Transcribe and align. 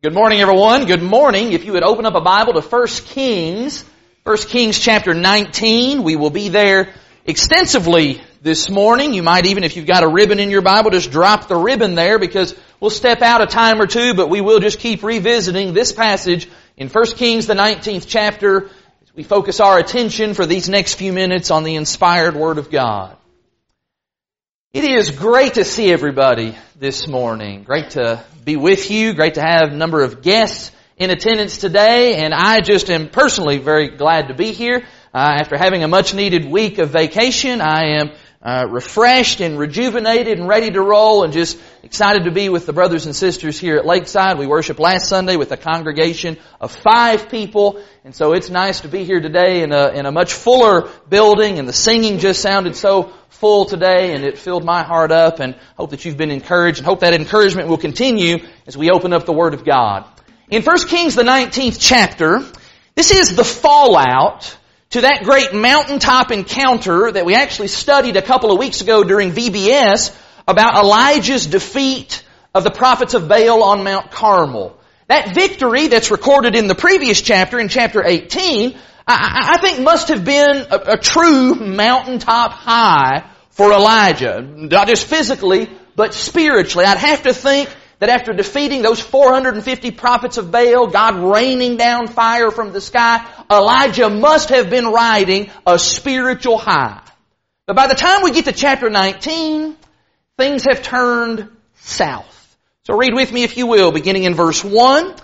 Good 0.00 0.14
morning, 0.14 0.40
everyone. 0.40 0.86
Good 0.86 1.02
morning. 1.02 1.52
If 1.54 1.64
you 1.64 1.72
would 1.72 1.82
open 1.82 2.06
up 2.06 2.14
a 2.14 2.20
Bible 2.20 2.52
to 2.52 2.60
1 2.60 2.86
Kings, 3.06 3.84
1 4.22 4.36
Kings 4.36 4.78
chapter 4.78 5.12
19, 5.12 6.04
we 6.04 6.14
will 6.14 6.30
be 6.30 6.50
there 6.50 6.94
extensively 7.26 8.22
this 8.40 8.70
morning. 8.70 9.12
You 9.12 9.24
might 9.24 9.46
even, 9.46 9.64
if 9.64 9.76
you've 9.76 9.88
got 9.88 10.04
a 10.04 10.08
ribbon 10.08 10.38
in 10.38 10.50
your 10.50 10.62
Bible, 10.62 10.92
just 10.92 11.10
drop 11.10 11.48
the 11.48 11.56
ribbon 11.56 11.96
there 11.96 12.20
because 12.20 12.54
we'll 12.78 12.92
step 12.92 13.22
out 13.22 13.42
a 13.42 13.46
time 13.46 13.80
or 13.80 13.88
two, 13.88 14.14
but 14.14 14.30
we 14.30 14.40
will 14.40 14.60
just 14.60 14.78
keep 14.78 15.02
revisiting 15.02 15.72
this 15.74 15.90
passage 15.90 16.48
in 16.76 16.88
1 16.88 17.06
Kings, 17.16 17.48
the 17.48 17.54
19th 17.54 18.04
chapter, 18.06 18.70
we 19.16 19.24
focus 19.24 19.58
our 19.58 19.80
attention 19.80 20.34
for 20.34 20.46
these 20.46 20.68
next 20.68 20.94
few 20.94 21.12
minutes 21.12 21.50
on 21.50 21.64
the 21.64 21.74
inspired 21.74 22.36
Word 22.36 22.58
of 22.58 22.70
God. 22.70 23.16
It 24.74 24.84
is 24.84 25.08
great 25.08 25.54
to 25.54 25.64
see 25.64 25.90
everybody 25.90 26.54
this 26.76 27.08
morning. 27.08 27.62
Great 27.62 27.92
to 27.92 28.22
be 28.44 28.56
with 28.56 28.90
you. 28.90 29.14
Great 29.14 29.36
to 29.36 29.40
have 29.40 29.72
a 29.72 29.74
number 29.74 30.02
of 30.02 30.20
guests 30.20 30.72
in 30.98 31.08
attendance 31.08 31.56
today. 31.56 32.16
And 32.16 32.34
I 32.34 32.60
just 32.60 32.90
am 32.90 33.08
personally 33.08 33.56
very 33.56 33.96
glad 33.96 34.28
to 34.28 34.34
be 34.34 34.52
here. 34.52 34.84
Uh, 35.14 35.38
after 35.40 35.56
having 35.56 35.84
a 35.84 35.88
much 35.88 36.12
needed 36.12 36.44
week 36.44 36.76
of 36.76 36.90
vacation, 36.90 37.62
I 37.62 37.98
am 37.98 38.10
uh, 38.42 38.66
refreshed 38.68 39.40
and 39.40 39.58
rejuvenated 39.58 40.38
and 40.38 40.46
ready 40.46 40.70
to 40.70 40.82
roll 40.82 41.24
and 41.24 41.32
just 41.32 41.58
excited 41.82 42.24
to 42.24 42.30
be 42.30 42.50
with 42.50 42.66
the 42.66 42.74
brothers 42.74 43.06
and 43.06 43.16
sisters 43.16 43.58
here 43.58 43.78
at 43.78 43.86
Lakeside. 43.86 44.38
We 44.38 44.46
worshiped 44.46 44.78
last 44.78 45.08
Sunday 45.08 45.36
with 45.36 45.50
a 45.50 45.56
congregation 45.56 46.36
of 46.60 46.72
five 46.72 47.30
people. 47.30 47.82
And 48.04 48.14
so 48.14 48.34
it's 48.34 48.50
nice 48.50 48.82
to 48.82 48.88
be 48.88 49.04
here 49.04 49.20
today 49.20 49.62
in 49.62 49.72
a, 49.72 49.88
in 49.88 50.04
a 50.04 50.12
much 50.12 50.34
fuller 50.34 50.90
building 51.08 51.58
and 51.58 51.66
the 51.66 51.72
singing 51.72 52.18
just 52.18 52.42
sounded 52.42 52.76
so 52.76 53.14
full 53.38 53.66
today 53.66 54.14
and 54.14 54.24
it 54.24 54.36
filled 54.36 54.64
my 54.64 54.82
heart 54.82 55.12
up 55.12 55.38
and 55.38 55.54
hope 55.76 55.90
that 55.90 56.04
you've 56.04 56.16
been 56.16 56.32
encouraged 56.32 56.78
and 56.78 56.86
hope 56.86 57.00
that 57.00 57.14
encouragement 57.14 57.68
will 57.68 57.78
continue 57.78 58.38
as 58.66 58.76
we 58.76 58.90
open 58.90 59.12
up 59.12 59.26
the 59.26 59.32
Word 59.32 59.54
of 59.54 59.64
God. 59.64 60.04
In 60.50 60.62
1 60.62 60.88
Kings 60.88 61.14
the 61.14 61.22
19th 61.22 61.78
chapter, 61.80 62.40
this 62.96 63.12
is 63.12 63.36
the 63.36 63.44
fallout 63.44 64.56
to 64.90 65.02
that 65.02 65.22
great 65.22 65.54
mountaintop 65.54 66.32
encounter 66.32 67.12
that 67.12 67.24
we 67.24 67.36
actually 67.36 67.68
studied 67.68 68.16
a 68.16 68.22
couple 68.22 68.50
of 68.50 68.58
weeks 68.58 68.80
ago 68.80 69.04
during 69.04 69.30
VBS 69.30 70.16
about 70.48 70.82
Elijah's 70.82 71.46
defeat 71.46 72.24
of 72.54 72.64
the 72.64 72.70
prophets 72.70 73.14
of 73.14 73.28
Baal 73.28 73.62
on 73.62 73.84
Mount 73.84 74.10
Carmel. 74.10 74.76
That 75.06 75.34
victory 75.34 75.86
that's 75.86 76.10
recorded 76.10 76.56
in 76.56 76.66
the 76.66 76.74
previous 76.74 77.20
chapter, 77.22 77.60
in 77.60 77.68
chapter 77.68 78.04
18, 78.04 78.76
I, 79.08 79.54
I 79.54 79.60
think 79.60 79.80
must 79.80 80.08
have 80.08 80.24
been 80.24 80.66
a, 80.70 80.92
a 80.92 80.98
true 80.98 81.54
mountaintop 81.54 82.52
high 82.52 83.24
for 83.50 83.72
Elijah. 83.72 84.42
Not 84.42 84.86
just 84.86 85.06
physically, 85.06 85.70
but 85.96 86.14
spiritually. 86.14 86.84
I'd 86.84 86.98
have 86.98 87.22
to 87.22 87.32
think 87.32 87.74
that 88.00 88.10
after 88.10 88.32
defeating 88.32 88.82
those 88.82 89.00
450 89.00 89.90
prophets 89.92 90.36
of 90.36 90.52
Baal, 90.52 90.88
God 90.88 91.16
raining 91.16 91.76
down 91.76 92.06
fire 92.06 92.50
from 92.50 92.72
the 92.72 92.80
sky, 92.80 93.26
Elijah 93.50 94.10
must 94.10 94.50
have 94.50 94.70
been 94.70 94.86
riding 94.86 95.50
a 95.66 95.78
spiritual 95.78 96.58
high. 96.58 97.02
But 97.66 97.76
by 97.76 97.86
the 97.86 97.94
time 97.94 98.22
we 98.22 98.30
get 98.30 98.44
to 98.44 98.52
chapter 98.52 98.88
19, 98.90 99.74
things 100.36 100.64
have 100.64 100.82
turned 100.82 101.48
south. 101.76 102.56
So 102.84 102.96
read 102.96 103.14
with 103.14 103.32
me 103.32 103.42
if 103.42 103.56
you 103.56 103.66
will, 103.66 103.90
beginning 103.90 104.24
in 104.24 104.34
verse 104.34 104.62
1. 104.62 105.14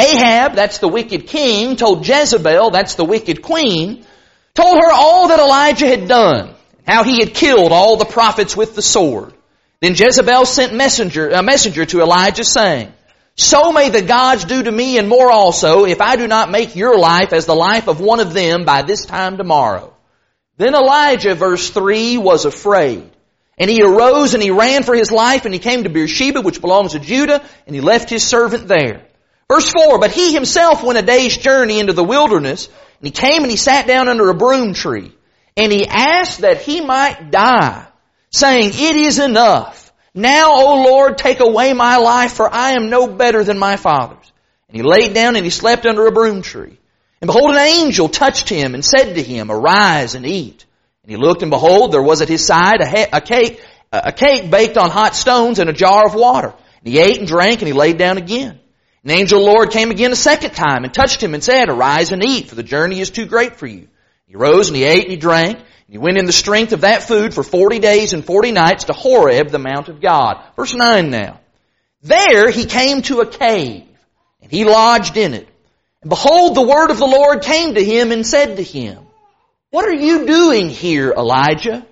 Ahab, 0.00 0.54
that's 0.54 0.78
the 0.78 0.88
wicked 0.88 1.26
king, 1.26 1.76
told 1.76 2.06
Jezebel, 2.06 2.70
that's 2.70 2.94
the 2.94 3.04
wicked 3.04 3.42
queen, 3.42 4.06
told 4.54 4.78
her 4.78 4.92
all 4.92 5.28
that 5.28 5.38
Elijah 5.38 5.86
had 5.86 6.08
done, 6.08 6.54
how 6.86 7.04
he 7.04 7.20
had 7.20 7.34
killed 7.34 7.70
all 7.70 7.96
the 7.96 8.06
prophets 8.06 8.56
with 8.56 8.74
the 8.74 8.82
sword. 8.82 9.34
Then 9.80 9.94
Jezebel 9.94 10.46
sent 10.46 10.74
messenger, 10.74 11.28
a 11.28 11.42
messenger 11.42 11.84
to 11.86 12.00
Elijah 12.00 12.44
saying, 12.44 12.92
So 13.36 13.72
may 13.72 13.90
the 13.90 14.02
gods 14.02 14.44
do 14.44 14.62
to 14.62 14.72
me 14.72 14.96
and 14.96 15.08
more 15.08 15.30
also 15.30 15.84
if 15.84 16.00
I 16.00 16.16
do 16.16 16.26
not 16.26 16.50
make 16.50 16.76
your 16.76 16.98
life 16.98 17.32
as 17.32 17.46
the 17.46 17.54
life 17.54 17.88
of 17.88 18.00
one 18.00 18.20
of 18.20 18.32
them 18.32 18.64
by 18.64 18.82
this 18.82 19.04
time 19.04 19.36
tomorrow. 19.36 19.94
Then 20.56 20.74
Elijah, 20.74 21.34
verse 21.34 21.70
3, 21.70 22.18
was 22.18 22.44
afraid. 22.44 23.10
And 23.58 23.70
he 23.70 23.82
arose 23.82 24.32
and 24.32 24.42
he 24.42 24.50
ran 24.50 24.82
for 24.82 24.94
his 24.94 25.10
life 25.10 25.44
and 25.44 25.52
he 25.52 25.60
came 25.60 25.84
to 25.84 25.90
Beersheba, 25.90 26.40
which 26.40 26.62
belongs 26.62 26.92
to 26.92 26.98
Judah, 26.98 27.42
and 27.66 27.74
he 27.74 27.82
left 27.82 28.08
his 28.08 28.22
servant 28.22 28.66
there. 28.66 29.06
Verse 29.50 29.68
4, 29.72 29.98
But 29.98 30.12
he 30.12 30.32
himself 30.32 30.84
went 30.84 30.98
a 30.98 31.02
day's 31.02 31.36
journey 31.36 31.80
into 31.80 31.92
the 31.92 32.04
wilderness, 32.04 32.66
and 32.68 33.06
he 33.06 33.10
came 33.10 33.42
and 33.42 33.50
he 33.50 33.56
sat 33.56 33.88
down 33.88 34.08
under 34.08 34.30
a 34.30 34.34
broom 34.34 34.74
tree, 34.74 35.12
and 35.56 35.72
he 35.72 35.88
asked 35.88 36.42
that 36.42 36.62
he 36.62 36.80
might 36.80 37.32
die 37.32 37.88
saying, 38.30 38.70
It 38.74 38.94
is 38.94 39.18
enough. 39.18 39.92
Now, 40.14 40.52
O 40.52 40.84
Lord, 40.84 41.18
take 41.18 41.40
away 41.40 41.72
my 41.72 41.96
life, 41.96 42.34
for 42.34 42.52
I 42.52 42.72
am 42.72 42.90
no 42.90 43.08
better 43.08 43.42
than 43.42 43.58
my 43.58 43.76
fathers. 43.76 44.32
And 44.68 44.76
he 44.76 44.84
laid 44.84 45.14
down 45.14 45.34
and 45.34 45.44
he 45.44 45.50
slept 45.50 45.84
under 45.84 46.06
a 46.06 46.12
broom 46.12 46.42
tree. 46.42 46.78
And 47.20 47.26
behold, 47.26 47.50
an 47.50 47.58
angel 47.58 48.08
touched 48.08 48.48
him 48.48 48.74
and 48.74 48.84
said 48.84 49.14
to 49.14 49.22
him, 49.22 49.50
Arise 49.50 50.14
and 50.14 50.24
eat. 50.24 50.64
And 51.02 51.10
he 51.10 51.16
looked 51.16 51.42
and 51.42 51.50
behold, 51.50 51.92
there 51.92 52.02
was 52.02 52.22
at 52.22 52.28
his 52.28 52.46
side 52.46 52.80
a, 52.80 52.88
he- 52.88 53.10
a 53.12 53.20
cake, 53.20 53.60
a 53.92 54.12
cake 54.12 54.48
baked 54.48 54.76
on 54.76 54.90
hot 54.90 55.16
stones 55.16 55.58
and 55.58 55.68
a 55.68 55.72
jar 55.72 56.06
of 56.06 56.14
water. 56.14 56.54
And 56.84 56.92
he 56.92 57.00
ate 57.00 57.18
and 57.18 57.26
drank 57.26 57.60
and 57.60 57.66
he 57.66 57.72
laid 57.72 57.98
down 57.98 58.16
again. 58.16 58.59
And 59.02 59.12
angel 59.12 59.40
of 59.40 59.46
the 59.46 59.50
Lord 59.50 59.70
came 59.70 59.90
again 59.90 60.12
a 60.12 60.16
second 60.16 60.52
time 60.52 60.84
and 60.84 60.92
touched 60.92 61.22
him 61.22 61.34
and 61.34 61.42
said, 61.42 61.68
Arise 61.68 62.12
and 62.12 62.24
eat, 62.24 62.48
for 62.48 62.54
the 62.54 62.62
journey 62.62 63.00
is 63.00 63.10
too 63.10 63.26
great 63.26 63.56
for 63.56 63.66
you. 63.66 63.88
He 64.26 64.36
rose 64.36 64.68
and 64.68 64.76
he 64.76 64.84
ate 64.84 65.04
and 65.04 65.10
he 65.10 65.16
drank. 65.16 65.58
And 65.58 65.66
he 65.88 65.98
went 65.98 66.18
in 66.18 66.26
the 66.26 66.32
strength 66.32 66.72
of 66.72 66.82
that 66.82 67.02
food 67.02 67.34
for 67.34 67.42
40 67.42 67.78
days 67.78 68.12
and 68.12 68.24
40 68.24 68.52
nights 68.52 68.84
to 68.84 68.92
Horeb, 68.92 69.48
the 69.48 69.58
Mount 69.58 69.88
of 69.88 70.00
God. 70.00 70.42
Verse 70.54 70.74
9 70.74 71.10
now. 71.10 71.40
There 72.02 72.50
he 72.50 72.64
came 72.64 73.02
to 73.02 73.20
a 73.20 73.26
cave, 73.26 73.84
and 74.40 74.50
he 74.50 74.64
lodged 74.64 75.16
in 75.16 75.34
it. 75.34 75.48
And 76.02 76.08
behold, 76.08 76.54
the 76.54 76.62
word 76.62 76.90
of 76.90 76.98
the 76.98 77.06
Lord 77.06 77.42
came 77.42 77.74
to 77.74 77.84
him 77.84 78.10
and 78.12 78.26
said 78.26 78.56
to 78.56 78.62
him, 78.62 79.04
What 79.70 79.84
are 79.86 79.94
you 79.94 80.26
doing 80.26 80.70
here, 80.70 81.12
Elijah? 81.12 81.86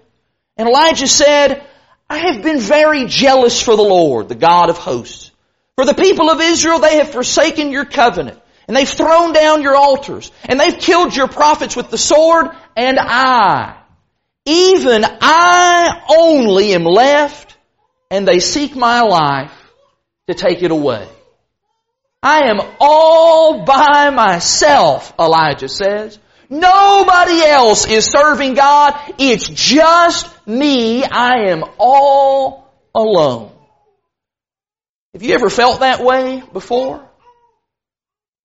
And 0.56 0.68
Elijah 0.68 1.08
said, 1.08 1.62
I 2.08 2.18
have 2.18 2.42
been 2.42 2.58
very 2.58 3.04
jealous 3.06 3.60
for 3.60 3.76
the 3.76 3.82
Lord, 3.82 4.28
the 4.28 4.34
God 4.34 4.70
of 4.70 4.78
hosts. 4.78 5.27
For 5.78 5.84
the 5.84 5.94
people 5.94 6.28
of 6.28 6.40
Israel, 6.40 6.80
they 6.80 6.96
have 6.96 7.12
forsaken 7.12 7.70
your 7.70 7.84
covenant, 7.84 8.40
and 8.66 8.76
they've 8.76 8.88
thrown 8.88 9.32
down 9.32 9.62
your 9.62 9.76
altars, 9.76 10.32
and 10.44 10.58
they've 10.58 10.76
killed 10.76 11.14
your 11.14 11.28
prophets 11.28 11.76
with 11.76 11.88
the 11.88 11.96
sword, 11.96 12.48
and 12.76 12.98
I, 12.98 13.76
even 14.44 15.04
I 15.04 16.02
only 16.18 16.74
am 16.74 16.82
left 16.82 17.56
and 18.10 18.26
they 18.26 18.40
seek 18.40 18.74
my 18.74 19.02
life 19.02 19.52
to 20.26 20.34
take 20.34 20.64
it 20.64 20.72
away. 20.72 21.06
I 22.24 22.48
am 22.48 22.60
all 22.80 23.64
by 23.64 24.10
myself, 24.10 25.14
Elijah 25.16 25.68
says. 25.68 26.18
Nobody 26.50 27.44
else 27.44 27.86
is 27.86 28.06
serving 28.06 28.54
God. 28.54 28.98
It's 29.18 29.46
just 29.48 30.26
me. 30.44 31.04
I 31.04 31.50
am 31.50 31.62
all 31.78 32.68
alone. 32.92 33.52
Have 35.14 35.22
you 35.22 35.34
ever 35.34 35.48
felt 35.48 35.80
that 35.80 36.04
way 36.04 36.42
before? 36.52 37.08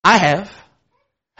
I 0.04 0.18
have. 0.18 0.52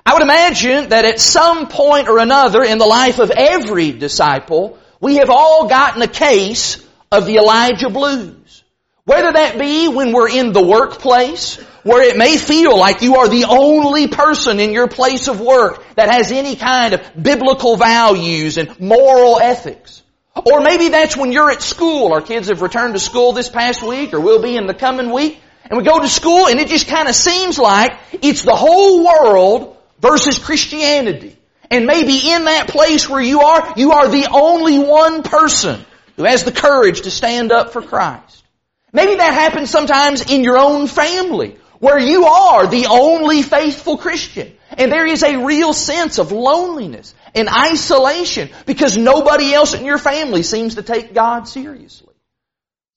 I 0.06 0.14
would 0.14 0.22
imagine 0.22 0.90
that 0.90 1.06
at 1.06 1.20
some 1.20 1.68
point 1.68 2.10
or 2.10 2.20
another 2.20 2.62
in 2.62 2.78
the 2.78 2.86
life 2.86 3.20
of 3.20 3.32
every 3.32 3.92
disciple, 3.92 4.78
we 5.00 5.16
have 5.16 5.30
all 5.30 5.68
gotten 5.68 6.02
a 6.02 6.08
case 6.08 6.86
of 7.10 7.26
the 7.26 7.38
Elijah 7.38 7.90
blues. 7.90 8.64
Whether 9.06 9.32
that 9.32 9.58
be 9.58 9.88
when 9.88 10.12
we're 10.12 10.30
in 10.30 10.52
the 10.52 10.66
workplace, 10.66 11.56
where 11.84 12.04
it 12.04 12.18
may 12.18 12.38
feel 12.38 12.78
like 12.78 13.02
you 13.02 13.16
are 13.18 13.28
the 13.28 13.46
only 13.46 14.08
person 14.08 14.60
in 14.60 14.72
your 14.72 14.88
place 14.88 15.28
of 15.28 15.40
work 15.42 15.84
that 15.96 16.10
has 16.10 16.32
any 16.32 16.56
kind 16.56 16.94
of 16.94 17.02
biblical 17.22 17.76
values 17.76 18.58
and 18.58 18.78
moral 18.80 19.40
ethics. 19.40 20.03
Or 20.36 20.62
maybe 20.62 20.90
that's 20.90 21.16
when 21.16 21.32
you're 21.32 21.52
at 21.52 21.62
school. 21.62 22.14
Our 22.14 22.22
kids 22.22 22.48
have 22.50 22.62
returned 22.62 22.96
to 22.96 23.00
school 23.00 23.34
this 23.34 23.50
past 23.50 23.84
week 23.84 24.14
or 24.14 24.20
will 24.20 24.42
be 24.42 24.58
in 24.58 24.66
the 24.66 24.74
coming 24.74 25.12
week. 25.12 25.40
And 25.70 25.78
we 25.78 25.84
go 25.84 26.00
to 26.00 26.08
school 26.08 26.48
and 26.48 26.60
it 26.60 26.68
just 26.68 26.88
kind 26.88 27.08
of 27.08 27.16
seems 27.16 27.58
like 27.60 27.92
it's 28.22 28.42
the 28.42 28.56
whole 28.56 29.06
world 29.06 29.78
versus 30.00 30.40
Christianity. 30.40 31.38
And 31.70 31.86
maybe 31.86 32.32
in 32.32 32.46
that 32.46 32.68
place 32.68 33.10
where 33.10 33.22
you 33.22 33.42
are, 33.42 33.74
you 33.78 33.94
are 33.94 34.08
the 34.08 34.28
only 34.32 34.80
one 34.80 35.24
person 35.24 35.84
who 36.18 36.24
has 36.26 36.44
the 36.44 36.52
courage 36.52 37.02
to 37.02 37.12
stand 37.12 37.52
up 37.52 37.72
for 37.72 37.82
Christ. 37.82 38.44
Maybe 38.92 39.16
that 39.16 39.34
happens 39.34 39.70
sometimes 39.70 40.30
in 40.30 40.44
your 40.44 40.58
own 40.58 40.88
family 40.88 41.58
where 41.84 42.00
you 42.00 42.26
are 42.26 42.66
the 42.66 42.88
only 42.90 43.42
faithful 43.42 43.98
Christian. 43.98 44.56
And 44.78 44.90
there 44.90 45.06
is 45.06 45.22
a 45.22 45.44
real 45.46 45.74
sense 45.74 46.18
of 46.18 46.32
loneliness 46.32 47.14
and 47.36 47.50
isolation 47.50 48.50
because 48.66 48.98
nobody 48.98 49.54
else 49.54 49.74
in 49.74 49.84
your 49.84 49.98
family 49.98 50.44
seems 50.44 50.76
to 50.76 50.82
take 50.82 51.14
God 51.14 51.44
seriously. 51.44 52.16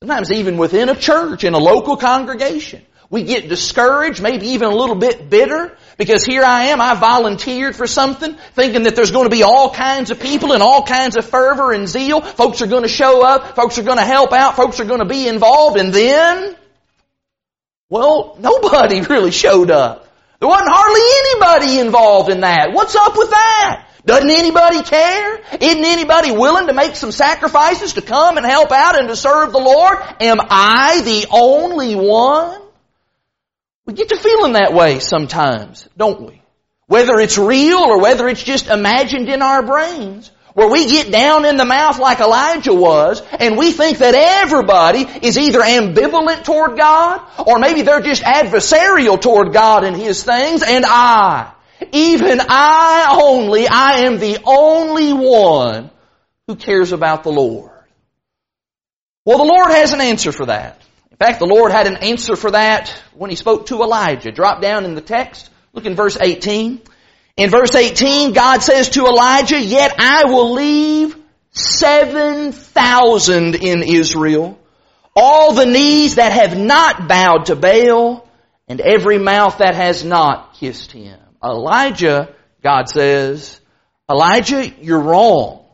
Sometimes 0.01 0.31
even 0.31 0.57
within 0.57 0.89
a 0.89 0.95
church, 0.95 1.43
in 1.43 1.55
a 1.55 1.59
local 1.59 1.97
congregation, 1.97 2.81
we 3.11 3.25
get 3.25 3.49
discouraged, 3.49 4.23
maybe 4.23 4.49
even 4.51 4.69
a 4.69 4.75
little 4.75 4.95
bit 4.95 5.29
bitter, 5.29 5.77
because 5.99 6.25
here 6.25 6.45
I 6.45 6.67
am, 6.67 6.81
I 6.81 6.95
volunteered 6.95 7.75
for 7.75 7.89
something, 7.89 8.35
thinking 8.55 8.85
that 8.85 8.95
there's 8.95 9.11
going 9.11 9.27
to 9.29 9.35
be 9.35 9.43
all 9.43 9.73
kinds 9.73 10.13
of 10.13 10.21
people 10.21 10.53
and 10.53 10.63
all 10.63 10.85
kinds 10.85 11.17
of 11.17 11.25
fervor 11.25 11.73
and 11.73 11.89
zeal. 11.89 12.21
Folks 12.21 12.63
are 12.63 12.69
going 12.69 12.85
to 12.85 12.89
show 12.89 13.25
up, 13.25 13.57
folks 13.57 13.79
are 13.79 13.85
going 13.85 13.99
to 13.99 14.05
help 14.05 14.33
out, 14.33 14.55
folks 14.55 14.79
are 14.79 14.85
going 14.85 15.01
to 15.01 15.07
be 15.07 15.27
involved, 15.27 15.77
and 15.77 15.93
then 15.93 16.57
Well, 17.89 18.37
nobody 18.41 19.01
really 19.03 19.31
showed 19.31 19.71
up. 19.71 20.09
There 20.41 20.49
wasn't 20.49 20.71
hardly 20.71 21.61
anybody 21.61 21.81
involved 21.81 22.31
in 22.31 22.41
that. 22.41 22.73
What's 22.73 22.95
up 22.95 23.17
with 23.17 23.31
that? 23.31 23.89
Doesn't 24.05 24.31
anybody 24.31 24.83
care? 24.83 25.41
Isn't 25.61 25.85
anybody 25.85 26.31
willing 26.31 26.69
to 26.69 26.73
make 26.73 26.95
some 26.95 27.11
sacrifices 27.11 27.95
to 27.95 28.03
come 28.03 28.37
and 28.37 28.47
help 28.47 28.71
out 28.71 28.99
and 28.99 29.09
to 29.09 29.17
serve 29.17 29.53
the 29.53 29.59
Lord? 29.59 29.99
Am 30.21 30.39
I 30.41 31.01
the 31.05 31.27
only 31.31 31.97
one? 31.97 32.61
We 33.85 33.95
get 33.95 34.11
to 34.11 34.17
feeling 34.17 34.53
that 34.53 34.73
way 34.75 35.01
sometimes, 35.01 35.89
don't 35.97 36.21
we? 36.21 36.43
Whether 36.87 37.19
it's 37.19 37.39
real 37.39 37.79
or 37.79 38.01
whether 38.01 38.29
it's 38.29 38.43
just 38.43 38.69
imagined 38.69 39.29
in 39.29 39.43
our 39.43 39.65
brains 39.65 40.31
where 40.57 40.71
we 40.71 40.87
get 40.87 41.13
down 41.13 41.45
in 41.45 41.59
the 41.59 41.67
mouth 41.67 41.99
like 41.99 42.19
Elijah 42.19 42.73
was, 42.73 43.21
and 43.39 43.59
we 43.59 43.73
think 43.73 43.99
that 43.99 44.15
everybody 44.15 45.01
is 45.01 45.37
either 45.37 45.61
ambivalent 45.61 46.45
toward 46.45 46.79
God, 46.79 47.21
or 47.47 47.59
maybe 47.59 47.83
they're 47.83 48.01
just 48.01 48.23
adversarial 48.23 49.21
toward 49.21 49.53
God 49.53 49.85
and 49.85 49.95
His 49.95 50.25
things, 50.25 50.63
and 50.63 50.87
I, 50.89 51.53
even 51.93 52.41
I 52.41 53.19
only, 53.23 53.69
I 53.69 54.07
am 54.07 54.19
the 54.19 54.39
only 54.47 55.13
one 55.13 55.91
who 56.47 56.57
cares 56.57 56.93
about 56.93 57.23
the 57.23 57.33
Lord. 57.33 57.71
Well, 59.27 59.37
the 59.37 59.45
Lord 59.45 59.71
has 59.73 59.93
an 59.93 60.01
answer 60.01 60.33
for 60.33 60.47
that. 60.47 60.81
In 61.11 61.19
fact, 61.19 61.39
the 61.39 61.45
Lord 61.45 61.71
had 61.71 61.87
an 61.87 61.97
answer 61.97 62.35
for 62.35 62.53
that 62.53 62.99
when 63.13 63.29
He 63.29 63.37
spoke 63.37 63.67
to 63.67 63.83
Elijah. 63.83 64.33
Drop 64.33 64.63
down 64.63 64.87
in 64.87 64.95
the 64.95 65.03
text. 65.03 65.51
Look 65.75 65.85
in 65.85 65.97
verse 65.97 66.17
18. 66.19 66.81
In 67.37 67.51
verse 67.51 67.75
18, 67.75 68.33
God 68.33 68.63
says 68.63 68.91
to 68.91 69.07
Elijah, 69.07 69.61
Yet 69.61 69.95
I 69.99 70.25
will 70.25 70.53
leave 70.53 71.17
7,000 71.51 73.55
in 73.57 73.83
Israel, 73.83 74.59
all 75.15 75.53
the 75.53 75.67
knees 75.67 76.17
that 76.17 76.33
have 76.33 76.59
not 76.59 77.09
bowed 77.09 77.47
to 77.47 77.57
Baal, 77.57 78.27
and 78.69 78.81
every 78.81 79.19
mouth 79.19 79.59
that 79.59 79.75
has 79.75 80.03
not 80.03 80.55
kissed 80.55 80.93
him. 80.93 81.19
Elijah, 81.45 82.35
God 82.63 82.89
says, 82.89 83.61
Elijah, 84.11 84.67
you're 84.81 85.01
wrong. 85.01 85.65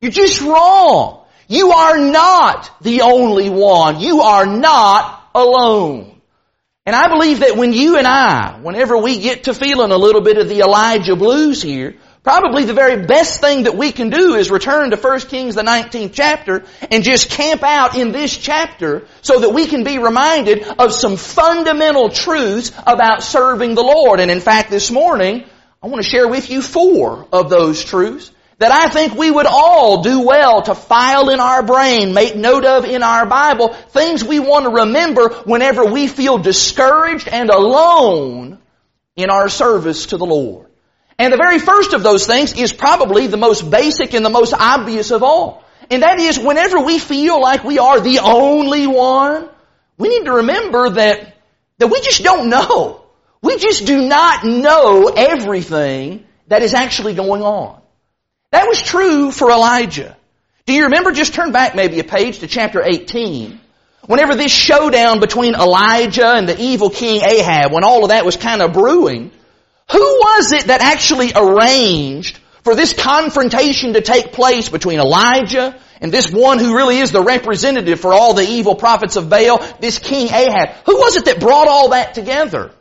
You're 0.00 0.10
just 0.10 0.42
wrong. 0.42 1.24
You 1.48 1.72
are 1.72 1.98
not 1.98 2.70
the 2.82 3.02
only 3.02 3.48
one. 3.48 4.00
You 4.00 4.20
are 4.20 4.46
not 4.46 5.30
alone. 5.34 6.15
And 6.86 6.94
I 6.94 7.08
believe 7.08 7.40
that 7.40 7.56
when 7.56 7.72
you 7.72 7.98
and 7.98 8.06
I, 8.06 8.60
whenever 8.62 8.96
we 8.96 9.18
get 9.18 9.44
to 9.44 9.54
feeling 9.54 9.90
a 9.90 9.98
little 9.98 10.20
bit 10.20 10.38
of 10.38 10.48
the 10.48 10.60
Elijah 10.60 11.16
blues 11.16 11.60
here, 11.60 11.96
probably 12.22 12.64
the 12.64 12.74
very 12.74 13.04
best 13.06 13.40
thing 13.40 13.64
that 13.64 13.76
we 13.76 13.90
can 13.90 14.08
do 14.08 14.34
is 14.34 14.52
return 14.52 14.90
to 14.90 14.96
1 14.96 15.20
Kings 15.22 15.56
the 15.56 15.62
19th 15.62 16.12
chapter 16.12 16.64
and 16.88 17.02
just 17.02 17.28
camp 17.30 17.64
out 17.64 17.96
in 17.96 18.12
this 18.12 18.36
chapter 18.36 19.04
so 19.20 19.40
that 19.40 19.50
we 19.50 19.66
can 19.66 19.82
be 19.82 19.98
reminded 19.98 20.62
of 20.78 20.92
some 20.92 21.16
fundamental 21.16 22.08
truths 22.08 22.70
about 22.86 23.24
serving 23.24 23.74
the 23.74 23.82
Lord. 23.82 24.20
And 24.20 24.30
in 24.30 24.40
fact, 24.40 24.70
this 24.70 24.88
morning, 24.88 25.44
I 25.82 25.88
want 25.88 26.04
to 26.04 26.08
share 26.08 26.28
with 26.28 26.50
you 26.50 26.62
four 26.62 27.26
of 27.32 27.50
those 27.50 27.84
truths 27.84 28.30
that 28.58 28.72
I 28.72 28.88
think 28.88 29.14
we 29.14 29.30
would 29.30 29.46
all 29.46 30.02
do 30.02 30.22
well 30.22 30.62
to 30.62 30.74
file 30.74 31.28
in 31.28 31.40
our 31.40 31.62
brain, 31.62 32.14
make 32.14 32.36
note 32.36 32.64
of 32.64 32.84
in 32.84 33.02
our 33.02 33.26
Bible, 33.26 33.74
things 33.90 34.24
we 34.24 34.40
want 34.40 34.64
to 34.64 34.70
remember 34.82 35.28
whenever 35.44 35.84
we 35.84 36.08
feel 36.08 36.38
discouraged 36.38 37.28
and 37.28 37.50
alone 37.50 38.58
in 39.14 39.28
our 39.28 39.48
service 39.48 40.06
to 40.06 40.16
the 40.16 40.24
Lord. 40.24 40.66
And 41.18 41.32
the 41.32 41.38
very 41.38 41.58
first 41.58 41.92
of 41.92 42.02
those 42.02 42.26
things 42.26 42.54
is 42.54 42.72
probably 42.72 43.26
the 43.26 43.36
most 43.36 43.70
basic 43.70 44.14
and 44.14 44.24
the 44.24 44.30
most 44.30 44.54
obvious 44.54 45.10
of 45.10 45.22
all. 45.22 45.64
And 45.90 46.02
that 46.02 46.18
is 46.18 46.38
whenever 46.38 46.80
we 46.80 46.98
feel 46.98 47.40
like 47.40 47.62
we 47.62 47.78
are 47.78 48.00
the 48.00 48.20
only 48.20 48.86
one, 48.86 49.48
we 49.98 50.08
need 50.08 50.24
to 50.24 50.32
remember 50.32 50.90
that, 50.90 51.36
that 51.78 51.86
we 51.88 52.00
just 52.00 52.22
don't 52.22 52.50
know. 52.50 53.02
We 53.42 53.58
just 53.58 53.86
do 53.86 54.06
not 54.06 54.44
know 54.44 55.08
everything 55.08 56.26
that 56.48 56.62
is 56.62 56.74
actually 56.74 57.14
going 57.14 57.42
on. 57.42 57.80
That 58.50 58.68
was 58.68 58.80
true 58.80 59.30
for 59.30 59.50
Elijah. 59.50 60.16
Do 60.66 60.72
you 60.72 60.84
remember? 60.84 61.12
Just 61.12 61.34
turn 61.34 61.52
back 61.52 61.74
maybe 61.74 62.00
a 62.00 62.04
page 62.04 62.40
to 62.40 62.46
chapter 62.46 62.82
18. 62.82 63.60
Whenever 64.06 64.34
this 64.34 64.52
showdown 64.52 65.20
between 65.20 65.54
Elijah 65.54 66.28
and 66.28 66.48
the 66.48 66.60
evil 66.60 66.90
king 66.90 67.22
Ahab, 67.22 67.72
when 67.72 67.84
all 67.84 68.04
of 68.04 68.10
that 68.10 68.24
was 68.24 68.36
kind 68.36 68.62
of 68.62 68.72
brewing, 68.72 69.32
who 69.90 70.00
was 70.00 70.52
it 70.52 70.66
that 70.66 70.80
actually 70.80 71.32
arranged 71.34 72.38
for 72.62 72.74
this 72.74 72.92
confrontation 72.92 73.92
to 73.92 74.00
take 74.00 74.32
place 74.32 74.68
between 74.68 75.00
Elijah 75.00 75.78
and 76.00 76.12
this 76.12 76.30
one 76.30 76.58
who 76.58 76.76
really 76.76 76.98
is 76.98 77.10
the 77.10 77.22
representative 77.22 78.00
for 78.00 78.12
all 78.12 78.34
the 78.34 78.42
evil 78.42 78.74
prophets 78.74 79.16
of 79.16 79.28
Baal, 79.28 79.58
this 79.80 79.98
king 79.98 80.28
Ahab? 80.28 80.70
Who 80.86 80.96
was 80.96 81.16
it 81.16 81.24
that 81.24 81.40
brought 81.40 81.68
all 81.68 81.90
that 81.90 82.14
together? 82.14 82.72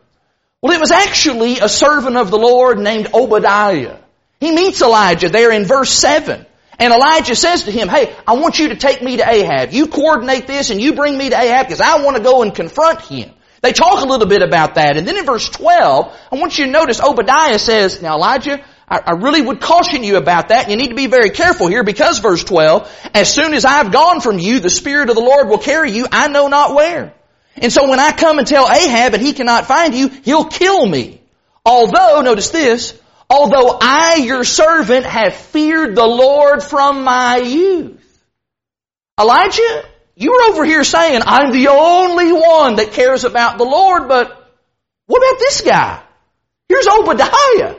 Well, 0.62 0.74
it 0.74 0.80
was 0.80 0.92
actually 0.92 1.60
a 1.60 1.70
servant 1.70 2.18
of 2.18 2.32
the 2.32 2.38
Lord 2.38 2.80
named 2.80 3.10
Obadiah. 3.14 3.98
He 4.46 4.52
meets 4.52 4.80
Elijah 4.80 5.28
there 5.28 5.52
in 5.52 5.66
verse 5.66 5.90
7. 5.90 6.46
And 6.78 6.94
Elijah 6.94 7.36
says 7.36 7.64
to 7.64 7.72
him, 7.72 7.90
hey, 7.90 8.16
I 8.28 8.34
want 8.34 8.60
you 8.60 8.70
to 8.70 8.76
take 8.76 9.02
me 9.02 9.18
to 9.18 9.28
Ahab. 9.28 9.74
You 9.74 9.88
coordinate 9.88 10.46
this 10.46 10.70
and 10.70 10.80
you 10.80 10.94
bring 10.94 11.18
me 11.18 11.32
to 11.32 11.36
Ahab 11.36 11.66
because 11.66 11.82
I 11.82 12.04
want 12.04 12.18
to 12.18 12.22
go 12.22 12.44
and 12.44 12.54
confront 12.54 13.02
him. 13.02 13.32
They 13.64 13.72
talk 13.72 14.04
a 14.04 14.08
little 14.08 14.28
bit 14.28 14.44
about 14.44 14.76
that. 14.76 14.98
And 14.98 15.08
then 15.08 15.18
in 15.18 15.26
verse 15.26 15.50
12, 15.50 16.16
I 16.32 16.36
want 16.36 16.60
you 16.60 16.66
to 16.66 16.72
notice 16.72 17.02
Obadiah 17.02 17.58
says, 17.58 18.04
now 18.04 18.18
Elijah, 18.18 18.64
I, 18.88 19.00
I 19.00 19.12
really 19.14 19.42
would 19.42 19.62
caution 19.62 20.04
you 20.04 20.18
about 20.18 20.50
that. 20.50 20.70
You 20.70 20.76
need 20.76 20.90
to 20.90 20.96
be 20.96 21.08
very 21.08 21.32
careful 21.32 21.66
here 21.66 21.84
because 21.84 22.20
verse 22.20 22.44
12, 22.44 23.10
as 23.16 23.34
soon 23.34 23.56
as 23.56 23.66
I've 23.66 23.92
gone 23.92 24.22
from 24.22 24.38
you, 24.38 24.60
the 24.60 24.70
Spirit 24.70 25.10
of 25.10 25.16
the 25.16 25.24
Lord 25.24 25.50
will 25.50 25.58
carry 25.58 25.90
you, 25.90 26.06
I 26.12 26.28
know 26.28 26.50
not 26.50 26.76
where. 26.76 27.16
And 27.56 27.74
so 27.74 27.90
when 27.90 28.00
I 28.00 28.12
come 28.12 28.38
and 28.38 28.46
tell 28.46 28.70
Ahab 28.70 29.16
and 29.16 29.24
he 29.24 29.34
cannot 29.34 29.66
find 29.66 29.96
you, 29.96 30.10
he'll 30.10 30.46
kill 30.46 30.86
me. 30.86 31.20
Although, 31.66 32.22
notice 32.22 32.52
this, 32.52 32.96
Although 33.36 33.78
I, 33.82 34.16
your 34.24 34.46
servant, 34.46 35.06
have 35.06 35.36
feared 35.36 35.94
the 35.94 36.08
Lord 36.08 36.64
from 36.64 37.04
my 37.04 37.36
youth. 37.38 38.02
Elijah, 39.20 39.84
you 40.16 40.32
were 40.32 40.54
over 40.54 40.64
here 40.64 40.86
saying, 40.86 41.22
I'm 41.26 41.52
the 41.52 41.68
only 41.68 42.32
one 42.32 42.78
that 42.78 42.94
cares 42.94 43.26
about 43.26 43.58
the 43.58 43.66
Lord, 43.66 44.08
but 44.08 44.54
what 45.08 45.18
about 45.18 45.40
this 45.40 45.60
guy? 45.62 46.02
Here's 46.70 46.88
Obadiah. 46.88 47.76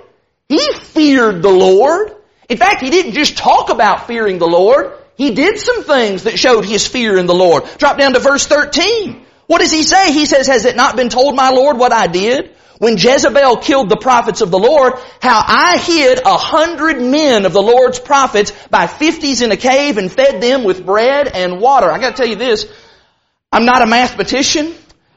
He 0.50 0.72
feared 0.74 1.40
the 1.40 1.50
Lord. 1.50 2.14
In 2.50 2.58
fact, 2.58 2.82
he 2.82 2.90
didn't 2.90 3.12
just 3.12 3.38
talk 3.38 3.70
about 3.70 4.06
fearing 4.06 4.38
the 4.38 4.46
Lord. 4.46 4.92
He 5.16 5.30
did 5.30 5.58
some 5.58 5.84
things 5.84 6.24
that 6.24 6.38
showed 6.38 6.66
his 6.66 6.86
fear 6.86 7.16
in 7.16 7.24
the 7.24 7.34
Lord. 7.34 7.64
Drop 7.78 7.96
down 7.96 8.12
to 8.12 8.20
verse 8.20 8.46
13. 8.46 9.24
What 9.46 9.60
does 9.60 9.72
he 9.72 9.84
say? 9.84 10.12
He 10.12 10.26
says, 10.26 10.48
has 10.48 10.66
it 10.66 10.76
not 10.76 10.96
been 10.96 11.08
told 11.08 11.34
my 11.34 11.48
Lord 11.48 11.78
what 11.78 11.94
I 11.94 12.08
did? 12.08 12.55
When 12.78 12.98
Jezebel 12.98 13.58
killed 13.58 13.88
the 13.88 13.96
prophets 13.96 14.42
of 14.42 14.50
the 14.50 14.58
Lord, 14.58 14.94
how 15.22 15.42
I 15.46 15.78
hid 15.78 16.20
a 16.24 16.36
hundred 16.36 17.00
men 17.00 17.46
of 17.46 17.52
the 17.52 17.62
Lord's 17.62 17.98
prophets 17.98 18.52
by 18.70 18.86
fifties 18.86 19.40
in 19.40 19.50
a 19.50 19.56
cave 19.56 19.96
and 19.96 20.12
fed 20.12 20.42
them 20.42 20.64
with 20.64 20.84
bread 20.84 21.28
and 21.28 21.60
water. 21.60 21.90
I 21.90 21.98
gotta 21.98 22.16
tell 22.16 22.28
you 22.28 22.36
this, 22.36 22.66
I'm 23.50 23.64
not 23.64 23.82
a 23.82 23.86
mathematician, 23.86 24.74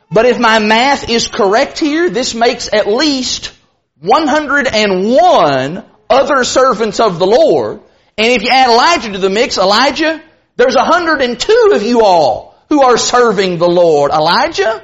but 0.10 0.25
if 0.25 0.39
my 0.39 0.60
math 0.60 1.10
is 1.10 1.28
correct 1.28 1.80
here, 1.80 2.10
this 2.10 2.34
makes 2.34 2.70
at 2.72 2.88
least 2.88 3.51
101 4.00 5.86
other 6.10 6.44
servants 6.46 7.00
of 7.00 7.20
the 7.20 7.28
Lord. 7.28 7.82
And 8.18 8.34
if 8.34 8.42
you 8.42 8.50
add 8.51 8.70
Elijah 8.70 9.12
to 9.12 9.18
the 9.18 9.30
mix, 9.30 9.58
Elijah, 9.58 10.22
there's 10.56 10.75
102 10.75 11.72
of 11.74 11.84
you 11.84 12.01
all 12.01 12.56
who 12.70 12.84
are 12.84 12.98
serving 12.98 13.58
the 13.58 13.68
Lord. 13.68 14.12
Elijah, 14.12 14.82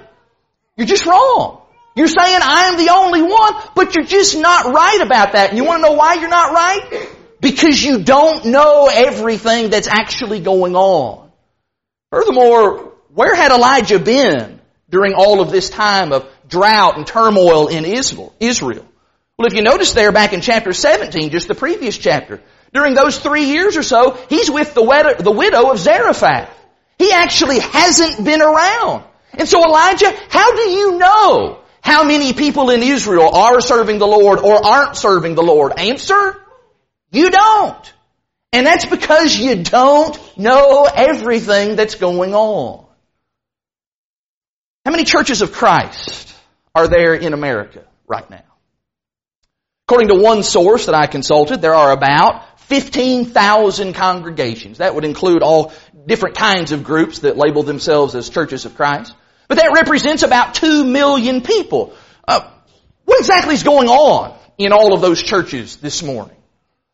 you're 0.76 0.88
just 0.88 1.06
wrong. 1.06 1.62
You're 1.96 2.08
saying 2.08 2.40
I 2.42 2.66
am 2.66 2.78
the 2.78 2.92
only 2.92 3.22
one, 3.22 3.54
but 3.74 3.96
you're 3.96 4.06
just 4.06 4.38
not 4.38 4.74
right 4.74 5.00
about 5.02 5.32
that. 5.32 5.50
And 5.50 5.58
you 5.58 5.64
want 5.64 5.82
to 5.82 5.90
know 5.90 5.96
why 5.96 6.16
you're 6.16 6.30
not 6.30 6.52
right? 6.52 7.10
Because 7.40 7.82
you 7.82 8.04
don't 8.04 8.46
know 8.46 8.90
everything 8.94 9.70
that's 9.70 9.88
actually 9.88 10.42
going 10.42 10.76
on. 10.76 11.32
Furthermore, 12.12 12.94
where 13.14 13.34
had 13.34 13.52
Elijah 13.52 14.00
been 14.00 14.60
during 14.90 15.14
all 15.14 15.40
of 15.40 15.52
this 15.52 15.70
time 15.70 16.12
of 16.12 16.30
drought 16.48 16.98
and 16.98 17.08
turmoil 17.08 17.68
in 17.68 17.86
Israel? 17.86 18.34
Well, 19.38 19.48
if 19.48 19.54
you 19.54 19.62
notice 19.62 19.94
there 19.94 20.12
back 20.12 20.34
in 20.34 20.42
chapter 20.42 20.74
17, 20.74 21.30
just 21.30 21.48
the 21.48 21.56
previous 21.56 21.98
chapter, 21.98 22.42
during 22.74 22.94
those 22.94 23.20
three 23.20 23.46
years 23.46 23.78
or 23.78 23.84
so, 23.84 24.18
he's 24.30 24.50
with 24.52 24.74
the 24.74 24.82
widow 24.82 25.72
of 25.72 25.80
Zarephath. 25.80 26.50
He 26.98 27.12
actually 27.12 27.60
hasn't 27.60 28.24
been 28.26 28.42
around. 28.42 29.04
And 29.34 29.48
so 29.48 29.64
Elijah, 29.64 30.14
how 30.30 30.56
do 30.56 30.62
you 30.62 30.98
know 30.98 31.62
how 31.86 32.04
many 32.04 32.34
people 32.34 32.72
in 32.72 32.82
Israel 32.82 33.30
are 33.36 33.62
serving 33.62 34.00
the 34.00 34.08
Lord 34.08 34.40
or 34.40 34.66
aren't 34.66 34.98
serving 34.98 35.36
the 35.36 35.44
Lord? 35.44 35.78
Answer, 35.78 36.36
you 37.12 37.30
don't. 37.30 37.94
And 38.52 38.66
that's 38.66 38.88
because 38.88 39.38
you 39.38 39.64
don't 39.64 40.18
know 40.36 40.86
everything 40.86 41.76
that's 41.76 41.94
going 41.94 42.34
on. 42.34 42.88
How 44.84 44.90
many 44.90 45.04
churches 45.04 45.44
of 45.44 45.52
Christ 45.52 46.36
are 46.74 46.88
there 46.88 47.14
in 47.14 47.34
America 47.34 47.84
right 48.08 48.28
now? 48.32 48.42
According 49.88 50.08
to 50.08 50.16
one 50.16 50.42
source 50.42 50.88
that 50.88 50.96
I 50.96 51.06
consulted, 51.06 51.62
there 51.62 51.76
are 51.76 51.92
about 51.92 52.62
15,000 52.62 53.94
congregations. 53.94 54.80
That 54.80 54.96
would 54.96 55.06
include 55.06 55.44
all 55.44 55.72
different 56.08 56.36
kinds 56.36 56.72
of 56.72 56.84
groups 56.84 57.20
that 57.20 57.38
label 57.38 57.62
themselves 57.62 58.16
as 58.16 58.28
churches 58.28 58.66
of 58.66 58.76
Christ. 58.76 59.14
But 59.48 59.58
that 59.58 59.74
represents 59.74 60.24
about 60.24 60.56
two 60.56 60.84
million 60.84 61.42
people. 61.42 61.94
Uh, 62.28 62.50
what 63.06 63.20
exactly 63.20 63.54
is 63.54 63.64
going 63.64 63.88
on 63.88 64.38
in 64.58 64.72
all 64.72 64.94
of 64.94 65.02
those 65.02 65.22
churches 65.22 65.78
this 65.78 66.02
morning? 66.02 66.36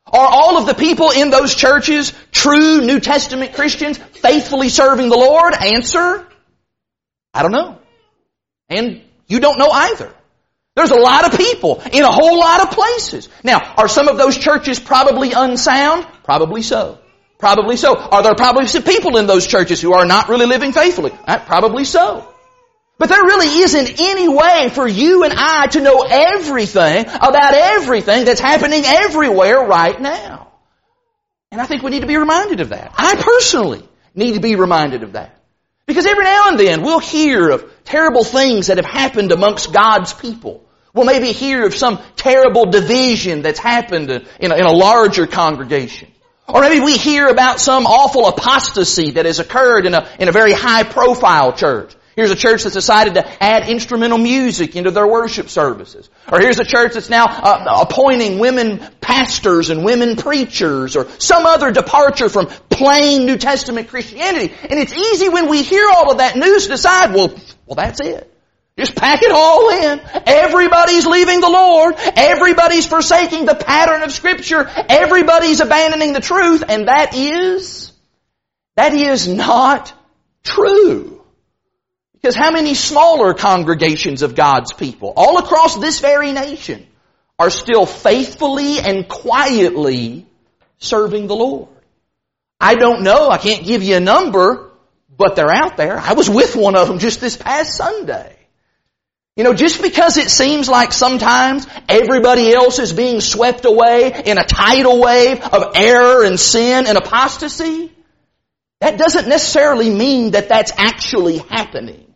Are 0.06 0.28
all 0.28 0.58
of 0.58 0.66
the 0.66 0.74
people 0.74 1.12
in 1.12 1.30
those 1.30 1.56
churches 1.56 2.12
true 2.32 2.82
New 2.82 3.00
Testament 3.00 3.54
Christians 3.54 3.98
faithfully 3.98 4.68
serving 4.70 5.10
the 5.10 5.18
Lord? 5.18 5.54
Answer, 5.54 6.28
I 7.34 7.44
don't 7.44 7.52
know. 7.52 7.80
And 8.68 9.02
you 9.28 9.40
don't 9.40 9.58
know 9.58 9.70
either. 9.72 10.14
There's 10.76 10.92
a 10.92 11.00
lot 11.00 11.32
of 11.32 11.38
people 11.38 11.82
in 11.92 12.04
a 12.04 12.12
whole 12.12 12.40
lot 12.40 12.62
of 12.62 12.72
places. 12.72 13.30
Now, 13.44 13.74
are 13.78 13.88
some 13.88 14.08
of 14.08 14.18
those 14.18 14.38
churches 14.38 14.80
probably 14.80 15.34
unsound? 15.34 16.08
Probably 16.24 16.62
so. 16.62 17.00
Probably 17.40 17.76
so. 17.76 17.98
Are 17.98 18.24
there 18.24 18.36
probably 18.36 18.68
some 18.68 18.84
people 18.84 19.18
in 19.18 19.28
those 19.28 19.48
churches 19.48 19.82
who 19.82 19.94
are 19.94 20.06
not 20.06 20.30
really 20.30 20.46
living 20.46 20.72
faithfully? 20.72 21.12
Uh, 21.28 21.40
probably 21.40 21.86
so. 21.86 22.31
But 23.02 23.10
there 23.10 23.24
really 23.24 23.48
isn't 23.48 24.00
any 24.00 24.30
way 24.30 24.70
for 24.72 24.88
you 24.88 25.24
and 25.24 25.34
I 25.36 25.66
to 25.66 25.82
know 25.82 26.04
everything 26.08 27.08
about 27.08 27.56
everything 27.56 28.26
that's 28.26 28.40
happening 28.40 28.84
everywhere 28.86 29.66
right 29.66 30.00
now. 30.00 30.52
And 31.52 31.60
I 31.60 31.66
think 31.66 31.82
we 31.82 31.90
need 31.90 32.02
to 32.02 32.08
be 32.08 32.18
reminded 32.18 32.60
of 32.60 32.70
that. 32.70 32.94
I 32.96 33.16
personally 33.16 33.82
need 34.14 34.36
to 34.36 34.40
be 34.40 34.56
reminded 34.56 35.02
of 35.02 35.14
that. 35.14 35.36
Because 35.88 36.06
every 36.06 36.26
now 36.26 36.50
and 36.50 36.60
then 36.60 36.84
we'll 36.84 37.00
hear 37.00 37.50
of 37.50 37.74
terrible 37.86 38.24
things 38.24 38.68
that 38.68 38.78
have 38.78 38.86
happened 38.86 39.32
amongst 39.32 39.74
God's 39.74 40.14
people. 40.14 40.64
We'll 40.94 41.08
maybe 41.08 41.32
hear 41.32 41.66
of 41.66 41.74
some 41.74 42.00
terrible 42.16 42.68
division 42.68 43.42
that's 43.42 43.58
happened 43.58 44.12
in 44.12 44.52
a, 44.52 44.56
in 44.56 44.64
a 44.64 44.72
larger 44.72 45.26
congregation. 45.26 46.12
Or 46.48 46.62
maybe 46.62 46.82
we 46.82 46.98
hear 46.98 47.30
about 47.30 47.60
some 47.60 47.88
awful 47.88 48.28
apostasy 48.28 49.12
that 49.14 49.26
has 49.26 49.40
occurred 49.40 49.88
in 49.88 49.96
a, 49.96 50.08
in 50.20 50.30
a 50.30 50.32
very 50.32 50.54
high 50.54 50.84
profile 50.84 51.54
church. 51.54 51.96
Here's 52.22 52.30
a 52.30 52.36
church 52.36 52.62
that's 52.66 52.76
decided 52.76 53.16
to 53.16 53.44
add 53.44 53.68
instrumental 53.68 54.20
music 54.20 54.76
into 54.76 54.92
their 54.92 55.08
worship 55.08 55.50
services. 55.50 56.08
Or 56.32 56.40
here's 56.40 56.60
a 56.60 56.64
church 56.64 56.94
that's 56.94 57.10
now 57.10 57.26
uh, 57.26 57.80
appointing 57.82 58.38
women 58.38 58.78
pastors 59.02 59.72
and 59.72 59.84
women 59.84 60.16
preachers 60.18 60.96
or 60.96 61.10
some 61.18 61.48
other 61.48 61.72
departure 61.72 62.30
from 62.30 62.46
plain 62.70 63.26
New 63.26 63.38
Testament 63.38 63.88
Christianity. 63.88 64.54
And 64.70 64.80
it's 64.80 64.94
easy 64.94 65.30
when 65.30 65.50
we 65.50 65.64
hear 65.64 65.90
all 65.90 66.12
of 66.12 66.20
that 66.20 66.36
news 66.36 66.66
to 66.66 66.70
decide, 66.74 67.12
well, 67.12 67.30
well 67.66 67.76
that's 67.76 68.00
it. 68.02 68.32
Just 68.78 68.96
pack 68.96 69.24
it 69.24 69.32
all 69.32 69.72
in. 69.72 70.00
Everybody's 70.28 71.08
leaving 71.08 71.42
the 71.42 71.50
Lord. 71.50 71.96
Everybody's 71.98 72.86
forsaking 72.86 73.46
the 73.46 73.56
pattern 73.56 74.04
of 74.04 74.12
scripture. 74.12 74.70
Everybody's 74.90 75.60
abandoning 75.60 76.14
the 76.14 76.22
truth. 76.22 76.64
And 76.70 76.88
that 76.88 77.16
is, 77.16 77.92
that 78.76 78.94
is 78.94 79.28
not 79.28 79.92
true. 80.44 81.21
Because 82.22 82.36
how 82.36 82.52
many 82.52 82.76
smaller 82.76 83.34
congregations 83.34 84.22
of 84.22 84.36
God's 84.36 84.74
people 84.74 85.12
all 85.16 85.40
across 85.40 85.78
this 85.78 86.00
very 86.00 86.32
nation 86.34 86.86
are 87.40 87.50
still 87.50 87.88
faithfully 87.88 88.80
and 88.80 89.08
quietly 89.08 90.28
serving 90.78 91.26
the 91.26 91.36
Lord? 91.36 91.70
I 92.60 92.76
don't 92.76 93.02
know. 93.02 93.30
I 93.30 93.40
can't 93.40 93.66
give 93.66 93.82
you 93.82 93.96
a 93.96 94.00
number, 94.00 94.70
but 95.18 95.36
they're 95.36 95.52
out 95.52 95.78
there. 95.78 95.98
I 95.98 96.14
was 96.14 96.30
with 96.30 96.56
one 96.56 96.76
of 96.76 96.88
them 96.88 97.00
just 97.00 97.20
this 97.20 97.36
past 97.36 97.76
Sunday. 97.76 98.38
You 99.36 99.44
know, 99.44 99.54
just 99.56 99.82
because 99.82 100.18
it 100.18 100.30
seems 100.30 100.70
like 100.70 100.94
sometimes 100.94 101.66
everybody 101.90 102.54
else 102.54 102.78
is 102.78 102.94
being 102.94 103.20
swept 103.22 103.66
away 103.66 104.22
in 104.26 104.38
a 104.38 104.44
tidal 104.44 105.02
wave 105.02 105.42
of 105.42 105.72
error 105.74 106.24
and 106.24 106.40
sin 106.40 106.86
and 106.86 106.98
apostasy, 106.98 107.92
that 108.82 109.00
doesn't 109.00 109.28
necessarily 109.28 109.90
mean 109.90 110.32
that 110.32 110.50
that's 110.50 110.74
actually 110.78 111.38
happening. 111.38 112.11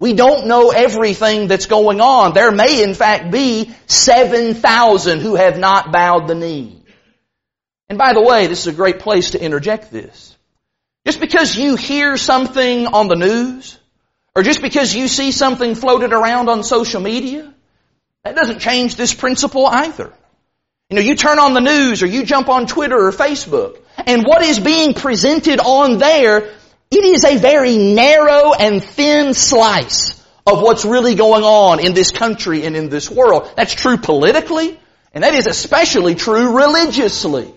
We 0.00 0.14
don't 0.14 0.46
know 0.46 0.70
everything 0.70 1.48
that's 1.48 1.66
going 1.66 2.00
on. 2.00 2.32
There 2.32 2.52
may 2.52 2.82
in 2.82 2.94
fact 2.94 3.32
be 3.32 3.74
7,000 3.86 5.20
who 5.20 5.34
have 5.34 5.58
not 5.58 5.90
bowed 5.90 6.28
the 6.28 6.36
knee. 6.36 6.82
And 7.88 7.98
by 7.98 8.12
the 8.12 8.22
way, 8.22 8.46
this 8.46 8.60
is 8.60 8.66
a 8.68 8.76
great 8.76 9.00
place 9.00 9.30
to 9.30 9.42
interject 9.42 9.90
this. 9.90 10.36
Just 11.04 11.20
because 11.20 11.56
you 11.56 11.74
hear 11.74 12.16
something 12.16 12.86
on 12.86 13.08
the 13.08 13.16
news, 13.16 13.78
or 14.36 14.42
just 14.42 14.62
because 14.62 14.94
you 14.94 15.08
see 15.08 15.32
something 15.32 15.74
floated 15.74 16.12
around 16.12 16.48
on 16.48 16.62
social 16.62 17.00
media, 17.00 17.52
that 18.24 18.36
doesn't 18.36 18.60
change 18.60 18.94
this 18.94 19.14
principle 19.14 19.66
either. 19.66 20.12
You 20.90 20.96
know, 20.96 21.02
you 21.02 21.16
turn 21.16 21.38
on 21.38 21.54
the 21.54 21.60
news 21.60 22.02
or 22.02 22.06
you 22.06 22.24
jump 22.24 22.48
on 22.48 22.66
Twitter 22.66 23.08
or 23.08 23.10
Facebook, 23.10 23.78
and 24.06 24.24
what 24.24 24.42
is 24.42 24.60
being 24.60 24.94
presented 24.94 25.60
on 25.60 25.98
there 25.98 26.54
it 26.90 27.04
is 27.04 27.24
a 27.24 27.36
very 27.36 27.76
narrow 27.76 28.52
and 28.54 28.82
thin 28.82 29.34
slice 29.34 30.18
of 30.46 30.62
what's 30.62 30.84
really 30.84 31.14
going 31.14 31.42
on 31.42 31.80
in 31.80 31.92
this 31.92 32.10
country 32.10 32.64
and 32.64 32.74
in 32.74 32.88
this 32.88 33.10
world. 33.10 33.52
That's 33.56 33.74
true 33.74 33.98
politically, 33.98 34.78
and 35.12 35.24
that 35.24 35.34
is 35.34 35.46
especially 35.46 36.14
true 36.14 36.56
religiously. 36.56 37.52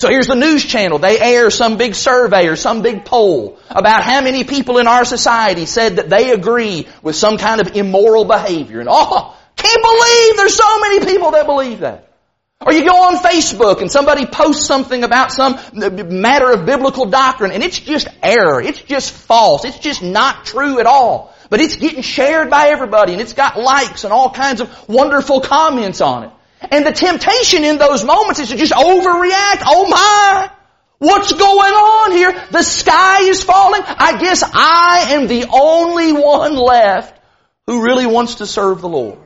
So 0.00 0.08
here's 0.08 0.26
the 0.26 0.34
news 0.34 0.64
channel. 0.64 0.98
They 0.98 1.20
air 1.20 1.50
some 1.50 1.76
big 1.76 1.94
survey 1.94 2.48
or 2.48 2.56
some 2.56 2.82
big 2.82 3.04
poll 3.04 3.60
about 3.70 4.02
how 4.02 4.20
many 4.22 4.42
people 4.42 4.78
in 4.78 4.88
our 4.88 5.04
society 5.04 5.66
said 5.66 5.96
that 5.96 6.10
they 6.10 6.32
agree 6.32 6.88
with 7.00 7.14
some 7.14 7.38
kind 7.38 7.60
of 7.60 7.76
immoral 7.76 8.24
behavior. 8.24 8.80
And 8.80 8.88
oh, 8.90 9.36
can't 9.54 9.82
believe 9.82 10.36
there's 10.36 10.56
so 10.56 10.80
many 10.80 11.06
people 11.06 11.30
that 11.30 11.46
believe 11.46 11.80
that. 11.80 12.13
Or 12.60 12.72
you 12.72 12.84
go 12.84 12.96
on 13.04 13.16
Facebook 13.18 13.80
and 13.80 13.90
somebody 13.90 14.26
posts 14.26 14.66
something 14.66 15.04
about 15.04 15.32
some 15.32 15.58
matter 15.74 16.50
of 16.50 16.64
biblical 16.64 17.06
doctrine 17.06 17.50
and 17.52 17.62
it's 17.62 17.78
just 17.78 18.08
error. 18.22 18.60
It's 18.60 18.80
just 18.80 19.12
false. 19.12 19.64
It's 19.64 19.78
just 19.78 20.02
not 20.02 20.46
true 20.46 20.80
at 20.80 20.86
all. 20.86 21.34
But 21.50 21.60
it's 21.60 21.76
getting 21.76 22.02
shared 22.02 22.48
by 22.48 22.68
everybody 22.68 23.12
and 23.12 23.20
it's 23.20 23.34
got 23.34 23.58
likes 23.58 24.04
and 24.04 24.12
all 24.12 24.30
kinds 24.30 24.60
of 24.60 24.88
wonderful 24.88 25.40
comments 25.40 26.00
on 26.00 26.24
it. 26.24 26.30
And 26.70 26.86
the 26.86 26.92
temptation 26.92 27.64
in 27.64 27.76
those 27.76 28.02
moments 28.04 28.40
is 28.40 28.48
to 28.48 28.56
just 28.56 28.72
overreact. 28.72 29.62
Oh 29.66 29.86
my! 29.88 30.50
What's 30.98 31.32
going 31.32 31.72
on 31.72 32.12
here? 32.12 32.46
The 32.50 32.62
sky 32.62 33.24
is 33.24 33.42
falling. 33.42 33.82
I 33.84 34.18
guess 34.18 34.42
I 34.42 35.08
am 35.10 35.26
the 35.26 35.46
only 35.52 36.12
one 36.14 36.56
left 36.56 37.20
who 37.66 37.84
really 37.84 38.06
wants 38.06 38.36
to 38.36 38.46
serve 38.46 38.80
the 38.80 38.88
Lord. 38.88 39.18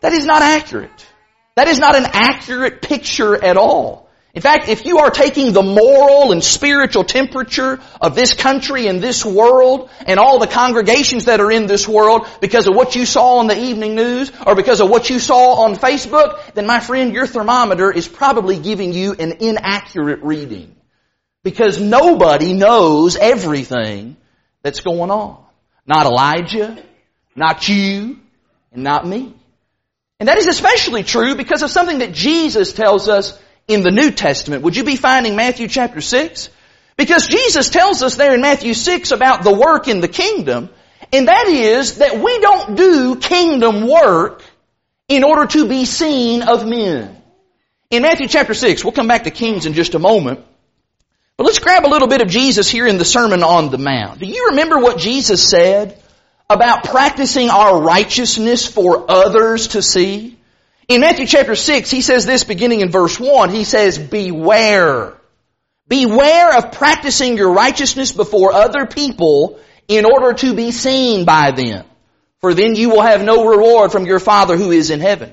That 0.00 0.12
is 0.12 0.24
not 0.24 0.42
accurate. 0.42 1.06
That 1.56 1.68
is 1.68 1.78
not 1.78 1.94
an 1.94 2.06
accurate 2.12 2.82
picture 2.82 3.42
at 3.42 3.56
all. 3.56 4.04
In 4.34 4.42
fact, 4.42 4.68
if 4.68 4.84
you 4.84 4.98
are 4.98 5.10
taking 5.10 5.52
the 5.52 5.62
moral 5.62 6.32
and 6.32 6.42
spiritual 6.42 7.04
temperature 7.04 7.80
of 8.00 8.16
this 8.16 8.34
country 8.34 8.88
and 8.88 9.00
this 9.00 9.24
world 9.24 9.90
and 10.06 10.18
all 10.18 10.40
the 10.40 10.48
congregations 10.48 11.26
that 11.26 11.38
are 11.38 11.52
in 11.52 11.66
this 11.68 11.86
world 11.86 12.26
because 12.40 12.66
of 12.66 12.74
what 12.74 12.96
you 12.96 13.06
saw 13.06 13.36
on 13.36 13.46
the 13.46 13.56
evening 13.56 13.94
news 13.94 14.32
or 14.44 14.56
because 14.56 14.80
of 14.80 14.90
what 14.90 15.08
you 15.08 15.20
saw 15.20 15.62
on 15.62 15.76
Facebook, 15.76 16.54
then 16.54 16.66
my 16.66 16.80
friend, 16.80 17.12
your 17.12 17.28
thermometer 17.28 17.92
is 17.92 18.08
probably 18.08 18.58
giving 18.58 18.92
you 18.92 19.12
an 19.12 19.36
inaccurate 19.38 20.24
reading. 20.24 20.74
Because 21.44 21.80
nobody 21.80 22.54
knows 22.54 23.14
everything 23.14 24.16
that's 24.62 24.80
going 24.80 25.12
on. 25.12 25.44
Not 25.86 26.06
Elijah, 26.06 26.82
not 27.36 27.68
you, 27.68 28.18
and 28.72 28.82
not 28.82 29.06
me. 29.06 29.32
And 30.24 30.28
that 30.30 30.38
is 30.38 30.46
especially 30.46 31.02
true 31.02 31.34
because 31.34 31.60
of 31.60 31.70
something 31.70 31.98
that 31.98 32.14
Jesus 32.14 32.72
tells 32.72 33.10
us 33.10 33.38
in 33.68 33.82
the 33.82 33.90
New 33.90 34.10
Testament. 34.10 34.62
Would 34.62 34.74
you 34.74 34.82
be 34.82 34.96
finding 34.96 35.36
Matthew 35.36 35.68
chapter 35.68 36.00
6? 36.00 36.48
Because 36.96 37.28
Jesus 37.28 37.68
tells 37.68 38.02
us 38.02 38.16
there 38.16 38.32
in 38.32 38.40
Matthew 38.40 38.72
6 38.72 39.10
about 39.10 39.44
the 39.44 39.52
work 39.52 39.86
in 39.86 40.00
the 40.00 40.08
kingdom, 40.08 40.70
and 41.12 41.28
that 41.28 41.48
is 41.48 41.98
that 41.98 42.18
we 42.18 42.38
don't 42.38 42.74
do 42.74 43.16
kingdom 43.16 43.86
work 43.86 44.42
in 45.08 45.24
order 45.24 45.44
to 45.44 45.68
be 45.68 45.84
seen 45.84 46.40
of 46.40 46.66
men. 46.66 47.14
In 47.90 48.00
Matthew 48.00 48.26
chapter 48.26 48.54
6, 48.54 48.82
we'll 48.82 48.94
come 48.94 49.08
back 49.08 49.24
to 49.24 49.30
Kings 49.30 49.66
in 49.66 49.74
just 49.74 49.94
a 49.94 49.98
moment, 49.98 50.40
but 51.36 51.44
let's 51.44 51.58
grab 51.58 51.84
a 51.84 51.92
little 51.92 52.08
bit 52.08 52.22
of 52.22 52.28
Jesus 52.28 52.70
here 52.70 52.86
in 52.86 52.96
the 52.96 53.04
Sermon 53.04 53.42
on 53.42 53.68
the 53.68 53.76
Mount. 53.76 54.20
Do 54.20 54.26
you 54.26 54.46
remember 54.52 54.78
what 54.78 54.96
Jesus 54.96 55.46
said 55.46 56.02
about 56.48 56.84
practicing 56.84 57.50
our 57.50 57.80
righteousness 57.80 58.66
for 58.66 59.10
others 59.10 59.68
to 59.68 59.82
see. 59.82 60.38
In 60.88 61.00
Matthew 61.00 61.26
chapter 61.26 61.54
6, 61.54 61.90
he 61.90 62.02
says 62.02 62.26
this 62.26 62.44
beginning 62.44 62.80
in 62.80 62.90
verse 62.90 63.18
1. 63.18 63.50
He 63.50 63.64
says, 63.64 63.98
beware. 63.98 65.14
Beware 65.88 66.58
of 66.58 66.72
practicing 66.72 67.36
your 67.36 67.52
righteousness 67.52 68.12
before 68.12 68.52
other 68.52 68.86
people 68.86 69.58
in 69.88 70.04
order 70.04 70.34
to 70.34 70.54
be 70.54 70.70
seen 70.70 71.24
by 71.24 71.50
them. 71.50 71.84
For 72.40 72.52
then 72.52 72.74
you 72.74 72.90
will 72.90 73.02
have 73.02 73.22
no 73.22 73.46
reward 73.46 73.92
from 73.92 74.06
your 74.06 74.20
Father 74.20 74.56
who 74.56 74.70
is 74.70 74.90
in 74.90 75.00
heaven. 75.00 75.32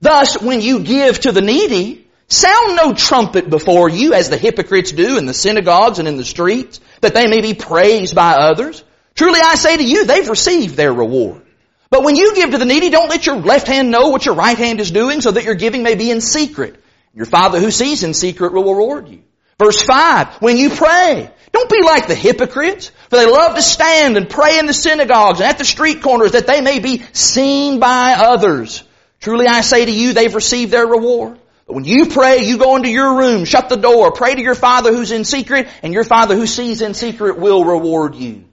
Thus, 0.00 0.40
when 0.40 0.60
you 0.62 0.80
give 0.80 1.20
to 1.20 1.32
the 1.32 1.40
needy, 1.42 2.06
sound 2.28 2.76
no 2.76 2.94
trumpet 2.94 3.50
before 3.50 3.88
you 3.88 4.14
as 4.14 4.30
the 4.30 4.38
hypocrites 4.38 4.92
do 4.92 5.18
in 5.18 5.26
the 5.26 5.34
synagogues 5.34 5.98
and 5.98 6.08
in 6.08 6.16
the 6.16 6.24
streets, 6.24 6.80
that 7.00 7.14
they 7.14 7.26
may 7.26 7.40
be 7.40 7.54
praised 7.54 8.14
by 8.14 8.32
others. 8.32 8.82
Truly 9.18 9.40
I 9.40 9.56
say 9.56 9.76
to 9.76 9.82
you, 9.82 10.04
they've 10.04 10.28
received 10.28 10.76
their 10.76 10.92
reward. 10.92 11.42
But 11.90 12.04
when 12.04 12.14
you 12.14 12.36
give 12.36 12.52
to 12.52 12.58
the 12.58 12.64
needy, 12.64 12.88
don't 12.88 13.08
let 13.08 13.26
your 13.26 13.34
left 13.34 13.66
hand 13.66 13.90
know 13.90 14.10
what 14.10 14.24
your 14.24 14.36
right 14.36 14.56
hand 14.56 14.78
is 14.78 14.92
doing 14.92 15.20
so 15.20 15.32
that 15.32 15.42
your 15.42 15.56
giving 15.56 15.82
may 15.82 15.96
be 15.96 16.12
in 16.12 16.20
secret. 16.20 16.80
Your 17.14 17.26
Father 17.26 17.58
who 17.58 17.72
sees 17.72 18.04
in 18.04 18.14
secret 18.14 18.52
will 18.52 18.62
reward 18.62 19.08
you. 19.08 19.24
Verse 19.58 19.82
5, 19.82 20.34
when 20.34 20.56
you 20.56 20.70
pray, 20.70 21.28
Don't 21.50 21.68
be 21.68 21.82
like 21.82 22.06
the 22.06 22.14
hypocrites, 22.14 22.92
for 23.10 23.16
they 23.16 23.26
love 23.26 23.56
to 23.56 23.62
stand 23.62 24.16
and 24.16 24.30
pray 24.30 24.60
in 24.60 24.66
the 24.66 24.72
synagogues 24.72 25.40
and 25.40 25.48
at 25.48 25.58
the 25.58 25.64
street 25.64 26.00
corners 26.00 26.30
that 26.30 26.46
they 26.46 26.60
may 26.60 26.78
be 26.78 27.02
seen 27.12 27.80
by 27.80 28.12
others. 28.12 28.84
Truly 29.18 29.48
I 29.48 29.62
say 29.62 29.84
to 29.84 29.90
you, 29.90 30.12
they've 30.12 30.32
received 30.32 30.70
their 30.70 30.86
reward. 30.86 31.40
But 31.66 31.74
when 31.74 31.84
you 31.84 32.06
pray, 32.06 32.44
you 32.44 32.56
go 32.56 32.76
into 32.76 32.88
your 32.88 33.18
room, 33.18 33.46
shut 33.46 33.68
the 33.68 33.76
door, 33.76 34.12
pray 34.12 34.36
to 34.36 34.40
your 34.40 34.54
Father 34.54 34.94
who's 34.94 35.10
in 35.10 35.24
secret, 35.24 35.66
and 35.82 35.92
your 35.92 36.04
Father 36.04 36.36
who 36.36 36.46
sees 36.46 36.82
in 36.82 36.94
secret 36.94 37.36
will 37.36 37.64
reward 37.64 38.14
you. 38.14 38.44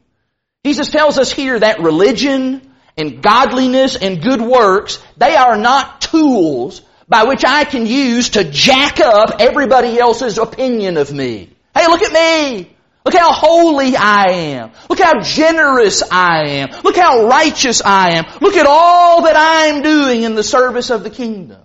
Jesus 0.65 0.89
tells 0.89 1.19
us 1.19 1.31
here 1.31 1.59
that 1.59 1.79
religion 1.79 2.59
and 2.97 3.21
godliness 3.21 3.95
and 3.95 4.19
good 4.19 4.41
works, 4.41 4.97
they 5.15 5.35
are 5.35 5.57
not 5.57 6.01
tools 6.01 6.81
by 7.07 7.25
which 7.25 7.45
I 7.45 7.65
can 7.65 7.85
use 7.85 8.29
to 8.29 8.43
jack 8.43 8.99
up 8.99 9.35
everybody 9.39 9.99
else's 9.99 10.39
opinion 10.39 10.97
of 10.97 11.13
me. 11.13 11.51
Hey, 11.75 11.85
look 11.85 12.01
at 12.01 12.11
me! 12.11 12.75
Look 13.05 13.13
how 13.13 13.31
holy 13.31 13.95
I 13.95 14.31
am. 14.31 14.71
Look 14.89 14.99
how 14.99 15.21
generous 15.21 16.01
I 16.01 16.45
am. 16.47 16.81
Look 16.83 16.95
how 16.95 17.27
righteous 17.27 17.83
I 17.85 18.13
am. 18.13 18.25
Look 18.41 18.55
at 18.55 18.65
all 18.65 19.21
that 19.25 19.35
I'm 19.37 19.83
doing 19.83 20.23
in 20.23 20.33
the 20.33 20.41
service 20.41 20.89
of 20.89 21.03
the 21.03 21.11
kingdom. 21.11 21.61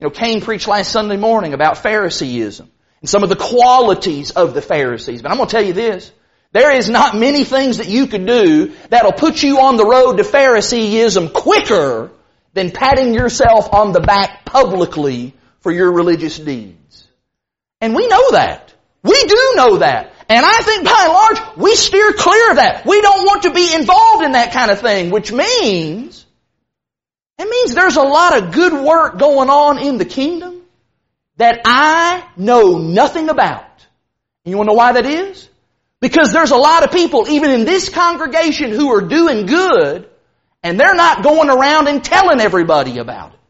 You 0.00 0.08
know, 0.08 0.10
Cain 0.10 0.42
preached 0.42 0.68
last 0.68 0.92
Sunday 0.92 1.16
morning 1.16 1.54
about 1.54 1.78
Phariseeism 1.78 2.70
and 3.00 3.08
some 3.08 3.22
of 3.22 3.30
the 3.30 3.36
qualities 3.36 4.32
of 4.32 4.52
the 4.52 4.60
Pharisees. 4.60 5.22
But 5.22 5.30
I'm 5.30 5.38
going 5.38 5.48
to 5.48 5.52
tell 5.52 5.64
you 5.64 5.72
this. 5.72 6.12
There 6.56 6.74
is 6.74 6.88
not 6.88 7.14
many 7.14 7.44
things 7.44 7.76
that 7.76 7.88
you 7.88 8.06
could 8.06 8.24
do 8.24 8.74
that'll 8.88 9.12
put 9.12 9.42
you 9.42 9.60
on 9.60 9.76
the 9.76 9.84
road 9.84 10.16
to 10.16 10.24
Phariseeism 10.24 11.28
quicker 11.28 12.10
than 12.54 12.70
patting 12.70 13.12
yourself 13.12 13.74
on 13.74 13.92
the 13.92 14.00
back 14.00 14.46
publicly 14.46 15.34
for 15.60 15.70
your 15.70 15.92
religious 15.92 16.38
deeds. 16.38 17.06
And 17.82 17.94
we 17.94 18.08
know 18.08 18.30
that. 18.30 18.72
We 19.02 19.22
do 19.24 19.52
know 19.56 19.76
that. 19.80 20.14
And 20.30 20.46
I 20.46 20.62
think 20.62 20.86
by 20.86 21.02
and 21.04 21.12
large, 21.12 21.56
we 21.58 21.74
steer 21.74 22.14
clear 22.14 22.52
of 22.52 22.56
that. 22.56 22.86
We 22.86 23.02
don't 23.02 23.26
want 23.26 23.42
to 23.42 23.52
be 23.52 23.74
involved 23.74 24.24
in 24.24 24.32
that 24.32 24.54
kind 24.54 24.70
of 24.70 24.80
thing, 24.80 25.10
which 25.10 25.30
means 25.30 26.24
it 27.38 27.50
means 27.50 27.74
there's 27.74 27.96
a 27.96 28.02
lot 28.02 28.34
of 28.34 28.54
good 28.54 28.72
work 28.72 29.18
going 29.18 29.50
on 29.50 29.78
in 29.78 29.98
the 29.98 30.06
kingdom 30.06 30.62
that 31.36 31.60
I 31.66 32.26
know 32.34 32.78
nothing 32.78 33.28
about. 33.28 33.86
And 34.46 34.52
you 34.52 34.56
want 34.56 34.70
to 34.70 34.72
know 34.72 34.78
why 34.78 34.92
that 34.92 35.04
is? 35.04 35.50
Because 36.00 36.32
there's 36.32 36.50
a 36.50 36.56
lot 36.56 36.84
of 36.84 36.92
people, 36.92 37.28
even 37.28 37.50
in 37.50 37.64
this 37.64 37.88
congregation, 37.88 38.70
who 38.70 38.92
are 38.94 39.00
doing 39.00 39.46
good, 39.46 40.08
and 40.62 40.78
they're 40.78 40.94
not 40.94 41.22
going 41.22 41.48
around 41.48 41.88
and 41.88 42.04
telling 42.04 42.40
everybody 42.40 42.98
about 42.98 43.32
it. 43.32 43.40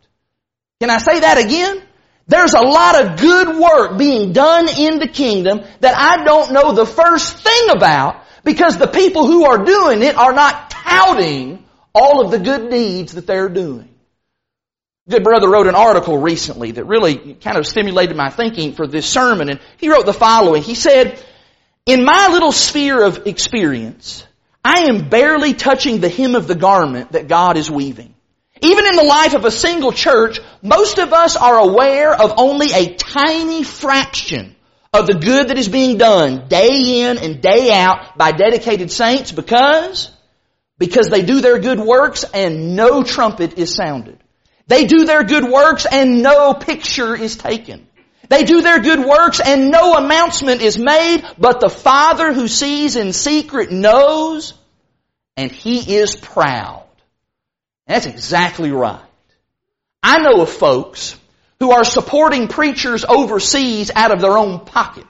Can 0.81 0.91
I 0.91 0.99
say 0.99 1.21
that 1.21 1.39
again? 1.39 1.83
There's 2.29 2.55
a 2.55 2.61
lot 2.61 3.03
of 3.03 3.21
good 3.21 3.57
work 3.57 3.99
being 3.99 4.33
done 4.33 4.69
in 4.69 4.99
the 4.99 5.09
kingdom 5.09 5.63
that 5.81 5.97
I 5.97 6.25
don't 6.25 6.53
know 6.53 6.73
the 6.73 6.87
first 6.87 7.39
thing 7.39 7.71
about 7.71 8.23
because 8.45 8.77
the 8.77 8.89
people 8.89 9.27
who 9.27 9.45
are 9.45 9.65
doing 9.65 10.03
it 10.03 10.17
are 10.17 10.33
not 10.33 10.71
touting 10.71 11.65
all 11.95 12.25
of 12.25 12.31
the 12.31 12.39
good 12.39 12.71
deeds 12.71 13.15
that 13.15 13.27
they're 13.27 13.49
doing. 13.49 13.89
Good 15.09 15.23
brother 15.23 15.49
wrote 15.49 15.69
an 15.69 15.77
article 15.77 16.19
recently 16.19 16.73
that 16.73 16.85
really 16.85 17.35
kind 17.35 17.57
of 17.57 17.67
stimulated 17.67 18.17
my 18.17 18.29
thinking 18.29 18.73
for 18.73 18.89
this 18.89 19.09
sermon 19.09 19.49
and 19.49 19.61
he 19.79 19.89
wrote 19.89 20.05
the 20.05 20.13
following. 20.13 20.63
He 20.63 20.75
said, 20.75 21.23
in 21.87 22.05
my 22.05 22.29
little 22.29 22.53
sphere 22.53 23.03
of 23.03 23.27
experience, 23.27 24.27
I 24.65 24.87
am 24.91 25.09
barely 25.09 25.55
touching 25.55 26.01
the 26.01 26.09
hem 26.09 26.35
of 26.35 26.49
the 26.49 26.57
garment 26.57 27.13
that 27.13 27.29
God 27.29 27.57
is 27.57 27.71
weaving. 27.71 28.15
Even 28.61 28.87
in 28.87 28.97
the 28.97 29.05
life 29.05 29.35
of 29.35 29.45
a 29.45 29.51
single 29.51 29.93
church, 29.93 30.41
most 30.63 30.99
of 30.99 31.13
us 31.13 31.37
are 31.37 31.59
aware 31.59 32.13
of 32.13 32.35
only 32.37 32.73
a 32.73 32.95
tiny 32.95 33.63
fraction 33.63 34.57
of 34.93 35.07
the 35.07 35.15
good 35.15 35.49
that 35.49 35.59
is 35.59 35.69
being 35.69 35.99
done 35.99 36.49
day 36.49 37.03
in 37.03 37.19
and 37.19 37.41
day 37.41 37.71
out 37.73 38.19
by 38.19 38.33
dedicated 38.33 38.91
saints 38.91 39.31
because 39.31 40.11
because 40.79 41.09
they 41.09 41.23
do 41.23 41.41
their 41.41 41.59
good 41.59 41.81
works 41.81 42.25
and 42.35 42.77
no 42.77 43.03
trumpet 43.03 43.59
is 43.59 43.75
sounded. 43.75 44.19
They 44.67 44.87
do 44.87 45.05
their 45.05 45.23
good 45.23 45.45
works 45.45 45.87
and 45.91 46.23
no 46.23 46.53
picture 46.53 47.15
is 47.15 47.37
taken. 47.37 47.86
They 48.29 48.45
do 48.45 48.63
their 48.63 48.81
good 48.81 49.01
works 49.01 49.41
and 49.41 49.71
no 49.71 49.95
announcement 49.97 50.61
is 50.61 50.79
made, 50.79 51.23
but 51.39 51.61
the 51.61 51.69
Father 51.69 52.33
who 52.33 52.49
sees 52.49 52.97
in 52.97 53.13
secret 53.13 53.71
knows 53.71 54.55
and 55.37 55.51
He 55.51 55.97
is 55.97 56.17
proud. 56.17 56.85
That's 57.87 58.07
exactly 58.07 58.73
right. 58.73 59.01
I 60.03 60.19
know 60.19 60.43
of 60.43 60.51
folks 60.51 61.17
who 61.61 61.73
are 61.73 61.85
supporting 61.85 62.49
preachers 62.49 63.05
overseas 63.05 63.91
out 63.95 64.13
of 64.13 64.21
their 64.21 64.37
own 64.37 64.61
pocket. 64.61 65.07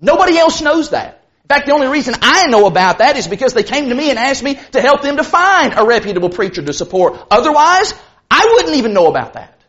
Nobody 0.00 0.36
else 0.36 0.60
knows 0.60 0.90
that 0.90 1.22
In 1.44 1.48
fact, 1.48 1.66
the 1.66 1.72
only 1.72 1.88
reason 1.88 2.14
I 2.22 2.46
know 2.46 2.66
about 2.66 2.98
that 2.98 3.16
is 3.16 3.28
because 3.28 3.52
they 3.52 3.62
came 3.62 3.88
to 3.88 3.94
me 3.94 4.10
and 4.10 4.18
asked 4.18 4.42
me 4.42 4.54
to 4.72 4.80
help 4.80 5.02
them 5.02 5.16
to 5.16 5.24
find 5.24 5.74
a 5.76 5.84
reputable 5.84 6.30
preacher 6.30 6.62
to 6.62 6.72
support. 6.72 7.18
Otherwise, 7.30 7.94
I 8.30 8.52
wouldn't 8.54 8.76
even 8.76 8.94
know 8.94 9.08
about 9.08 9.34
that. 9.34 9.61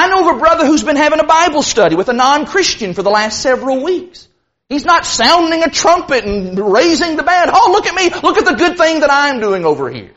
I 0.00 0.08
know 0.08 0.30
of 0.30 0.36
a 0.36 0.38
brother 0.38 0.64
who's 0.64 0.82
been 0.82 0.96
having 0.96 1.20
a 1.20 1.24
Bible 1.24 1.62
study 1.62 1.94
with 1.94 2.08
a 2.08 2.14
non-Christian 2.14 2.94
for 2.94 3.02
the 3.02 3.10
last 3.10 3.42
several 3.42 3.84
weeks. 3.84 4.28
He's 4.70 4.86
not 4.86 5.04
sounding 5.04 5.62
a 5.62 5.68
trumpet 5.68 6.24
and 6.24 6.58
raising 6.58 7.16
the 7.16 7.22
band. 7.22 7.50
Oh, 7.52 7.70
look 7.70 7.84
at 7.84 7.94
me. 7.94 8.08
Look 8.08 8.38
at 8.38 8.46
the 8.46 8.54
good 8.54 8.78
thing 8.78 9.00
that 9.00 9.10
I'm 9.12 9.40
doing 9.40 9.66
over 9.66 9.90
here. 9.90 10.12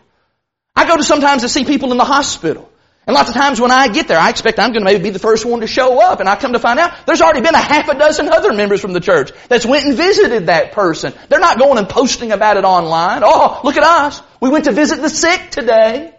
I 0.74 0.88
go 0.88 0.96
to 0.96 1.04
sometimes 1.04 1.42
to 1.42 1.50
see 1.50 1.66
people 1.66 1.92
in 1.92 1.98
the 1.98 2.06
hospital. 2.06 2.72
And 3.06 3.14
lots 3.14 3.28
of 3.28 3.36
times 3.36 3.60
when 3.60 3.72
I 3.72 3.90
get 3.90 4.08
there, 4.08 4.18
I 4.18 4.30
expect 4.30 4.58
I'm 4.58 4.72
going 4.72 4.86
to 4.86 4.90
maybe 4.90 5.04
be 5.04 5.10
the 5.10 5.20
first 5.20 5.44
one 5.46 5.60
to 5.60 5.68
show 5.68 6.00
up, 6.00 6.22
and 6.22 6.30
I 6.30 6.38
come 6.38 6.54
to 6.54 6.60
find 6.60 6.80
out 6.80 7.06
there's 7.06 7.20
already 7.20 7.42
been 7.42 7.54
a 7.54 7.58
half 7.58 7.90
a 7.90 8.00
dozen 8.00 8.30
other 8.30 8.54
members 8.54 8.80
from 8.80 8.94
the 8.94 9.02
church 9.02 9.32
that's 9.50 9.66
went 9.66 9.86
and 9.86 9.98
visited 9.98 10.46
that 10.46 10.72
person. 10.72 11.14
They're 11.28 11.42
not 11.42 11.60
going 11.60 11.78
and 11.78 11.90
posting 11.90 12.32
about 12.32 12.56
it 12.56 12.64
online. 12.64 13.24
Oh, 13.26 13.60
look 13.66 13.76
at 13.76 13.84
us. 13.84 14.22
We 14.40 14.50
went 14.50 14.64
to 14.64 14.72
visit 14.72 15.02
the 15.02 15.10
sick 15.10 15.52
today. 15.52 16.16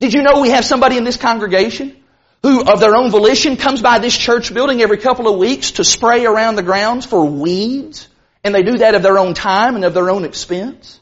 Did 0.00 0.14
you 0.14 0.22
know 0.22 0.40
we 0.40 0.50
have 0.50 0.64
somebody 0.64 0.96
in 0.96 1.04
this 1.04 1.16
congregation 1.16 2.01
who 2.42 2.64
of 2.64 2.80
their 2.80 2.96
own 2.96 3.10
volition 3.10 3.56
comes 3.56 3.82
by 3.82 3.98
this 3.98 4.16
church 4.16 4.52
building 4.52 4.82
every 4.82 4.98
couple 4.98 5.28
of 5.28 5.38
weeks 5.38 5.72
to 5.72 5.84
spray 5.84 6.26
around 6.26 6.56
the 6.56 6.62
grounds 6.62 7.06
for 7.06 7.24
weeds? 7.24 8.08
And 8.44 8.54
they 8.54 8.62
do 8.62 8.78
that 8.78 8.94
of 8.94 9.02
their 9.02 9.18
own 9.18 9.34
time 9.34 9.76
and 9.76 9.84
of 9.84 9.94
their 9.94 10.10
own 10.10 10.24
expense? 10.24 10.98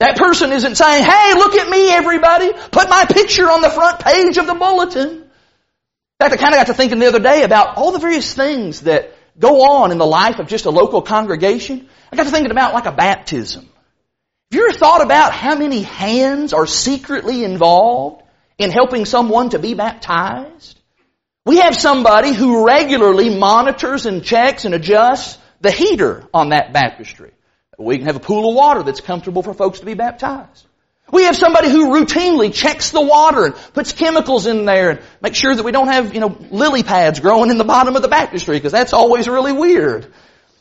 That 0.00 0.16
person 0.16 0.50
isn't 0.50 0.74
saying, 0.74 1.04
hey, 1.04 1.34
look 1.34 1.54
at 1.54 1.68
me 1.68 1.88
everybody, 1.90 2.52
put 2.72 2.88
my 2.88 3.04
picture 3.08 3.48
on 3.48 3.62
the 3.62 3.70
front 3.70 4.00
page 4.00 4.36
of 4.36 4.46
the 4.48 4.54
bulletin. 4.54 5.08
In 5.10 5.24
fact, 6.18 6.32
I 6.32 6.36
kind 6.36 6.54
of 6.54 6.58
got 6.58 6.66
to 6.66 6.74
thinking 6.74 6.98
the 6.98 7.06
other 7.06 7.20
day 7.20 7.44
about 7.44 7.76
all 7.76 7.92
the 7.92 8.00
various 8.00 8.34
things 8.34 8.80
that 8.80 9.14
go 9.38 9.62
on 9.62 9.92
in 9.92 9.98
the 9.98 10.06
life 10.06 10.40
of 10.40 10.48
just 10.48 10.66
a 10.66 10.70
local 10.70 11.02
congregation. 11.02 11.88
I 12.10 12.16
got 12.16 12.24
to 12.24 12.30
thinking 12.30 12.50
about 12.50 12.74
like 12.74 12.86
a 12.86 12.92
baptism. 12.92 13.62
Have 13.62 14.60
you 14.60 14.68
ever 14.68 14.76
thought 14.76 15.02
about 15.02 15.32
how 15.32 15.54
many 15.54 15.82
hands 15.82 16.52
are 16.52 16.66
secretly 16.66 17.44
involved 17.44 18.22
in 18.58 18.70
helping 18.70 19.04
someone 19.04 19.50
to 19.50 19.58
be 19.58 19.74
baptized? 19.74 20.78
We 21.44 21.58
have 21.58 21.74
somebody 21.74 22.32
who 22.32 22.66
regularly 22.66 23.36
monitors 23.36 24.06
and 24.06 24.22
checks 24.22 24.64
and 24.64 24.74
adjusts 24.74 25.38
the 25.60 25.70
heater 25.70 26.24
on 26.32 26.50
that 26.50 26.72
baptistry. 26.72 27.32
We 27.78 27.96
can 27.96 28.06
have 28.06 28.16
a 28.16 28.20
pool 28.20 28.48
of 28.48 28.54
water 28.54 28.82
that's 28.82 29.00
comfortable 29.00 29.42
for 29.42 29.54
folks 29.54 29.80
to 29.80 29.86
be 29.86 29.94
baptized. 29.94 30.66
We 31.10 31.24
have 31.24 31.36
somebody 31.36 31.68
who 31.68 31.88
routinely 31.88 32.54
checks 32.54 32.90
the 32.90 33.00
water 33.00 33.46
and 33.46 33.54
puts 33.74 33.92
chemicals 33.92 34.46
in 34.46 34.64
there 34.64 34.90
and 34.90 35.00
makes 35.20 35.38
sure 35.38 35.54
that 35.54 35.62
we 35.62 35.72
don't 35.72 35.88
have, 35.88 36.14
you 36.14 36.20
know, 36.20 36.36
lily 36.50 36.82
pads 36.82 37.20
growing 37.20 37.50
in 37.50 37.58
the 37.58 37.64
bottom 37.64 37.96
of 37.96 38.02
the 38.02 38.08
baptistry 38.08 38.56
because 38.56 38.72
that's 38.72 38.92
always 38.92 39.28
really 39.28 39.52
weird. 39.52 40.06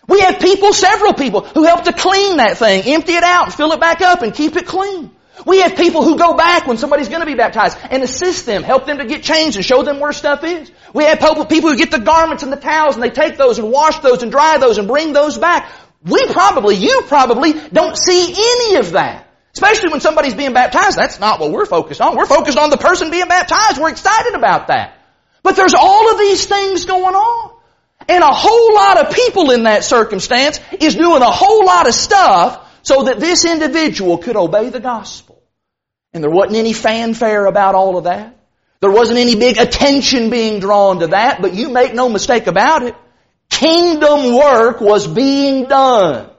We 0.08 0.20
have 0.22 0.40
people, 0.40 0.74
several 0.74 1.14
people, 1.14 1.42
who 1.42 1.64
help 1.64 1.84
to 1.84 1.94
clean 1.94 2.38
that 2.38 2.58
thing, 2.58 2.84
empty 2.86 3.14
it 3.14 3.24
out, 3.24 3.54
fill 3.54 3.72
it 3.72 3.80
back 3.80 4.02
up 4.02 4.24
and 4.24 4.34
keep 4.34 4.58
it 4.58 4.66
clean. 4.66 5.12
We 5.46 5.62
have 5.62 5.76
people 5.76 6.04
who 6.04 6.18
go 6.18 6.36
back 6.36 6.68
when 6.68 6.78
somebody's 6.78 7.08
going 7.08 7.22
to 7.22 7.26
be 7.26 7.36
baptized 7.36 7.78
and 7.90 8.04
assist 8.04 8.46
them, 8.46 8.64
help 8.64 8.86
them 8.86 9.00
to 9.00 9.06
get 9.06 9.24
changed 9.24 9.56
and 9.56 9.66
show 9.66 9.82
them 9.82 10.00
where 10.00 10.12
stuff 10.12 10.44
is. 10.44 10.72
We 10.94 11.06
have 11.06 11.20
people 11.20 11.72
who 11.72 11.78
get 11.78 11.90
the 11.90 12.00
garments 12.00 12.44
and 12.44 12.52
the 12.52 12.58
towels 12.58 12.96
and 12.96 13.04
they 13.04 13.10
take 13.10 13.38
those 13.38 13.58
and 13.58 13.72
wash 13.72 14.00
those 14.00 14.24
and 14.24 14.32
dry 14.32 14.58
those 14.58 14.78
and 14.78 14.88
bring 14.88 15.14
those 15.14 15.38
back. 15.38 15.72
We 16.04 16.26
probably, 16.28 16.76
you 16.76 17.04
probably 17.08 17.54
don't 17.54 17.98
see 17.98 18.34
any 18.34 18.76
of 18.76 18.92
that. 18.92 19.28
Especially 19.54 19.90
when 19.90 20.00
somebody's 20.00 20.34
being 20.34 20.54
baptized. 20.54 20.98
That's 20.98 21.20
not 21.20 21.40
what 21.40 21.52
we're 21.52 21.66
focused 21.66 22.02
on. 22.02 22.16
We're 22.16 22.26
focused 22.26 22.58
on 22.58 22.70
the 22.70 22.78
person 22.78 23.12
being 23.12 23.28
baptized. 23.28 23.82
We're 23.82 23.90
excited 23.90 24.34
about 24.34 24.68
that. 24.68 24.98
But 25.44 25.56
there's 25.56 25.74
all 25.74 26.12
of 26.12 26.20
these 26.20 26.46
things 26.46 26.86
going 26.86 27.16
on. 27.16 27.52
And 28.08 28.24
a 28.24 28.32
whole 28.32 28.76
lot 28.76 29.06
of 29.06 29.14
people 29.14 29.52
in 29.52 29.64
that 29.64 29.84
circumstance 29.84 30.60
is 30.80 30.96
doing 30.96 31.22
a 31.22 31.32
whole 31.32 31.66
lot 31.66 31.88
of 31.88 31.94
stuff 31.94 32.68
so 32.84 33.04
that 33.04 33.20
this 33.20 33.46
individual 33.46 34.18
could 34.18 34.36
obey 34.36 34.70
the 34.70 34.80
gospel. 34.80 35.42
And 36.14 36.24
there 36.24 36.32
wasn't 36.32 36.58
any 36.58 36.74
fanfare 36.74 37.46
about 37.46 37.76
all 37.76 37.98
of 37.98 38.06
that. 38.06 38.38
There 38.82 38.92
wasn't 38.92 39.20
any 39.20 39.36
big 39.36 39.58
attention 39.58 40.30
being 40.30 40.60
drawn 40.60 41.00
to 41.00 41.08
that, 41.08 41.42
but 41.42 41.54
you 41.54 41.70
make 41.70 41.94
no 41.94 42.10
mistake 42.10 42.48
about 42.48 42.84
it 42.84 42.96
kingdom 43.52 44.34
work 44.34 44.82
was 44.82 45.06
being 45.06 45.66
done. 45.66 46.30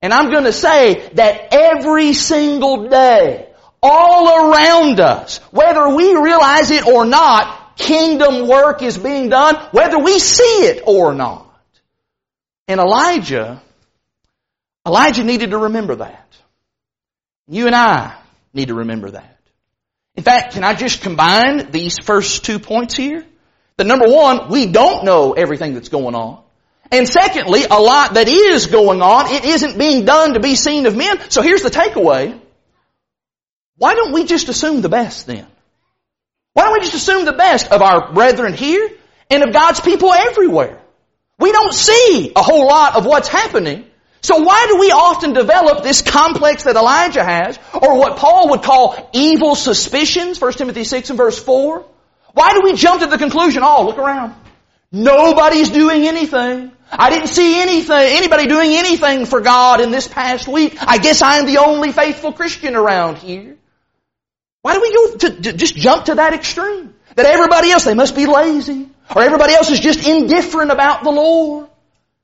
And 0.00 0.12
I'm 0.12 0.30
going 0.30 0.44
to 0.44 0.52
say 0.52 1.10
that 1.14 1.48
every 1.52 2.12
single 2.12 2.88
day, 2.88 3.48
all 3.82 4.52
around 4.52 5.00
us, 5.00 5.38
whether 5.50 5.88
we 5.94 6.14
realize 6.14 6.70
it 6.70 6.86
or 6.86 7.04
not, 7.04 7.76
kingdom 7.76 8.46
work 8.46 8.82
is 8.82 8.96
being 8.96 9.28
done, 9.28 9.56
whether 9.72 9.98
we 9.98 10.20
see 10.20 10.66
it 10.66 10.84
or 10.86 11.14
not. 11.14 11.48
And 12.68 12.78
Elijah 12.78 13.60
Elijah 14.86 15.24
needed 15.24 15.50
to 15.50 15.58
remember 15.58 15.96
that. 15.96 16.28
You 17.48 17.66
and 17.66 17.74
I 17.74 18.16
need 18.52 18.68
to 18.68 18.74
remember 18.74 19.10
that. 19.10 19.38
In 20.14 20.24
fact, 20.24 20.54
can 20.54 20.64
I 20.64 20.74
just 20.74 21.02
combine 21.02 21.70
these 21.70 21.98
first 21.98 22.44
two 22.44 22.58
points 22.58 22.96
here? 22.96 23.24
That 23.76 23.86
number 23.86 24.08
one, 24.08 24.50
we 24.50 24.66
don't 24.66 25.04
know 25.04 25.32
everything 25.32 25.74
that's 25.74 25.88
going 25.88 26.14
on. 26.14 26.42
And 26.90 27.08
secondly, 27.08 27.64
a 27.64 27.80
lot 27.80 28.14
that 28.14 28.28
is 28.28 28.66
going 28.66 29.00
on, 29.00 29.32
it 29.32 29.44
isn't 29.46 29.78
being 29.78 30.04
done 30.04 30.34
to 30.34 30.40
be 30.40 30.54
seen 30.54 30.84
of 30.84 30.94
men. 30.94 31.30
So 31.30 31.40
here's 31.40 31.62
the 31.62 31.70
takeaway. 31.70 32.38
Why 33.78 33.94
don't 33.94 34.12
we 34.12 34.24
just 34.24 34.50
assume 34.50 34.82
the 34.82 34.90
best 34.90 35.26
then? 35.26 35.46
Why 36.52 36.64
don't 36.64 36.74
we 36.74 36.80
just 36.80 36.94
assume 36.94 37.24
the 37.24 37.32
best 37.32 37.72
of 37.72 37.80
our 37.80 38.12
brethren 38.12 38.52
here 38.52 38.90
and 39.30 39.42
of 39.42 39.54
God's 39.54 39.80
people 39.80 40.12
everywhere? 40.12 40.80
We 41.38 41.50
don't 41.50 41.72
see 41.72 42.32
a 42.36 42.42
whole 42.42 42.66
lot 42.66 42.96
of 42.96 43.06
what's 43.06 43.28
happening. 43.28 43.86
So 44.22 44.38
why 44.38 44.66
do 44.68 44.78
we 44.78 44.92
often 44.92 45.32
develop 45.32 45.82
this 45.82 46.00
complex 46.00 46.62
that 46.62 46.76
Elijah 46.76 47.24
has, 47.24 47.58
or 47.74 47.98
what 47.98 48.18
Paul 48.18 48.50
would 48.50 48.62
call 48.62 49.10
evil 49.12 49.56
suspicions, 49.56 50.40
1 50.40 50.52
Timothy 50.52 50.84
6 50.84 51.10
and 51.10 51.16
verse 51.16 51.42
4? 51.42 51.84
Why 52.32 52.52
do 52.54 52.60
we 52.62 52.74
jump 52.74 53.00
to 53.00 53.08
the 53.08 53.18
conclusion, 53.18 53.62
oh, 53.64 53.84
look 53.84 53.98
around. 53.98 54.34
Nobody's 54.92 55.70
doing 55.70 56.06
anything. 56.06 56.70
I 56.90 57.10
didn't 57.10 57.28
see 57.28 57.60
anything, 57.60 57.96
anybody 58.16 58.46
doing 58.46 58.72
anything 58.74 59.26
for 59.26 59.40
God 59.40 59.80
in 59.80 59.90
this 59.90 60.06
past 60.06 60.46
week. 60.46 60.76
I 60.80 60.98
guess 60.98 61.20
I'm 61.20 61.46
the 61.46 61.58
only 61.58 61.90
faithful 61.90 62.32
Christian 62.32 62.76
around 62.76 63.18
here. 63.18 63.56
Why 64.60 64.74
do 64.74 64.80
we 64.82 64.94
go 64.94 65.16
to, 65.16 65.42
to 65.42 65.52
just 65.54 65.74
jump 65.74 66.04
to 66.04 66.14
that 66.16 66.32
extreme? 66.32 66.94
That 67.16 67.26
everybody 67.26 67.72
else, 67.72 67.84
they 67.84 67.94
must 67.94 68.14
be 68.14 68.26
lazy. 68.26 68.88
Or 69.14 69.22
everybody 69.22 69.54
else 69.54 69.70
is 69.70 69.80
just 69.80 70.06
indifferent 70.06 70.70
about 70.70 71.02
the 71.02 71.10
Lord. 71.10 71.68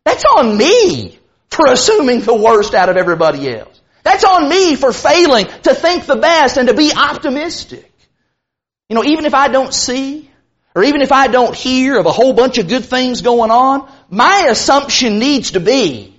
That's 0.04 0.24
on 0.36 0.56
me 0.56 1.17
for 1.50 1.66
assuming 1.66 2.20
the 2.20 2.34
worst 2.34 2.74
out 2.74 2.88
of 2.88 2.96
everybody 2.96 3.48
else. 3.50 3.80
That's 4.04 4.24
on 4.24 4.48
me 4.48 4.74
for 4.74 4.92
failing 4.92 5.46
to 5.46 5.74
think 5.74 6.06
the 6.06 6.16
best 6.16 6.56
and 6.56 6.68
to 6.68 6.74
be 6.74 6.92
optimistic. 6.94 7.92
You 8.88 8.94
know, 8.94 9.04
even 9.04 9.26
if 9.26 9.34
I 9.34 9.48
don't 9.48 9.74
see, 9.74 10.30
or 10.74 10.84
even 10.84 11.02
if 11.02 11.12
I 11.12 11.26
don't 11.26 11.54
hear 11.54 11.98
of 11.98 12.06
a 12.06 12.12
whole 12.12 12.32
bunch 12.32 12.58
of 12.58 12.68
good 12.68 12.84
things 12.84 13.20
going 13.20 13.50
on, 13.50 13.90
my 14.08 14.46
assumption 14.48 15.18
needs 15.18 15.52
to 15.52 15.60
be 15.60 16.18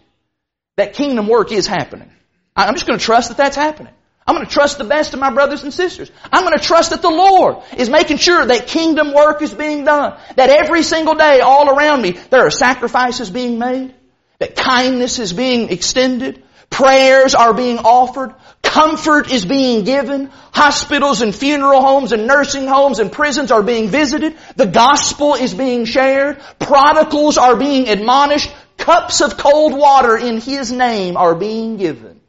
that 0.78 0.94
kingdom 0.94 1.28
work 1.28 1.52
is 1.52 1.66
happening. 1.66 2.12
I'm 2.56 2.74
just 2.74 2.86
going 2.86 3.00
to 3.00 3.04
trust 3.04 3.30
that 3.30 3.38
that's 3.38 3.56
happening. 3.56 3.94
I'm 4.28 4.36
going 4.36 4.46
to 4.46 4.54
trust 4.54 4.78
the 4.78 4.84
best 4.84 5.16
of 5.16 5.20
my 5.20 5.32
brothers 5.32 5.64
and 5.64 5.74
sisters. 5.74 6.12
I'm 6.32 6.44
going 6.44 6.58
to 6.58 6.64
trust 6.64 6.92
that 6.92 7.02
the 7.02 7.10
Lord 7.10 7.58
is 7.78 7.90
making 7.90 8.18
sure 8.18 8.46
that 8.46 8.68
kingdom 8.68 9.14
work 9.14 9.42
is 9.42 9.54
being 9.54 9.86
done. 9.86 10.20
That 10.36 10.52
every 10.52 10.84
single 10.84 11.16
day 11.16 11.40
all 11.40 11.76
around 11.76 12.04
me 12.04 12.12
there 12.30 12.46
are 12.46 12.52
sacrifices 12.52 13.32
being 13.32 13.58
made. 13.58 13.96
That 14.40 14.56
kindness 14.56 15.20
is 15.20 15.34
being 15.34 15.70
extended. 15.70 16.44
Prayers 16.70 17.36
are 17.36 17.54
being 17.54 17.80
offered. 17.80 18.34
Comfort 18.64 19.32
is 19.32 19.46
being 19.46 19.84
given. 19.84 20.30
Hospitals 20.54 21.22
and 21.22 21.36
funeral 21.36 21.82
homes 21.82 22.12
and 22.12 22.28
nursing 22.28 22.68
homes 22.68 23.00
and 23.00 23.12
prisons 23.12 23.52
are 23.52 23.64
being 23.64 23.90
visited. 23.90 24.38
The 24.56 24.68
gospel 24.68 25.34
is 25.34 25.54
being 25.54 25.86
shared. 25.86 26.40
Prodigals 26.60 27.38
are 27.38 27.56
being 27.56 27.90
admonished. 27.90 28.52
Cups 28.78 29.22
of 29.22 29.38
cold 29.38 29.74
water 29.74 30.16
in 30.16 30.40
His 30.40 30.72
name 30.72 31.18
are 31.18 31.36
being 31.36 31.78
given. 31.78 32.22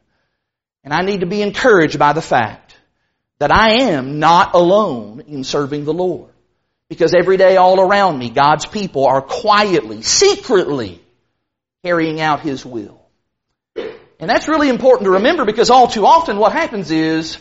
And 0.83 0.93
I 0.93 1.03
need 1.03 1.21
to 1.21 1.27
be 1.27 1.43
encouraged 1.43 1.99
by 1.99 2.13
the 2.13 2.23
fact 2.23 2.75
that 3.39 3.53
I 3.53 3.83
am 3.83 4.19
not 4.19 4.55
alone 4.55 5.23
in 5.29 5.45
serving 5.45 5.85
the 5.85 5.93
Lord. 5.93 6.31
Because 6.89 7.15
every 7.15 7.37
day 7.37 7.57
all 7.57 7.79
around 7.79 8.19
me, 8.19 8.31
God's 8.31 8.67
people 8.67 9.07
are 9.07 9.23
quietly, 9.23 10.03
secretly 10.03 11.01
carrying 11.85 12.21
out 12.21 12.41
His 12.41 12.65
will. 12.65 13.01
And 13.77 14.29
that's 14.29 14.49
really 14.49 14.69
important 14.69 15.07
to 15.07 15.13
remember 15.13 15.45
because 15.45 15.71
all 15.71 15.89
too 15.89 16.05
often 16.05 16.37
what 16.37 16.53
happens 16.53 16.91
is, 16.91 17.39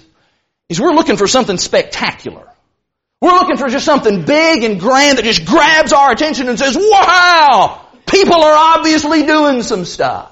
is 0.70 0.80
we're 0.80 0.94
looking 0.94 1.18
for 1.18 1.28
something 1.28 1.58
spectacular. 1.58 2.48
We're 3.22 3.34
looking 3.34 3.58
for 3.58 3.68
just 3.68 3.86
something 3.86 4.24
big 4.24 4.64
and 4.64 4.80
grand 4.80 5.18
that 5.18 5.26
just 5.26 5.46
grabs 5.46 5.92
our 5.92 6.12
attention 6.12 6.48
and 6.48 6.58
says, 6.58 6.78
wow, 6.80 7.86
people 8.06 8.42
are 8.42 8.78
obviously 8.78 9.26
doing 9.26 9.62
some 9.62 9.84
stuff. 9.84 10.32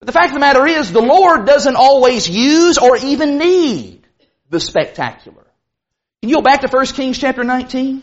But 0.00 0.06
the 0.06 0.12
fact 0.12 0.28
of 0.28 0.34
the 0.34 0.40
matter 0.40 0.66
is, 0.66 0.90
the 0.90 1.02
Lord 1.02 1.44
doesn't 1.46 1.76
always 1.76 2.28
use 2.28 2.78
or 2.78 2.96
even 2.96 3.36
need 3.36 4.06
the 4.48 4.60
spectacular. 4.60 5.44
Can 6.22 6.30
you 6.30 6.36
go 6.36 6.42
back 6.42 6.62
to 6.62 6.68
1 6.68 6.86
Kings 6.86 7.18
chapter 7.18 7.44
19? 7.44 8.02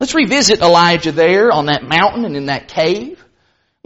Let's 0.00 0.14
revisit 0.14 0.60
Elijah 0.60 1.12
there 1.12 1.52
on 1.52 1.66
that 1.66 1.84
mountain 1.84 2.24
and 2.24 2.36
in 2.36 2.46
that 2.46 2.66
cave. 2.66 3.24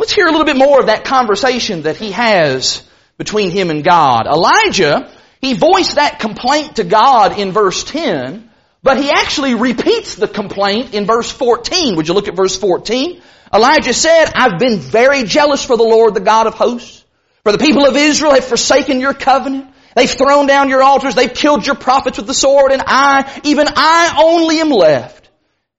Let's 0.03 0.15
hear 0.15 0.27
a 0.27 0.33
little 0.33 0.47
bit 0.47 0.57
more 0.57 0.81
of 0.81 0.87
that 0.87 1.05
conversation 1.05 1.83
that 1.83 1.97
he 1.97 2.11
has 2.11 2.83
between 3.19 3.53
him 3.53 3.71
and 3.71 3.85
God. 3.85 4.27
Elijah, 4.27 5.09
he 5.41 5.55
voiced 5.55 5.95
that 5.95 6.19
complaint 6.19 6.75
to 6.77 6.83
God 6.83 7.39
in 7.39 7.53
verse 7.53 7.85
10, 7.85 8.51
but 8.83 8.99
he 8.99 9.11
actually 9.11 9.55
repeats 9.55 10.17
the 10.17 10.27
complaint 10.27 10.93
in 10.93 11.07
verse 11.07 11.31
14. 11.31 11.95
Would 11.95 12.09
you 12.09 12.15
look 12.15 12.27
at 12.27 12.35
verse 12.35 12.57
14? 12.57 13.23
Elijah 13.55 13.95
said, 13.95 14.25
I've 14.35 14.59
been 14.59 14.81
very 14.81 15.23
jealous 15.23 15.65
for 15.65 15.77
the 15.77 15.85
Lord, 15.85 16.15
the 16.15 16.21
God 16.21 16.49
of 16.49 16.55
hosts. 16.55 17.05
For 17.45 17.53
the 17.53 17.59
people 17.59 17.87
of 17.87 17.97
Israel 17.97 18.35
have 18.35 18.45
forsaken 18.45 18.99
your 18.99 19.15
covenant. 19.15 19.73
They've 19.95 20.11
thrown 20.11 20.49
down 20.49 20.69
your 20.69 20.83
altars. 20.83 21.15
They've 21.15 21.33
killed 21.33 21.65
your 21.65 21.77
prophets 21.77 22.19
with 22.19 22.27
the 22.27 22.35
sword. 22.35 22.73
And 22.73 22.83
I, 22.85 23.41
even 23.45 23.69
I 23.69 24.21
only 24.21 24.59
am 24.59 24.71
left. 24.71 25.31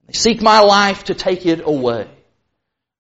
They 0.08 0.14
seek 0.14 0.42
my 0.42 0.62
life 0.62 1.04
to 1.06 1.14
take 1.14 1.46
it 1.46 1.60
away. 1.66 2.08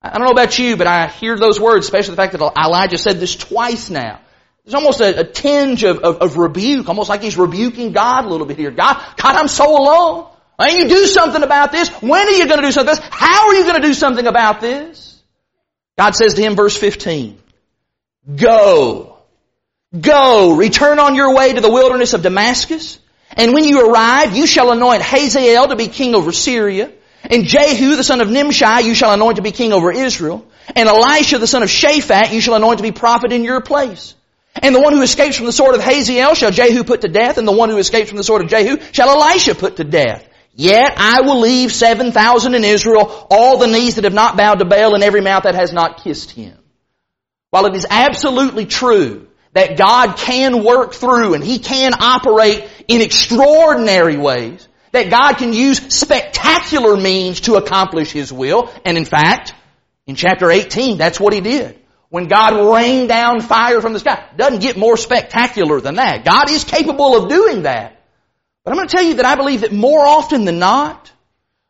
I 0.04 0.18
don't 0.18 0.26
know 0.26 0.32
about 0.32 0.60
you, 0.60 0.76
but 0.76 0.86
I 0.86 1.08
hear 1.08 1.38
those 1.38 1.60
words, 1.60 1.86
especially 1.86 2.16
the 2.16 2.22
fact 2.22 2.34
that 2.34 2.42
Elijah 2.42 2.98
said 2.98 3.20
this 3.20 3.36
twice 3.36 3.89
now. 3.89 4.20
There's 4.66 4.76
almost 4.76 5.02
a, 5.02 5.22
a 5.22 5.24
tinge 5.24 5.84
of, 5.84 6.00
of, 6.00 6.18
of, 6.18 6.38
rebuke, 6.38 6.88
almost 6.88 7.10
like 7.10 7.22
he's 7.22 7.38
rebuking 7.38 7.92
God 7.92 8.26
a 8.26 8.30
little 8.30 8.46
bit 8.46 8.58
here. 8.58 8.72
God, 8.72 8.96
God, 9.18 9.36
I'm 9.36 9.48
so 9.48 9.78
alone. 9.78 10.28
Why 10.56 10.70
don't 10.70 10.80
you 10.80 10.88
do 10.89 11.06
something 11.06 11.44
about 11.44 11.72
this? 11.72 11.89
When 12.02 12.28
are 12.28 12.32
you 12.32 12.48
going 12.48 12.62
to 12.62 12.68
do 12.68 12.72
something 12.72 12.94
about 12.94 13.02
this? 13.02 13.10
How 13.12 13.48
are 13.48 13.56
you 13.56 13.63
going 13.63 13.82
to 13.82 13.88
do 13.88 13.94
something 13.94 14.28
about 14.28 14.62
this? 14.62 15.22
God 15.98 16.16
says 16.16 16.34
to 16.36 16.42
him, 16.42 16.56
verse 16.56 16.78
15, 16.78 17.38
Go. 18.36 19.18
Go. 20.00 20.56
Return 20.56 21.00
on 21.00 21.16
your 21.16 21.36
way 21.36 21.54
to 21.54 21.62
the 21.62 21.72
wilderness 21.72 22.13
of 22.13 22.22
Damascus. 22.22 23.00
And 23.32 23.54
when 23.54 23.66
you 23.66 23.89
arrive, 23.89 24.36
you 24.36 24.48
shall 24.48 24.72
anoint 24.72 25.02
Hazael 25.02 25.68
to 25.70 25.76
be 25.76 25.88
king 25.88 26.16
over 26.16 26.32
Syria. 26.32 26.92
And 27.30 27.46
Jehu, 27.46 27.96
the 27.96 28.04
son 28.04 28.22
of 28.22 28.30
Nimshi, 28.30 28.66
you 28.84 28.94
shall 28.94 29.14
anoint 29.14 29.38
to 29.38 29.42
be 29.42 29.52
king 29.52 29.74
over 29.74 29.92
Israel. 29.92 30.46
And 30.76 30.90
Elisha, 30.90 31.38
the 31.38 31.48
son 31.48 31.64
of 31.64 31.70
Shaphat, 31.70 32.32
you 32.32 32.42
shall 32.42 32.56
anoint 32.56 32.78
to 32.78 32.84
be 32.84 32.92
prophet 32.92 33.32
in 33.32 33.44
your 33.44 33.62
place. 33.62 34.16
And 34.56 34.76
the 34.76 34.82
one 34.82 34.94
who 34.94 35.02
escapes 35.02 35.38
from 35.38 35.46
the 35.46 35.52
sword 35.52 35.76
of 35.76 35.82
Hazael 35.82 36.36
shall 36.36 36.52
Jehu 36.52 36.84
put 36.84 37.02
to 37.02 37.08
death, 37.08 37.38
and 37.38 37.48
the 37.48 37.52
one 37.52 37.70
who 37.70 37.78
escapes 37.78 38.10
from 38.10 38.18
the 38.18 38.24
sword 38.24 38.44
of 38.44 38.50
Jehu 38.50 38.78
shall 38.92 39.10
Elisha 39.10 39.56
put 39.56 39.78
to 39.78 39.84
death. 39.84 40.28
Yet 40.56 40.94
I 40.98 41.22
will 41.22 41.40
leave 41.40 41.72
7,000 41.72 42.54
in 42.54 42.64
Israel, 42.64 43.28
all 43.32 43.58
the 43.58 43.68
knees 43.68 43.96
that 43.96 44.04
have 44.04 44.14
not 44.14 44.38
bowed 44.38 44.60
to 44.60 44.66
Baal 44.66 44.94
and 44.94 45.04
every 45.04 45.22
mouth 45.22 45.44
that 45.44 45.56
has 45.56 45.74
not 45.74 46.04
kissed 46.04 46.32
him. 46.32 46.58
While 47.50 47.66
it 47.66 47.76
is 47.76 47.88
absolutely 47.90 48.66
true 48.66 49.28
that 49.54 49.78
God 49.78 50.18
can 50.18 50.64
work 50.64 50.94
through 50.94 51.34
and 51.34 51.44
He 51.44 51.60
can 51.60 51.94
operate 52.00 52.68
in 52.88 53.02
extraordinary 53.02 54.18
ways, 54.18 54.68
that 54.93 55.10
God 55.10 55.38
can 55.38 55.53
use 55.53 55.93
spectacular 55.93 56.95
means 56.95 57.41
to 57.41 57.56
accomplish 57.56 58.12
His 58.12 58.32
will, 58.32 58.71
and 58.86 58.97
in 58.97 59.06
fact, 59.06 59.53
in 60.08 60.15
chapter 60.15 60.49
18, 60.49 60.97
that's 60.97 61.19
what 61.19 61.34
He 61.34 61.41
did. 61.41 61.79
When 62.10 62.27
God 62.27 62.73
rained 62.73 63.10
down 63.10 63.41
fire 63.41 63.82
from 63.82 63.93
the 63.93 63.99
sky, 63.99 64.29
doesn't 64.38 64.62
get 64.62 64.77
more 64.77 64.95
spectacular 64.95 65.82
than 65.82 65.95
that. 65.95 66.23
God 66.23 66.49
is 66.51 66.63
capable 66.63 67.17
of 67.17 67.27
doing 67.27 67.63
that. 67.63 67.99
But 68.63 68.71
I'm 68.71 68.77
going 68.77 68.88
to 68.88 68.95
tell 68.95 69.03
you 69.03 69.15
that 69.15 69.25
I 69.25 69.36
believe 69.36 69.62
that 69.62 69.73
more 69.73 70.06
often 70.06 70.45
than 70.45 70.60
not, 70.60 71.12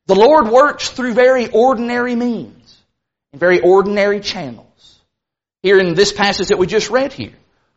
the 0.05 0.15
Lord 0.15 0.49
works 0.49 0.89
through 0.89 1.13
very 1.13 1.49
ordinary 1.49 2.15
means 2.15 2.77
and 3.31 3.39
very 3.39 3.61
ordinary 3.61 4.19
channels. 4.19 4.67
Here 5.61 5.79
in 5.79 5.93
this 5.93 6.11
passage 6.11 6.49
that 6.49 6.57
we 6.57 6.67
just 6.67 6.89
read 6.89 7.13
here, 7.13 7.33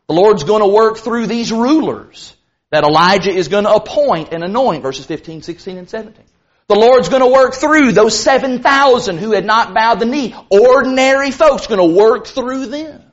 the 0.07 0.13
Lord's 0.13 0.43
going 0.43 0.61
to 0.61 0.67
work 0.67 0.97
through 0.97 1.27
these 1.27 1.53
rulers 1.53 2.35
that 2.71 2.83
Elijah 2.83 3.31
is 3.31 3.47
going 3.47 3.63
to 3.63 3.73
appoint 3.73 4.33
and 4.33 4.43
anoint, 4.43 4.83
verses 4.83 5.05
15, 5.05 5.41
16, 5.41 5.77
and 5.77 5.89
17. 5.89 6.23
The 6.67 6.75
Lord's 6.75 7.07
going 7.07 7.21
to 7.21 7.31
work 7.31 7.53
through 7.55 7.93
those 7.93 8.19
7,000 8.19 9.17
who 9.17 9.31
had 9.31 9.45
not 9.45 9.73
bowed 9.73 9.99
the 9.99 10.05
knee. 10.05 10.35
Ordinary 10.49 11.31
folks 11.31 11.67
going 11.67 11.79
to 11.79 11.97
work 11.97 12.27
through 12.27 12.65
them. 12.65 13.03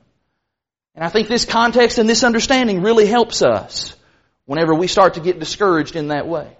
And 0.93 1.03
I 1.03 1.09
think 1.09 1.27
this 1.27 1.45
context 1.45 1.97
and 1.97 2.07
this 2.07 2.23
understanding 2.23 2.81
really 2.81 3.05
helps 3.05 3.41
us 3.41 3.95
whenever 4.45 4.73
we 4.73 4.87
start 4.87 5.13
to 5.15 5.21
get 5.21 5.39
discouraged 5.39 5.95
in 5.95 6.09
that 6.09 6.27
way. 6.27 6.57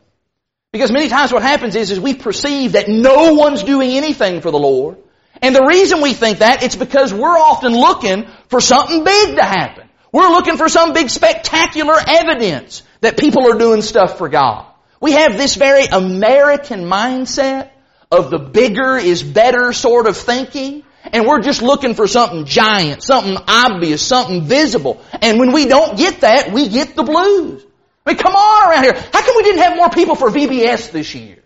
Because 0.71 0.91
many 0.91 1.09
times 1.09 1.31
what 1.31 1.41
happens 1.41 1.75
is, 1.75 1.91
is 1.91 1.99
we 1.99 2.13
perceive 2.13 2.73
that 2.73 2.87
no 2.87 3.33
one's 3.33 3.63
doing 3.63 3.91
anything 3.91 4.41
for 4.41 4.51
the 4.51 4.59
Lord. 4.59 4.97
And 5.41 5.55
the 5.55 5.65
reason 5.65 6.01
we 6.01 6.13
think 6.13 6.39
that, 6.39 6.63
it's 6.63 6.75
because 6.75 7.13
we're 7.13 7.37
often 7.37 7.73
looking 7.73 8.27
for 8.47 8.59
something 8.61 9.03
big 9.03 9.35
to 9.35 9.43
happen. 9.43 9.84
We're 10.15 10.29
looking 10.29 10.55
for 10.55 10.69
some 10.69 10.93
big 10.93 11.09
spectacular 11.09 11.97
evidence 12.07 12.83
that 13.01 13.19
people 13.19 13.51
are 13.51 13.57
doing 13.59 13.81
stuff 13.81 14.17
for 14.17 14.29
God. 14.29 14.65
We 15.01 15.11
have 15.11 15.35
this 15.35 15.55
very 15.55 15.87
American 15.87 16.85
mindset 16.85 17.71
of 18.09 18.29
the 18.29 18.39
bigger 18.39 18.95
is 18.95 19.21
better 19.21 19.73
sort 19.73 20.07
of 20.07 20.15
thinking. 20.15 20.83
and 21.11 21.27
we're 21.27 21.41
just 21.41 21.61
looking 21.61 21.95
for 21.95 22.07
something 22.07 22.45
giant, 22.45 23.03
something 23.03 23.35
obvious, 23.45 24.01
something 24.01 24.43
visible. 24.45 25.01
And 25.21 25.37
when 25.37 25.51
we 25.51 25.65
don't 25.65 25.97
get 25.97 26.21
that, 26.21 26.49
we 26.53 26.69
get 26.69 26.95
the 26.95 27.03
blues. 27.03 27.65
I 28.05 28.11
mean, 28.11 28.17
come 28.17 28.35
on 28.35 28.71
around 28.71 28.83
here. 28.85 28.93
How 28.93 29.21
come 29.21 29.35
we 29.35 29.43
didn't 29.43 29.63
have 29.63 29.75
more 29.75 29.89
people 29.89 30.15
for 30.15 30.29
VBS 30.29 30.91
this 30.91 31.13
year? 31.13 31.39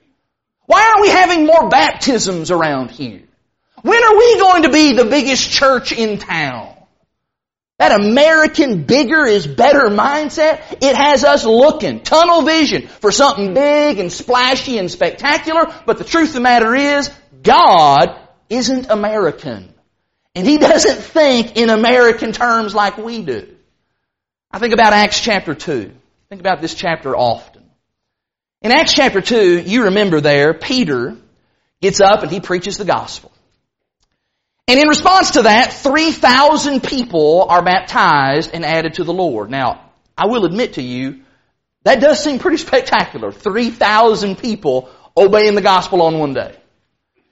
Why 0.68 0.90
aren't 0.90 1.02
we 1.02 1.10
having 1.10 1.48
more 1.48 1.70
baptisms 1.70 2.52
around 2.52 2.92
here? 2.92 3.24
When 3.82 4.04
are 4.04 4.16
we 4.16 4.38
going 4.38 4.64
to 4.64 4.70
be 4.70 4.94
the 4.94 5.06
biggest 5.06 5.50
church 5.50 5.92
in 5.92 6.20
town? 6.20 6.76
That 7.80 7.98
American 7.98 8.84
bigger 8.84 9.26
is 9.26 9.48
better 9.48 9.90
mindset, 9.90 10.62
it 10.82 10.96
has 10.98 11.24
us 11.24 11.46
looking, 11.46 12.02
tunnel 12.02 12.42
vision 12.42 12.88
for 12.88 13.10
something 13.10 13.54
big 13.54 14.00
and 14.00 14.12
splashy 14.12 14.78
and 14.78 14.92
spectacular, 14.92 15.74
but 15.86 15.98
the 15.98 16.04
truth 16.04 16.28
of 16.30 16.34
the 16.34 16.42
matter 16.42 16.76
is, 16.76 17.10
God 17.42 18.20
isn't 18.50 18.90
American. 18.90 19.74
And 20.36 20.46
He 20.46 20.58
doesn't 20.58 20.98
think 20.98 21.56
in 21.56 21.70
American 21.70 22.34
terms 22.34 22.76
like 22.76 22.98
we 22.98 23.24
do. 23.24 23.56
I 24.52 24.60
think 24.60 24.74
about 24.74 24.92
Acts 24.92 25.22
chapter 25.22 25.56
2. 25.56 25.92
Think 26.28 26.42
about 26.42 26.60
this 26.60 26.74
chapter 26.74 27.16
often. 27.16 27.64
In 28.62 28.74
Acts 28.74 28.92
chapter 28.92 29.22
2, 29.22 29.62
you 29.62 29.86
remember 29.86 30.20
there, 30.20 30.54
Peter 30.54 31.16
gets 31.82 32.02
up 32.02 32.24
and 32.24 32.32
he 32.32 32.42
preaches 32.42 32.78
the 32.78 32.84
gospel. 32.84 33.32
And 34.70 34.80
in 34.80 34.88
response 34.88 35.32
to 35.32 35.42
that, 35.42 35.74
3,000 35.74 36.84
people 36.84 37.48
are 37.50 37.64
baptized 37.64 38.52
and 38.54 38.64
added 38.64 38.94
to 38.94 39.04
the 39.04 39.12
Lord. 39.12 39.50
Now, 39.50 39.90
I 40.16 40.28
will 40.28 40.46
admit 40.46 40.74
to 40.74 40.84
you, 40.84 41.22
that 41.86 42.00
does 42.00 42.24
seem 42.24 42.38
pretty 42.38 42.58
spectacular. 42.68 43.32
3,000 43.32 44.38
people 44.38 44.92
obeying 45.18 45.56
the 45.56 45.64
gospel 45.64 46.04
on 46.04 46.20
one 46.20 46.36
day. 46.36 46.56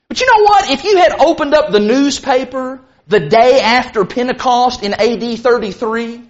But 0.08 0.20
you 0.20 0.26
know 0.26 0.46
what? 0.46 0.72
If 0.72 0.84
you 0.84 0.98
had 0.98 1.12
opened 1.12 1.54
up 1.54 1.72
the 1.72 1.80
newspaper 1.80 2.82
the 3.06 3.20
day 3.20 3.62
after 3.62 4.04
Pentecost 4.04 4.82
in 4.82 4.96
AD 4.96 5.38
33, 5.38 6.24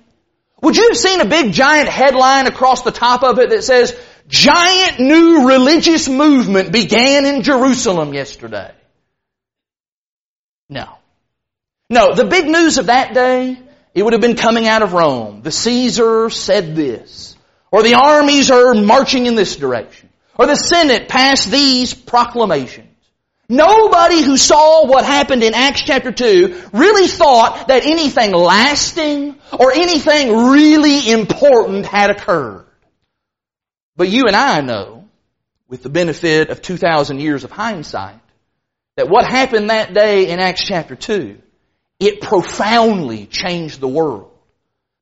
would 0.61 0.75
you 0.75 0.89
have 0.89 0.97
seen 0.97 1.21
a 1.21 1.25
big 1.25 1.53
giant 1.53 1.87
headline 1.87 2.47
across 2.47 2.81
the 2.81 2.91
top 2.91 3.23
of 3.23 3.39
it 3.39 3.51
that 3.51 3.63
says, 3.63 3.97
giant 4.27 4.99
new 4.99 5.47
religious 5.47 6.09
movement 6.09 6.73
began 6.73 7.25
in 7.25 7.43
Jerusalem 7.43 8.13
yesterday? 8.13 8.73
No. 10.69 10.96
No, 11.89 12.13
the 12.13 12.25
big 12.25 12.47
news 12.47 12.77
of 12.77 12.87
that 12.87 13.13
day, 13.13 13.57
it 13.93 14.03
would 14.03 14.13
have 14.13 14.21
been 14.21 14.35
coming 14.35 14.67
out 14.67 14.81
of 14.81 14.93
Rome. 14.93 15.41
The 15.41 15.51
Caesar 15.51 16.29
said 16.29 16.75
this. 16.75 17.35
Or 17.71 17.83
the 17.83 17.95
armies 17.95 18.51
are 18.51 18.73
marching 18.73 19.25
in 19.25 19.35
this 19.35 19.55
direction. 19.55 20.09
Or 20.37 20.45
the 20.45 20.55
Senate 20.55 21.07
passed 21.07 21.49
these 21.49 21.93
proclamations. 21.93 22.87
Nobody 23.49 24.21
who 24.21 24.35
saw 24.35 24.85
what 24.85 25.05
happened 25.05 25.41
in 25.41 25.53
Acts 25.53 25.81
chapter 25.81 26.11
2 26.11 26.69
really 26.73 27.07
thought 27.07 27.69
that 27.69 27.85
anything 27.85 28.33
lasting 28.33 29.39
or 29.57 29.71
anything 29.71 30.49
really 30.49 31.09
important 31.09 31.85
had 31.85 32.09
occurred. 32.09 32.65
But 33.95 34.09
you 34.09 34.27
and 34.27 34.35
I 34.35 34.59
know, 34.59 35.05
with 35.69 35.81
the 35.81 35.89
benefit 35.89 36.49
of 36.49 36.61
2,000 36.61 37.19
years 37.19 37.45
of 37.45 37.51
hindsight, 37.51 38.19
that 38.97 39.09
what 39.09 39.25
happened 39.25 39.69
that 39.69 39.93
day 39.93 40.29
in 40.29 40.39
Acts 40.39 40.65
chapter 40.65 40.95
2, 40.95 41.41
it 41.99 42.21
profoundly 42.21 43.25
changed 43.25 43.79
the 43.79 43.87
world. 43.87 44.31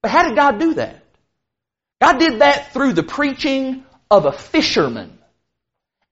But 0.01 0.11
how 0.11 0.27
did 0.27 0.35
God 0.35 0.59
do 0.59 0.73
that? 0.75 1.03
God 2.01 2.19
did 2.19 2.41
that 2.41 2.73
through 2.73 2.93
the 2.93 3.03
preaching 3.03 3.83
of 4.11 4.25
a 4.25 4.31
fisherman 4.31 5.17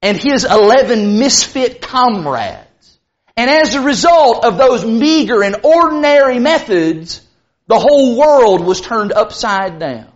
and 0.01 0.17
his 0.17 0.43
11 0.45 1.19
misfit 1.19 1.81
comrades. 1.81 2.99
And 3.35 3.49
as 3.49 3.75
a 3.75 3.81
result 3.81 4.45
of 4.45 4.57
those 4.57 4.85
meager 4.85 5.43
and 5.43 5.57
ordinary 5.63 6.39
methods, 6.39 7.21
the 7.67 7.79
whole 7.79 8.17
world 8.17 8.61
was 8.61 8.81
turned 8.81 9.11
upside 9.11 9.79
down. 9.79 10.11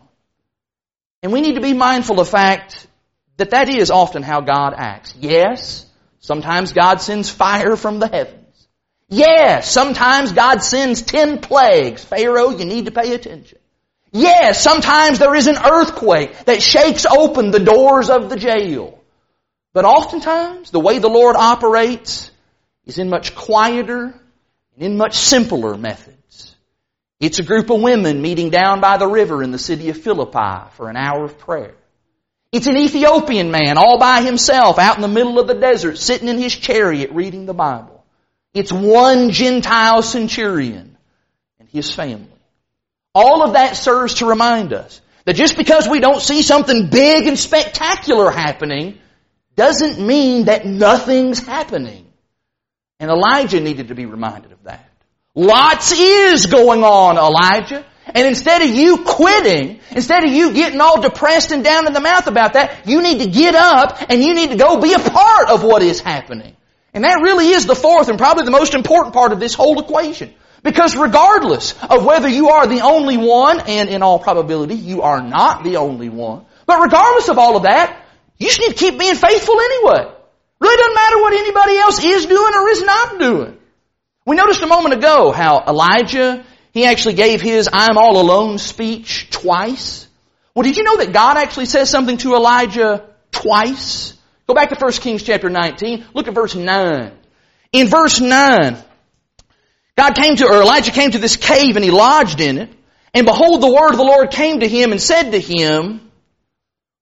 And 1.23 1.31
we 1.31 1.41
need 1.41 1.55
to 1.55 1.61
be 1.61 1.73
mindful 1.73 2.19
of 2.19 2.25
the 2.25 2.31
fact 2.31 2.87
that 3.37 3.51
that 3.51 3.69
is 3.69 3.91
often 3.91 4.23
how 4.23 4.41
God 4.41 4.73
acts. 4.75 5.15
Yes, 5.19 5.87
Sometimes 6.27 6.73
God 6.73 6.99
sends 6.99 7.29
fire 7.29 7.77
from 7.77 7.99
the 7.99 8.07
heavens. 8.09 8.46
Yes, 9.09 9.71
sometimes 9.71 10.33
God 10.33 10.61
sends 10.61 11.01
ten 11.01 11.39
plagues. 11.39 12.03
Pharaoh, 12.03 12.49
you 12.49 12.65
need 12.65 12.85
to 12.85 12.91
pay 12.91 13.13
attention. 13.13 13.57
Yes, 14.11 14.61
sometimes 14.61 15.19
there 15.19 15.35
is 15.35 15.47
an 15.47 15.57
earthquake 15.57 16.45
that 16.45 16.61
shakes 16.61 17.05
open 17.05 17.51
the 17.51 17.59
doors 17.59 18.09
of 18.09 18.29
the 18.29 18.35
jail. 18.35 18.99
But 19.73 19.85
oftentimes, 19.85 20.71
the 20.71 20.79
way 20.79 20.99
the 20.99 21.09
Lord 21.09 21.35
operates 21.35 22.31
is 22.85 22.97
in 22.97 23.09
much 23.09 23.35
quieter 23.35 24.05
and 24.75 24.83
in 24.83 24.97
much 24.97 25.15
simpler 25.15 25.77
methods. 25.77 26.55
It's 27.19 27.39
a 27.39 27.43
group 27.43 27.69
of 27.69 27.81
women 27.81 28.21
meeting 28.21 28.49
down 28.49 28.79
by 28.79 28.97
the 28.97 29.07
river 29.07 29.41
in 29.41 29.51
the 29.51 29.59
city 29.59 29.89
of 29.89 30.01
Philippi 30.01 30.69
for 30.73 30.89
an 30.89 30.97
hour 30.97 31.23
of 31.23 31.37
prayer. 31.37 31.75
It's 32.51 32.67
an 32.67 32.77
Ethiopian 32.77 33.51
man 33.51 33.77
all 33.77 33.99
by 33.99 34.21
himself 34.21 34.79
out 34.79 34.95
in 34.95 35.01
the 35.01 35.07
middle 35.07 35.39
of 35.39 35.47
the 35.47 35.55
desert 35.55 35.97
sitting 35.97 36.27
in 36.27 36.37
his 36.37 36.55
chariot 36.55 37.11
reading 37.11 37.45
the 37.45 37.53
Bible. 37.53 37.96
It's 38.57 38.71
one 38.71 39.29
Gentile 39.29 40.01
centurion 40.01 40.97
and 41.59 41.69
his 41.69 41.93
family. 41.93 42.25
All 43.13 43.43
of 43.43 43.53
that 43.53 43.77
serves 43.77 44.15
to 44.15 44.25
remind 44.25 44.73
us 44.73 44.99
that 45.25 45.35
just 45.35 45.57
because 45.57 45.87
we 45.87 45.99
don't 45.99 46.21
see 46.21 46.41
something 46.41 46.89
big 46.89 47.27
and 47.27 47.37
spectacular 47.37 48.31
happening 48.31 48.97
doesn't 49.55 49.99
mean 49.99 50.45
that 50.45 50.65
nothing's 50.65 51.39
happening. 51.39 52.07
And 52.99 53.11
Elijah 53.11 53.59
needed 53.59 53.89
to 53.89 53.95
be 53.95 54.07
reminded 54.07 54.51
of 54.51 54.63
that. 54.63 54.89
Lots 55.35 55.91
is 55.91 56.47
going 56.47 56.83
on, 56.83 57.17
Elijah. 57.17 57.85
And 58.07 58.25
instead 58.25 58.63
of 58.63 58.69
you 58.69 59.03
quitting, 59.03 59.81
instead 59.91 60.23
of 60.23 60.31
you 60.31 60.53
getting 60.53 60.81
all 60.81 60.99
depressed 60.99 61.51
and 61.51 61.63
down 61.63 61.85
in 61.85 61.93
the 61.93 61.99
mouth 61.99 62.25
about 62.25 62.53
that, 62.53 62.87
you 62.87 63.03
need 63.03 63.19
to 63.19 63.29
get 63.29 63.53
up 63.53 64.01
and 64.09 64.23
you 64.23 64.33
need 64.33 64.49
to 64.49 64.57
go 64.57 64.81
be 64.81 64.93
a 64.93 64.99
part 64.99 65.49
of 65.49 65.61
what 65.61 65.83
is 65.83 65.99
happening. 65.99 66.55
And 66.97 67.03
that 67.03 67.21
really 67.21 67.49
is 67.49 67.67
the 67.67 67.75
fourth 67.75 68.09
and 68.09 68.17
probably 68.17 68.43
the 68.43 68.49
most 68.49 68.73
important 68.73 69.13
part 69.13 69.31
of 69.31 69.39
this 69.39 69.53
whole 69.53 69.79
equation. 69.79 70.33
Because 70.63 70.95
regardless 70.95 71.75
of 71.83 72.03
whether 72.03 72.27
you 72.27 72.49
are 72.49 72.65
the 72.65 72.81
only 72.81 73.17
one, 73.17 73.59
and 73.59 73.87
in 73.87 74.01
all 74.01 74.17
probability 74.17 74.73
you 74.73 75.03
are 75.03 75.21
not 75.21 75.63
the 75.63 75.77
only 75.77 76.09
one, 76.09 76.45
but 76.65 76.81
regardless 76.81 77.29
of 77.29 77.37
all 77.37 77.55
of 77.55 77.63
that, 77.63 78.03
you 78.39 78.47
just 78.47 78.59
need 78.59 78.69
to 78.69 78.73
keep 78.73 78.97
being 78.97 79.13
faithful 79.13 79.59
anyway. 79.59 80.11
Really 80.59 80.75
doesn't 80.75 80.95
matter 80.95 81.17
what 81.21 81.33
anybody 81.33 81.77
else 81.77 82.03
is 82.03 82.25
doing 82.25 82.53
or 82.55 82.69
is 82.69 82.81
not 82.81 83.19
doing. 83.19 83.57
We 84.25 84.35
noticed 84.35 84.63
a 84.63 84.67
moment 84.67 84.95
ago 84.95 85.31
how 85.31 85.65
Elijah 85.67 86.43
he 86.71 86.85
actually 86.85 87.13
gave 87.13 87.41
his 87.41 87.69
I'm 87.71 87.99
all 87.99 88.19
alone 88.19 88.57
speech 88.57 89.29
twice. 89.29 90.07
Well, 90.55 90.63
did 90.63 90.77
you 90.77 90.83
know 90.83 90.97
that 90.97 91.13
God 91.13 91.37
actually 91.37 91.67
says 91.67 91.91
something 91.91 92.17
to 92.17 92.33
Elijah 92.33 93.05
twice? 93.31 94.16
Go 94.47 94.53
back 94.53 94.69
to 94.69 94.75
1 94.75 94.91
Kings 94.93 95.23
chapter 95.23 95.49
19. 95.49 96.05
Look 96.13 96.27
at 96.27 96.33
verse 96.33 96.55
9. 96.55 97.11
In 97.73 97.87
verse 97.87 98.19
9, 98.19 98.77
God 99.97 100.15
came 100.15 100.35
to, 100.37 100.47
or 100.47 100.61
Elijah 100.61 100.91
came 100.91 101.11
to 101.11 101.19
this 101.19 101.35
cave 101.35 101.75
and 101.75 101.83
he 101.83 101.91
lodged 101.91 102.39
in 102.39 102.57
it. 102.57 102.69
And 103.13 103.25
behold, 103.25 103.61
the 103.61 103.71
word 103.71 103.91
of 103.91 103.97
the 103.97 104.03
Lord 104.03 104.31
came 104.31 104.61
to 104.61 104.67
him 104.67 104.91
and 104.91 105.01
said 105.01 105.31
to 105.31 105.39
him, 105.39 106.09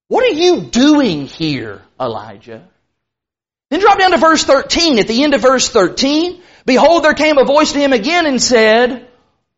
What 0.08 0.24
are 0.24 0.36
you 0.36 0.62
doing 0.62 1.28
here, 1.28 1.82
Elijah? 2.00 2.68
Then 3.70 3.80
drop 3.80 4.00
down 4.00 4.12
to 4.12 4.18
verse 4.18 4.44
13. 4.44 5.00
At 5.00 5.08
the 5.08 5.24
end 5.24 5.34
of 5.34 5.42
verse 5.42 5.70
13, 5.70 6.42
behold, 6.66 7.04
there 7.04 7.14
came 7.14 7.38
a 7.38 7.46
voice 7.46 7.74
to 7.74 7.80
him 7.80 7.94
again 7.94 8.26
and 8.26 8.42
said, 8.42 9.08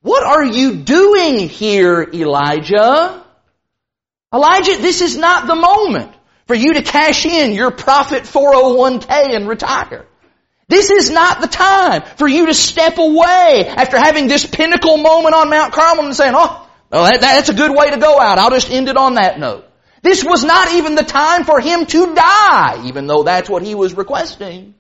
what 0.02 0.24
are 0.24 0.46
you 0.46 0.78
doing 0.78 1.50
here, 1.50 2.02
Elijah? 2.14 3.24
Elijah, 4.34 4.78
this 4.78 5.02
is 5.02 5.18
not 5.18 5.48
the 5.48 5.56
moment 5.56 6.12
for 6.48 6.56
you 6.56 6.74
to 6.74 6.82
cash 6.82 7.26
in 7.26 7.52
your 7.52 7.72
prophet 7.72 8.24
401k 8.24 9.36
and 9.36 9.48
retire. 9.48 10.06
This 10.70 10.90
is 10.90 11.10
not 11.10 11.40
the 11.42 11.48
time 11.48 12.04
for 12.18 12.28
you 12.28 12.48
to 12.48 12.54
step 12.54 12.98
away 12.98 13.66
after 13.68 13.98
having 13.98 14.28
this 14.28 14.46
pinnacle 14.46 14.98
moment 14.98 15.34
on 15.34 15.50
Mount 15.50 15.74
Carmel 15.74 16.06
and 16.06 16.16
saying, 16.16 16.34
oh, 16.36 16.70
well, 16.92 17.04
that, 17.04 17.22
that's 17.22 17.50
a 17.50 17.54
good 17.54 17.76
way 17.76 17.90
to 17.90 17.98
go 17.98 18.20
out. 18.20 18.38
I'll 18.38 18.50
just 18.50 18.70
end 18.70 18.90
it 18.90 18.98
on 18.98 19.16
that 19.16 19.40
note. 19.40 19.66
This 20.02 20.24
was 20.24 20.44
not 20.44 20.74
even 20.74 20.96
the 20.96 21.04
time 21.04 21.44
for 21.44 21.60
him 21.60 21.86
to 21.86 22.16
die, 22.16 22.86
even 22.86 23.08
though 23.08 23.24
that's 23.24 23.50
what 23.50 23.64
he 23.64 23.76
was 23.76 23.94
requesting. 23.94 24.76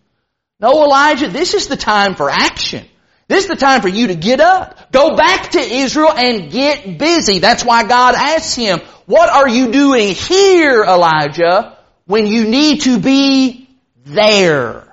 No, 0.59 0.83
Elijah, 0.83 1.29
this 1.29 1.53
is 1.53 1.67
the 1.67 1.77
time 1.77 2.15
for 2.15 2.29
action. 2.29 2.85
This 3.27 3.43
is 3.43 3.49
the 3.49 3.55
time 3.55 3.81
for 3.81 3.89
you 3.89 4.07
to 4.07 4.15
get 4.15 4.39
up. 4.39 4.91
Go 4.91 5.15
back 5.15 5.51
to 5.51 5.59
Israel 5.59 6.11
and 6.11 6.49
get 6.51 6.97
busy. 6.97 7.39
That's 7.39 7.63
why 7.63 7.85
God 7.85 8.15
asks 8.15 8.55
him, 8.55 8.79
what 9.07 9.29
are 9.29 9.47
you 9.47 9.71
doing 9.71 10.09
here, 10.09 10.83
Elijah, 10.83 11.77
when 12.05 12.27
you 12.27 12.45
need 12.45 12.81
to 12.81 12.99
be 12.99 13.67
there? 14.05 14.83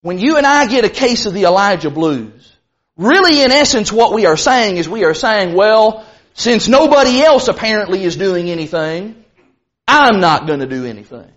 When 0.00 0.18
you 0.18 0.36
and 0.36 0.46
I 0.46 0.66
get 0.66 0.84
a 0.84 0.88
case 0.88 1.26
of 1.26 1.34
the 1.34 1.44
Elijah 1.44 1.90
blues, 1.90 2.56
really 2.96 3.42
in 3.42 3.50
essence 3.50 3.92
what 3.92 4.14
we 4.14 4.26
are 4.26 4.36
saying 4.36 4.76
is 4.76 4.88
we 4.88 5.04
are 5.04 5.12
saying, 5.12 5.54
well, 5.54 6.06
since 6.34 6.68
nobody 6.68 7.20
else 7.20 7.48
apparently 7.48 8.04
is 8.04 8.16
doing 8.16 8.48
anything, 8.48 9.22
I'm 9.86 10.20
not 10.20 10.46
going 10.46 10.60
to 10.60 10.66
do 10.66 10.86
anything. 10.86 11.30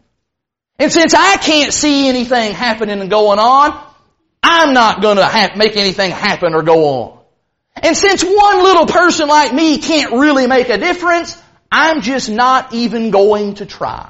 And 0.80 0.92
since 0.92 1.14
I 1.14 1.38
can't 1.38 1.74
see 1.74 2.08
anything 2.08 2.54
happening 2.54 3.02
and 3.02 3.10
going 3.10 3.40
on, 3.40 3.84
I'm 4.44 4.74
not 4.74 5.02
gonna 5.02 5.26
ha- 5.26 5.54
make 5.56 5.76
anything 5.76 6.12
happen 6.12 6.54
or 6.54 6.62
go 6.62 6.86
on. 6.86 7.20
And 7.76 7.98
since 7.98 8.24
one 8.24 8.64
little 8.64 8.86
person 8.86 9.28
like 9.28 9.54
me 9.54 9.80
can't 9.80 10.14
really 10.14 10.48
make 10.48 10.70
a 10.70 10.78
difference, 10.78 11.36
I'm 11.72 12.02
just 12.02 12.30
not 12.30 12.74
even 12.74 13.12
going 13.12 13.56
to 13.56 13.66
try. 13.66 14.10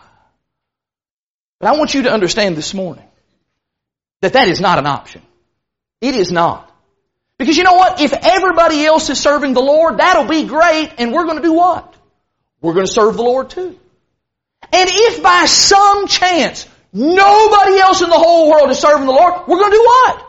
But 1.60 1.70
I 1.70 1.78
want 1.78 1.94
you 1.94 2.04
to 2.04 2.12
understand 2.12 2.56
this 2.56 2.74
morning 2.74 3.06
that 4.22 4.34
that 4.34 4.48
is 4.48 4.62
not 4.62 4.80
an 4.80 4.86
option. 4.86 5.22
It 6.02 6.16
is 6.16 6.32
not. 6.32 6.72
Because 7.38 7.58
you 7.58 7.64
know 7.64 7.74
what? 7.74 8.02
If 8.02 8.14
everybody 8.14 8.86
else 8.86 9.10
is 9.10 9.20
serving 9.20 9.54
the 9.54 9.62
Lord, 9.62 9.98
that'll 9.98 10.28
be 10.28 10.46
great, 10.46 10.94
and 10.98 11.14
we're 11.14 11.26
going 11.26 11.38
to 11.38 11.44
do 11.44 11.54
what? 11.54 11.94
We're 12.62 12.74
going 12.74 12.88
to 12.88 12.92
serve 12.92 13.16
the 13.16 13.24
Lord 13.24 13.50
too. 13.50 13.80
And 14.72 14.90
if 14.92 15.22
by 15.22 15.46
some 15.46 16.08
chance 16.08 16.68
nobody 16.92 17.80
else 17.80 18.02
in 18.02 18.10
the 18.10 18.18
whole 18.18 18.50
world 18.50 18.70
is 18.72 18.80
serving 18.80 19.06
the 19.06 19.12
Lord, 19.12 19.48
we're 19.48 19.60
going 19.60 19.72
to 19.72 19.78
do 19.78 19.84
what? 19.84 20.24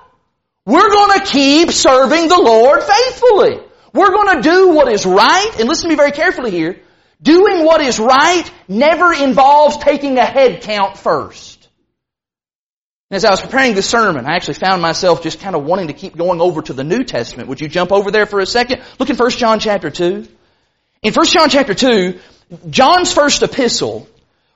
We're 0.67 0.91
going 0.91 1.21
to 1.21 1.27
keep 1.27 1.71
serving 1.71 2.29
the 2.29 2.39
Lord 2.39 2.83
faithfully. 2.83 3.61
We're 3.95 4.11
going 4.11 4.37
to 4.37 4.43
do 4.43 4.69
what 4.75 4.93
is 4.93 5.07
right, 5.07 5.51
and 5.59 5.67
listen 5.67 5.85
to 5.85 5.89
me 5.89 5.97
very 5.97 6.13
carefully 6.13 6.51
here. 6.51 6.81
Doing 7.21 7.65
what 7.65 7.81
is 7.81 7.99
right 7.99 8.45
never 8.69 9.13
involves 9.13 9.77
taking 9.79 10.19
a 10.19 10.25
head 10.25 10.63
count 10.63 10.97
first. 10.97 11.69
As 13.11 13.25
I 13.25 13.31
was 13.31 13.41
preparing 13.41 13.75
this 13.75 13.89
sermon, 13.89 14.27
I 14.27 14.37
actually 14.37 14.55
found 14.55 14.83
myself 14.83 15.23
just 15.23 15.41
kind 15.41 15.57
of 15.57 15.65
wanting 15.65 15.87
to 15.87 15.95
keep 15.95 16.17
going 16.17 16.41
over 16.41 16.61
to 16.63 16.75
the 16.75 16.85
New 16.85 17.05
Testament. 17.05 17.49
Would 17.49 17.61
you 17.61 17.69
jump 17.69 17.91
over 17.91 18.11
there 18.11 18.27
for 18.27 18.39
a 18.39 18.47
second? 18.47 18.83
Look 18.99 19.09
in 19.09 19.17
1 19.17 19.31
John 19.31 19.61
chapter 19.61 19.89
2. 19.91 20.29
In 21.03 21.15
1 21.15 21.27
John 21.27 21.49
chapter 21.49 21.75
2, 21.75 22.21
John's 22.69 23.13
first 23.13 23.43
epistle 23.43 24.07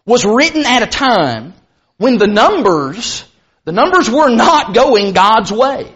was 0.05 0.25
written 0.25 0.67
at 0.67 0.83
a 0.83 0.87
time 0.87 1.55
when 1.97 2.19
the 2.19 2.27
numbers, 2.27 3.25
the 3.65 3.73
numbers 3.73 4.11
were 4.11 4.29
not 4.29 4.75
going 4.75 5.13
God's 5.13 5.51
way. 5.51 5.95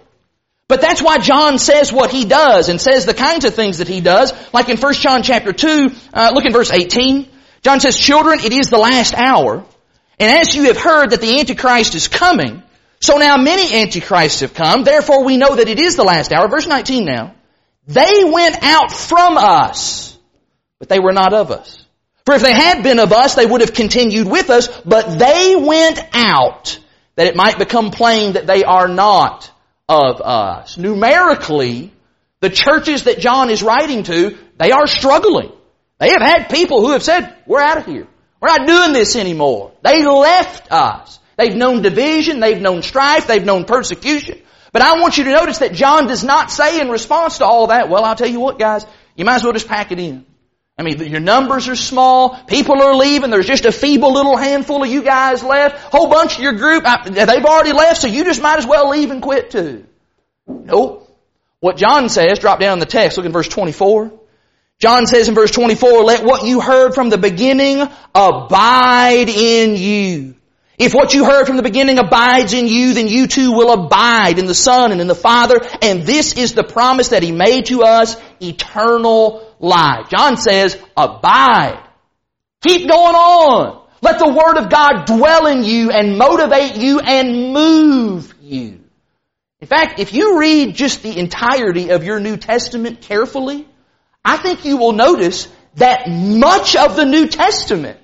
But 0.69 0.81
that's 0.81 1.01
why 1.01 1.19
John 1.19 1.59
says 1.59 1.93
what 1.93 2.11
he 2.11 2.25
does 2.25 2.69
and 2.69 2.81
says 2.81 3.07
the 3.07 3.15
kinds 3.15 3.45
of 3.45 3.55
things 3.55 3.79
that 3.79 3.87
he 3.87 4.01
does. 4.01 4.33
Like 4.53 4.69
in 4.69 4.77
1 4.77 4.95
John 4.95 5.23
chapter 5.23 5.53
2, 5.53 5.91
uh, 6.13 6.33
look 6.35 6.45
in 6.45 6.53
verse 6.53 6.73
18. 6.73 7.29
John 7.63 7.81
says, 7.81 7.99
Children, 7.99 8.41
it 8.41 8.53
is 8.53 8.69
the 8.69 8.79
last 8.79 9.15
hour. 9.15 9.65
And 10.19 10.31
as 10.31 10.55
you 10.55 10.65
have 10.65 10.79
heard 10.79 11.11
that 11.11 11.21
the 11.21 11.39
Antichrist 11.39 11.95
is 11.95 12.09
coming, 12.09 12.63
so 13.01 13.19
now 13.19 13.37
many 13.37 13.81
Antichrists 13.81 14.41
have 14.41 14.55
come, 14.55 14.83
therefore 14.83 15.25
we 15.25 15.37
know 15.37 15.55
that 15.55 15.69
it 15.69 15.79
is 15.79 15.95
the 15.95 16.05
last 16.05 16.33
hour. 16.33 16.49
Verse 16.49 16.67
19 16.67 17.05
now. 17.05 17.35
They 17.87 18.25
went 18.25 18.63
out 18.63 18.91
from 18.91 19.37
us, 19.37 20.19
but 20.81 20.89
they 20.89 20.99
were 20.99 21.13
not 21.13 21.33
of 21.33 21.53
us. 21.53 21.85
For 22.25 22.35
if 22.35 22.43
they 22.43 22.53
had 22.53 22.83
been 22.83 22.99
of 22.99 23.13
us, 23.13 23.37
they 23.37 23.47
would 23.47 23.61
have 23.61 23.73
continued 23.73 24.27
with 24.27 24.51
us, 24.51 24.67
but 24.81 25.17
they 25.17 25.55
went 25.55 26.01
out 26.13 26.81
that 27.15 27.29
it 27.29 27.37
might 27.37 27.59
become 27.59 27.93
plain 27.93 28.33
that 28.33 28.49
they 28.49 28.65
are 28.65 28.89
not 28.89 29.53
of 29.89 30.21
us. 30.21 30.77
Numerically, 30.77 31.93
the 32.41 32.51
churches 32.51 33.05
that 33.05 33.19
John 33.19 33.51
is 33.51 33.63
writing 33.63 34.03
to, 34.05 34.37
they 34.59 34.73
are 34.73 34.87
struggling. 34.87 35.53
They 35.99 36.11
have 36.11 36.23
had 36.23 36.49
people 36.51 36.81
who 36.81 36.93
have 36.93 37.03
said, 37.03 37.35
we're 37.47 37.61
out 37.61 37.79
of 37.79 37.87
here. 37.87 38.07
We're 38.41 38.49
not 38.49 38.67
doing 38.67 38.93
this 38.93 39.17
anymore. 39.17 39.73
They 39.83 40.05
left 40.05 40.71
us. 40.71 41.19
They've 41.37 41.55
known 41.55 41.83
division, 41.83 42.41
they've 42.41 42.61
known 42.61 42.83
strife, 42.83 43.27
they've 43.27 43.45
known 43.45 43.65
persecution. 43.65 44.41
But 44.73 44.83
I 44.83 45.01
want 45.01 45.19
you 45.19 45.25
to 45.25 45.31
notice 45.31 45.59
that 45.59 45.73
John 45.73 46.07
does 46.07 46.25
not 46.25 46.51
say 46.51 46.81
in 46.81 46.89
response 46.89 47.39
to 47.39 47.45
all 47.45 47.69
that, 47.69 47.89
well, 47.89 48.05
I'll 48.05 48.17
tell 48.17 48.29
you 48.29 48.41
what 48.41 48.59
guys, 48.59 48.87
you 49.15 49.25
might 49.25 49.37
as 49.37 49.45
well 49.45 49.53
just 49.53 49.69
pack 49.69 49.93
it 49.93 49.99
in. 49.99 50.27
I 50.79 50.83
mean, 50.83 50.99
your 51.11 51.21
numbers 51.21 51.69
are 51.69 51.77
small, 51.77 52.39
people 52.45 52.83
are 52.83 52.95
leaving, 52.95 53.31
there's 53.31 53.47
just 53.47 53.65
a 53.65 53.73
feeble 53.73 54.13
little 54.13 54.37
handful 54.37 54.83
of 54.83 54.91
you 54.91 55.03
guys 55.03 55.43
left, 55.43 55.79
whole 55.79 56.09
bunch 56.09 56.37
of 56.37 56.43
your 56.43 56.53
group, 56.53 56.85
they've 57.07 57.45
already 57.45 57.73
left, 57.73 58.03
so 58.03 58.09
you 58.09 58.25
just 58.25 58.43
might 58.43 58.59
as 58.59 58.67
well 58.67 58.91
leave 58.91 59.11
and 59.11 59.23
quit 59.23 59.51
too. 59.51 59.87
Nope. 60.47 61.11
What 61.61 61.79
John 61.79 62.11
says, 62.11 62.41
drop 62.41 62.61
down 62.61 62.75
in 62.75 62.79
the 62.81 62.87
text, 62.87 63.17
look 63.17 63.25
in 63.25 63.33
verse 63.33 63.49
24. 63.49 64.13
John 64.79 65.07
says 65.07 65.29
in 65.29 65.35
verse 65.35 65.51
24, 65.51 66.05
let 66.05 66.25
what 66.25 66.45
you 66.45 66.61
heard 66.61 66.95
from 66.95 67.09
the 67.09 67.17
beginning 67.17 67.81
abide 68.15 69.31
in 69.31 69.77
you. 69.77 70.35
If 70.79 70.93
what 70.93 71.15
you 71.15 71.25
heard 71.25 71.47
from 71.47 71.57
the 71.57 71.63
beginning 71.63 71.99
abides 71.99 72.53
in 72.53 72.69
you, 72.69 72.93
then 72.93 73.09
you 73.09 73.27
too 73.27 73.53
will 73.53 73.73
abide 73.73 74.39
in 74.39 74.45
the 74.45 74.55
Son 74.55 74.93
and 74.93 75.01
in 75.01 75.07
the 75.07 75.15
Father. 75.15 75.59
And 75.81 76.03
this 76.03 76.35
is 76.35 76.53
the 76.53 76.65
promise 76.65 77.09
that 77.09 77.23
He 77.23 77.33
made 77.33 77.67
to 77.67 77.83
us, 77.85 78.21
eternal 78.41 79.46
John 79.61 80.37
says, 80.37 80.79
abide. 80.97 81.83
Keep 82.67 82.89
going 82.89 83.15
on. 83.15 83.83
Let 84.03 84.19
the 84.19 84.29
Word 84.29 84.59
of 84.59 84.71
God 84.71 85.05
dwell 85.07 85.47
in 85.47 85.65
you 85.65 85.91
and 85.91 86.19
motivate 86.19 86.77
you 86.77 87.01
and 87.01 87.53
move 87.53 88.35
you. 88.41 88.81
In 89.61 89.67
fact, 89.67 89.99
if 89.99 90.13
you 90.13 90.39
read 90.39 90.75
just 90.75 91.03
the 91.03 91.19
entirety 91.19 91.91
of 91.91 92.05
your 92.05 92.21
New 92.21 92.37
Testament 92.37 93.01
carefully, 93.01 93.67
I 94.25 94.37
think 94.37 94.65
you 94.65 94.77
will 94.77 94.93
notice 94.93 95.49
that 95.77 96.09
much 96.09 96.77
of 96.77 96.97
the 96.97 97.05
New 97.05 97.29
Testament 97.29 97.99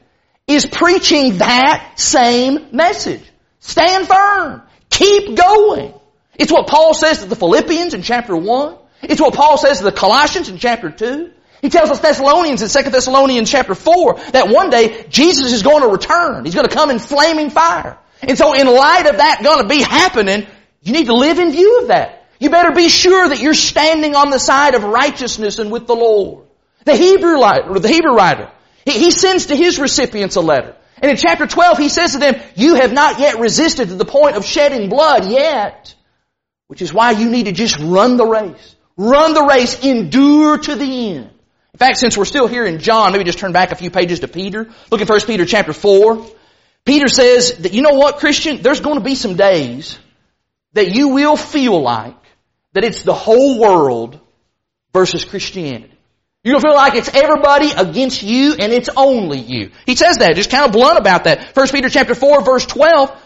is 0.47 0.67
preaching 0.67 1.39
that 1.39 1.95
same 1.97 2.69
message. 2.73 3.23
Stand 3.61 4.09
firm. 4.09 4.63
Keep 4.91 5.37
going. 5.37 5.95
It's 6.35 6.51
what 6.51 6.67
Paul 6.67 6.95
says 6.95 7.21
to 7.21 7.27
the 7.27 7.37
Philippians 7.37 7.95
in 7.95 8.03
chapter 8.03 8.35
1. 8.35 8.77
It's 9.03 9.21
what 9.21 9.35
Paul 9.35 9.59
says 9.59 9.79
to 9.79 9.85
the 9.85 9.93
Colossians 9.93 10.49
in 10.49 10.59
chapter 10.59 10.91
2. 10.91 11.31
He 11.63 11.71
tells 11.71 11.91
us 11.91 12.01
Thessalonians 12.01 12.61
in 12.61 12.85
2 12.85 12.91
Thessalonians 12.91 13.49
chapter 13.49 13.77
4 13.77 14.19
that 14.33 14.49
one 14.49 14.69
day 14.69 15.07
Jesus 15.09 15.53
is 15.53 15.63
going 15.63 15.83
to 15.83 15.89
return. 15.89 16.45
He's 16.45 16.57
going 16.57 16.69
to 16.69 16.75
come 16.75 16.91
in 16.91 16.99
flaming 16.99 17.51
fire. 17.51 17.97
And 18.21 18.37
so 18.37 18.53
in 18.53 18.67
light 18.67 19.07
of 19.07 19.19
that 19.19 19.43
going 19.45 19.63
to 19.63 19.69
be 19.69 19.81
happening, 19.81 20.47
you 20.83 20.93
need 20.93 21.07
to 21.07 21.15
live 21.15 21.39
in 21.39 21.53
view 21.53 21.83
of 21.83 21.89
that. 21.89 22.27
You 22.41 22.51
better 22.51 22.73
be 22.73 22.89
sure 22.89 23.29
that 23.29 23.41
you're 23.41 23.55
standing 23.55 24.17
on 24.17 24.31
the 24.31 24.39
side 24.39 24.75
of 24.75 24.83
righteousness 24.83 25.61
and 25.61 25.71
with 25.71 25.87
the 25.87 25.95
Lord. 25.95 26.47
The 26.85 26.97
Hebrew 26.97 27.41
writer, 27.41 27.79
the 27.79 27.89
Hebrew 27.89 28.15
writer, 28.15 28.51
he, 28.85 28.99
he 28.99 29.11
sends 29.13 29.47
to 29.47 29.57
his 29.57 29.79
recipients 29.79 30.35
a 30.35 30.41
letter. 30.41 30.75
And 31.01 31.13
in 31.13 31.17
chapter 31.17 31.47
12, 31.47 31.79
he 31.79 31.89
says 31.89 32.13
to 32.13 32.19
them, 32.19 32.41
you 32.57 32.75
have 32.75 32.93
not 32.93 33.21
yet 33.21 33.39
resisted 33.39 33.89
to 33.89 33.95
the 33.95 34.05
point 34.05 34.37
of 34.37 34.45
shedding 34.45 34.89
blood 34.89 35.31
yet. 35.31 35.95
Which 36.67 36.83
is 36.83 36.93
why 36.93 37.13
you 37.13 37.31
need 37.31 37.47
to 37.47 37.53
just 37.53 37.79
run 37.79 38.17
the 38.17 38.27
race. 38.27 38.77
Run 38.97 39.35
the 39.35 39.45
race. 39.45 39.85
Endure 39.85 40.59
to 40.59 40.75
the 40.75 41.11
end. 41.11 41.32
In 41.75 41.79
fact, 41.79 41.99
since 41.99 42.19
we're 42.19 42.27
still 42.27 42.47
here 42.47 42.67
in 42.67 42.81
John, 42.81 43.13
maybe 43.13 43.25
just 43.25 43.39
turn 43.39 43.53
back 43.53 43.73
a 43.73 43.77
few 43.77 43.91
pages 43.91 44.21
to 44.21 44.29
Peter. 44.29 44.69
Look 44.91 45.01
at 45.01 45.09
1 45.09 45.21
Peter 45.23 45.47
chapter 45.47 45.73
4. 45.73 46.27
Peter 46.85 47.09
says 47.09 47.59
that, 47.59 47.73
you 47.73 47.81
know 47.81 47.95
what, 47.95 48.19
Christian? 48.19 48.61
There's 48.61 48.81
going 48.81 48.99
to 48.99 49.05
be 49.05 49.15
some 49.15 49.37
days 49.37 49.99
that 50.75 50.95
you 50.95 51.09
will 51.09 51.37
feel 51.37 51.81
like 51.81 52.17
that 52.75 52.85
it's 52.85 53.03
the 53.03 53.15
whole 53.15 53.59
world 53.59 54.21
versus 54.93 55.25
Christianity. 55.25 55.93
You're 56.45 56.55
gonna 56.55 56.71
feel 56.71 56.75
like 56.75 56.95
it's 56.97 57.15
everybody 57.15 57.71
against 57.71 58.23
you 58.23 58.55
and 58.59 58.73
it's 58.73 58.89
only 58.97 59.39
you. 59.39 59.71
He 59.87 59.95
says 59.95 60.19
that, 60.19 60.35
just 60.35 60.51
kind 60.51 60.65
of 60.65 60.73
blunt 60.73 60.99
about 60.99 61.25
that. 61.25 61.55
1 61.57 61.69
Peter 61.69 61.89
chapter 61.89 62.17
4 62.17 62.43
verse 62.43 62.67
12, 62.67 63.17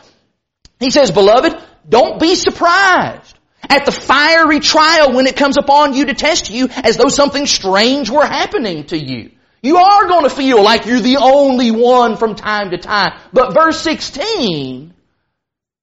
he 0.81 0.91
says, 0.91 1.11
Beloved, 1.11 1.57
don't 1.89 2.21
be 2.21 2.35
surprised 2.35 3.36
at 3.63 3.87
the 3.87 3.93
fiery 3.93 4.61
trial 4.61 5.13
when 5.13 5.27
it 5.27 5.37
comes 5.37 5.57
upon 5.59 5.95
you 5.95 6.07
to 6.07 6.15
test 6.15 6.51
you 6.51 6.69
as 6.71 6.97
though 6.97 7.09
something 7.09 7.47
strange 7.47 8.11
were 8.11 8.25
happening 8.25 8.85
to 8.87 8.99
you. 8.99 9.31
You 9.63 9.79
are 9.79 10.07
going 10.07 10.25
to 10.25 10.31
feel 10.31 10.63
like 10.63 10.87
you're 10.87 11.01
the 11.01 11.17
only 11.17 11.71
one 11.71 12.17
from 12.17 12.35
time 12.37 12.71
to 12.71 12.79
time. 12.79 13.19
But 13.33 13.55
verse 13.55 13.81
16, 13.81 14.95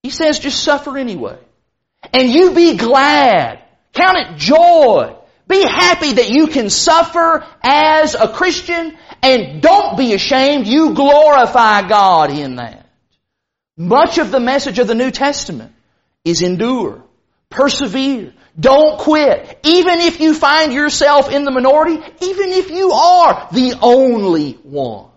he 0.04 0.10
says 0.10 0.40
just 0.40 0.64
suffer 0.64 0.98
anyway. 0.98 1.38
And 2.14 2.30
you 2.30 2.54
be 2.54 2.78
glad. 2.78 3.60
Count 3.94 4.18
it 4.18 4.38
joy. 4.38 5.16
Be 5.48 5.62
happy 5.64 6.14
that 6.14 6.30
you 6.30 6.48
can 6.48 6.70
suffer 6.70 7.46
as 7.62 8.16
a 8.16 8.30
Christian 8.30 8.98
and 9.22 9.62
don't 9.62 9.98
be 9.98 10.14
ashamed. 10.14 10.68
You 10.68 10.94
glorify 10.94 11.88
God 11.88 12.32
in 12.32 12.56
that. 12.56 12.90
Much 13.76 14.18
of 14.18 14.32
the 14.32 14.40
message 14.40 14.80
of 14.80 14.88
the 14.88 14.96
New 14.96 15.12
Testament 15.12 15.74
is 16.24 16.42
endure, 16.42 17.04
persevere, 17.54 18.34
don't 18.60 19.00
quit. 19.00 19.60
Even 19.64 20.00
if 20.00 20.20
you 20.20 20.34
find 20.34 20.74
yourself 20.74 21.32
in 21.32 21.44
the 21.44 21.52
minority, 21.52 21.96
even 22.22 22.50
if 22.50 22.70
you 22.70 22.92
are 22.92 23.48
the 23.52 23.80
only 23.82 24.54
one. 24.54 25.10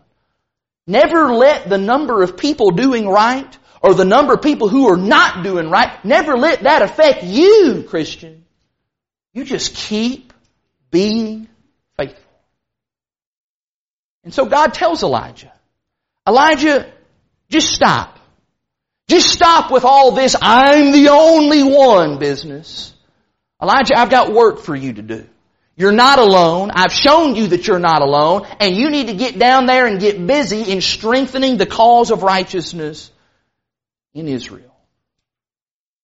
Never 0.86 1.32
let 1.34 1.68
the 1.68 1.78
number 1.78 2.22
of 2.22 2.36
people 2.36 2.70
doing 2.70 3.08
right 3.08 3.58
or 3.82 3.94
the 3.94 4.04
number 4.04 4.34
of 4.34 4.42
people 4.42 4.68
who 4.68 4.88
are 4.88 4.96
not 4.96 5.42
doing 5.42 5.68
right, 5.68 6.04
never 6.04 6.36
let 6.36 6.62
that 6.62 6.82
affect 6.82 7.24
you, 7.24 7.84
Christian. 7.88 8.44
You 9.32 9.44
just 9.44 9.74
keep 9.74 10.32
being 10.90 11.48
faithful. 11.96 12.22
And 14.24 14.32
so 14.32 14.46
God 14.46 14.72
tells 14.74 15.02
Elijah, 15.02 15.52
Elijah, 16.26 16.90
just 17.48 17.72
stop. 17.72 18.15
Just 19.08 19.28
stop 19.28 19.70
with 19.70 19.84
all 19.84 20.12
this, 20.12 20.34
I'm 20.40 20.90
the 20.92 21.10
only 21.10 21.62
one 21.62 22.18
business. 22.18 22.92
Elijah, 23.62 23.96
I've 23.96 24.10
got 24.10 24.32
work 24.32 24.60
for 24.60 24.74
you 24.74 24.94
to 24.94 25.02
do. 25.02 25.26
You're 25.76 25.92
not 25.92 26.18
alone. 26.18 26.70
I've 26.72 26.92
shown 26.92 27.36
you 27.36 27.48
that 27.48 27.66
you're 27.66 27.78
not 27.78 28.02
alone. 28.02 28.46
And 28.58 28.74
you 28.74 28.90
need 28.90 29.08
to 29.08 29.14
get 29.14 29.38
down 29.38 29.66
there 29.66 29.86
and 29.86 30.00
get 30.00 30.26
busy 30.26 30.72
in 30.72 30.80
strengthening 30.80 31.58
the 31.58 31.66
cause 31.66 32.10
of 32.10 32.22
righteousness 32.22 33.10
in 34.14 34.26
Israel. 34.26 34.74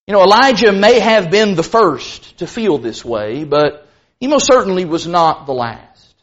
You 0.07 0.13
know, 0.13 0.23
Elijah 0.23 0.73
may 0.73 1.01
have 1.01 1.31
been 1.31 1.55
the 1.55 1.63
first 1.63 2.39
to 2.39 2.47
feel 2.47 2.79
this 2.79 3.05
way, 3.05 3.45
but 3.45 3.89
he 4.21 4.29
most 4.29 4.47
certainly 4.47 4.85
was 4.85 5.07
not 5.07 5.47
the 5.47 5.55
last. 5.55 6.15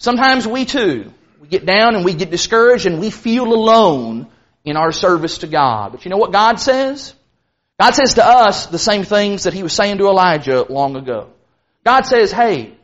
Sometimes 0.00 0.46
we 0.46 0.64
too, 0.64 1.12
we 1.40 1.48
get 1.48 1.66
down 1.66 1.94
and 1.94 2.04
we 2.04 2.14
get 2.14 2.30
discouraged 2.30 2.86
and 2.86 3.00
we 3.00 3.10
feel 3.10 3.52
alone 3.52 4.28
in 4.64 4.76
our 4.76 4.92
service 4.92 5.38
to 5.38 5.46
God. 5.46 5.92
But 5.92 6.04
you 6.04 6.10
know 6.10 6.16
what 6.16 6.32
God 6.32 6.60
says? 6.60 7.14
God 7.78 7.94
says 7.94 8.14
to 8.14 8.26
us 8.26 8.66
the 8.66 8.78
same 8.78 9.04
things 9.04 9.44
that 9.44 9.54
He 9.54 9.62
was 9.62 9.72
saying 9.72 9.98
to 9.98 10.08
Elijah 10.08 10.64
long 10.68 10.96
ago. 10.96 11.30
God 11.84 12.02
says, 12.06 12.32
hey, 12.32 12.74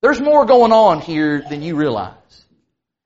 there's 0.00 0.20
more 0.20 0.46
going 0.46 0.72
on 0.72 1.00
here 1.00 1.42
than 1.48 1.62
you 1.62 1.76
realize. 1.76 2.14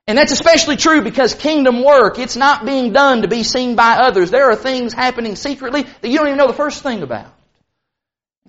And 0.07 0.19
that's 0.19 0.33
especially 0.33 0.77
true 0.77 1.03
because 1.03 1.35
kingdom 1.35 1.85
work, 1.85 2.19
it's 2.19 2.37
not 2.37 2.67
being 2.67 2.93
done 2.93 3.23
to 3.23 3.29
be 3.29 3.43
seen 3.43 3.77
by 3.77 3.97
others. 3.97 4.31
There 4.31 4.51
are 4.51 4.57
things 4.57 4.93
happening 4.93 5.37
secretly 5.37 5.83
that 5.83 6.09
you 6.09 6.19
don't 6.19 6.29
even 6.29 6.39
know 6.39 6.49
the 6.49 6.53
first 6.53 6.83
thing 6.83 7.03
about. 7.03 7.33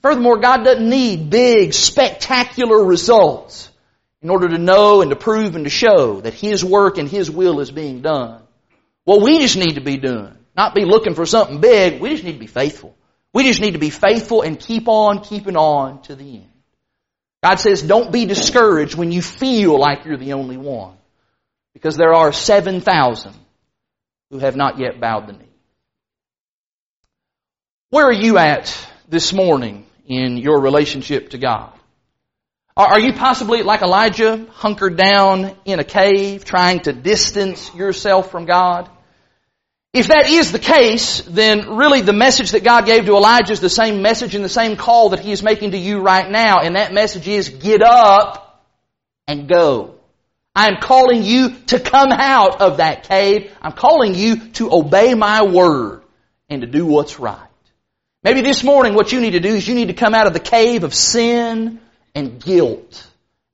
Furthermore, 0.01 0.39
God 0.39 0.63
doesn't 0.63 0.89
need 0.89 1.29
big, 1.29 1.73
spectacular 1.73 2.83
results 2.83 3.69
in 4.21 4.29
order 4.29 4.49
to 4.49 4.57
know 4.57 5.01
and 5.01 5.11
to 5.11 5.15
prove 5.15 5.55
and 5.55 5.63
to 5.63 5.69
show 5.69 6.21
that 6.21 6.33
His 6.33 6.63
work 6.63 6.97
and 6.97 7.07
His 7.07 7.31
will 7.31 7.61
is 7.61 7.71
being 7.71 8.01
done. 8.01 8.42
What 9.05 9.21
we 9.21 9.39
just 9.39 9.57
need 9.57 9.75
to 9.75 9.81
be 9.81 9.97
doing, 9.97 10.37
not 10.55 10.75
be 10.75 10.85
looking 10.85 11.15
for 11.15 11.25
something 11.25 11.59
big, 11.59 12.01
we 12.01 12.09
just 12.09 12.23
need 12.23 12.33
to 12.33 12.39
be 12.39 12.47
faithful. 12.47 12.95
We 13.33 13.43
just 13.43 13.61
need 13.61 13.71
to 13.71 13.79
be 13.79 13.89
faithful 13.89 14.41
and 14.43 14.59
keep 14.59 14.87
on 14.87 15.23
keeping 15.23 15.57
on 15.57 16.01
to 16.03 16.15
the 16.15 16.35
end. 16.37 16.49
God 17.43 17.55
says 17.55 17.81
don't 17.81 18.11
be 18.11 18.25
discouraged 18.25 18.95
when 18.95 19.11
you 19.11 19.21
feel 19.21 19.77
like 19.77 20.05
you're 20.05 20.17
the 20.17 20.33
only 20.33 20.57
one. 20.57 20.95
Because 21.73 21.97
there 21.97 22.13
are 22.13 22.31
7,000 22.31 23.33
who 24.29 24.39
have 24.39 24.55
not 24.55 24.79
yet 24.79 25.01
bowed 25.01 25.27
the 25.27 25.33
knee. 25.33 25.45
Where 27.89 28.05
are 28.05 28.13
you 28.13 28.37
at 28.37 28.75
this 29.09 29.33
morning 29.33 29.85
in 30.05 30.37
your 30.37 30.61
relationship 30.61 31.31
to 31.31 31.37
God? 31.37 31.73
Are 32.75 32.99
you 32.99 33.13
possibly 33.13 33.61
like 33.61 33.83
Elijah, 33.83 34.47
hunkered 34.49 34.97
down 34.97 35.55
in 35.63 35.79
a 35.79 35.83
cave, 35.83 36.43
trying 36.43 36.79
to 36.81 36.93
distance 36.93 37.73
yourself 37.75 38.31
from 38.31 38.45
God? 38.45 38.89
If 39.93 40.07
that 40.07 40.27
is 40.27 40.51
the 40.51 40.57
case, 40.57 41.21
then 41.21 41.77
really 41.77 42.01
the 42.01 42.13
message 42.13 42.51
that 42.51 42.63
God 42.63 42.87
gave 42.87 43.05
to 43.05 43.15
Elijah 43.15 43.53
is 43.53 43.59
the 43.59 43.69
same 43.69 44.01
message 44.01 44.33
and 44.33 44.43
the 44.43 44.49
same 44.49 44.75
call 44.75 45.09
that 45.09 45.19
He 45.19 45.31
is 45.31 45.43
making 45.43 45.71
to 45.71 45.77
you 45.77 46.01
right 46.01 46.27
now. 46.27 46.61
And 46.61 46.75
that 46.75 46.91
message 46.93 47.27
is 47.27 47.49
get 47.49 47.83
up 47.83 48.65
and 49.27 49.47
go. 49.47 49.99
I 50.55 50.67
am 50.67 50.77
calling 50.81 51.21
you 51.21 51.55
to 51.67 51.79
come 51.79 52.11
out 52.11 52.59
of 52.59 52.77
that 52.77 53.07
cave. 53.07 53.51
I'm 53.61 53.73
calling 53.73 54.15
you 54.15 54.49
to 54.53 54.73
obey 54.73 55.13
my 55.13 55.43
word 55.43 56.01
and 56.49 56.61
to 56.61 56.67
do 56.67 56.87
what's 56.87 57.19
right. 57.19 57.39
Maybe 58.23 58.41
this 58.41 58.63
morning 58.63 58.95
what 58.95 59.11
you 59.11 59.21
need 59.21 59.31
to 59.31 59.39
do 59.39 59.49
is 59.49 59.67
you 59.67 59.75
need 59.75 59.89
to 59.89 59.93
come 59.93 60.15
out 60.15 60.25
of 60.25 60.33
the 60.33 60.39
cave 60.39 60.83
of 60.83 60.95
sin 60.95 61.79
and 62.15 62.41
guilt. 62.41 63.07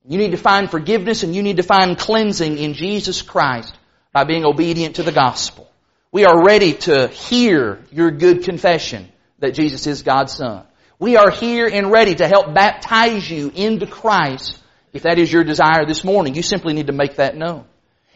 You 0.06 0.18
need 0.18 0.32
to 0.32 0.36
find 0.36 0.70
forgiveness 0.70 1.22
and 1.22 1.34
you 1.34 1.42
need 1.42 1.58
to 1.58 1.62
find 1.62 1.98
cleansing 1.98 2.58
in 2.58 2.74
Jesus 2.74 3.22
Christ 3.22 3.74
by 4.12 4.24
being 4.24 4.44
obedient 4.44 4.96
to 4.96 5.02
the 5.02 5.12
gospel. 5.12 5.70
We 6.12 6.24
are 6.24 6.44
ready 6.44 6.72
to 6.72 7.08
hear 7.08 7.78
your 7.92 8.10
good 8.10 8.44
confession 8.44 9.08
that 9.38 9.54
Jesus 9.54 9.86
is 9.86 10.02
God's 10.02 10.32
Son. 10.32 10.64
We 10.98 11.16
are 11.16 11.30
here 11.30 11.66
and 11.66 11.90
ready 11.90 12.14
to 12.16 12.26
help 12.26 12.52
baptize 12.52 13.30
you 13.30 13.50
into 13.54 13.86
Christ 13.86 14.58
if 14.92 15.02
that 15.02 15.18
is 15.18 15.32
your 15.32 15.44
desire 15.44 15.86
this 15.86 16.04
morning. 16.04 16.34
You 16.34 16.42
simply 16.42 16.74
need 16.74 16.88
to 16.88 16.92
make 16.92 17.16
that 17.16 17.36
known. 17.36 17.64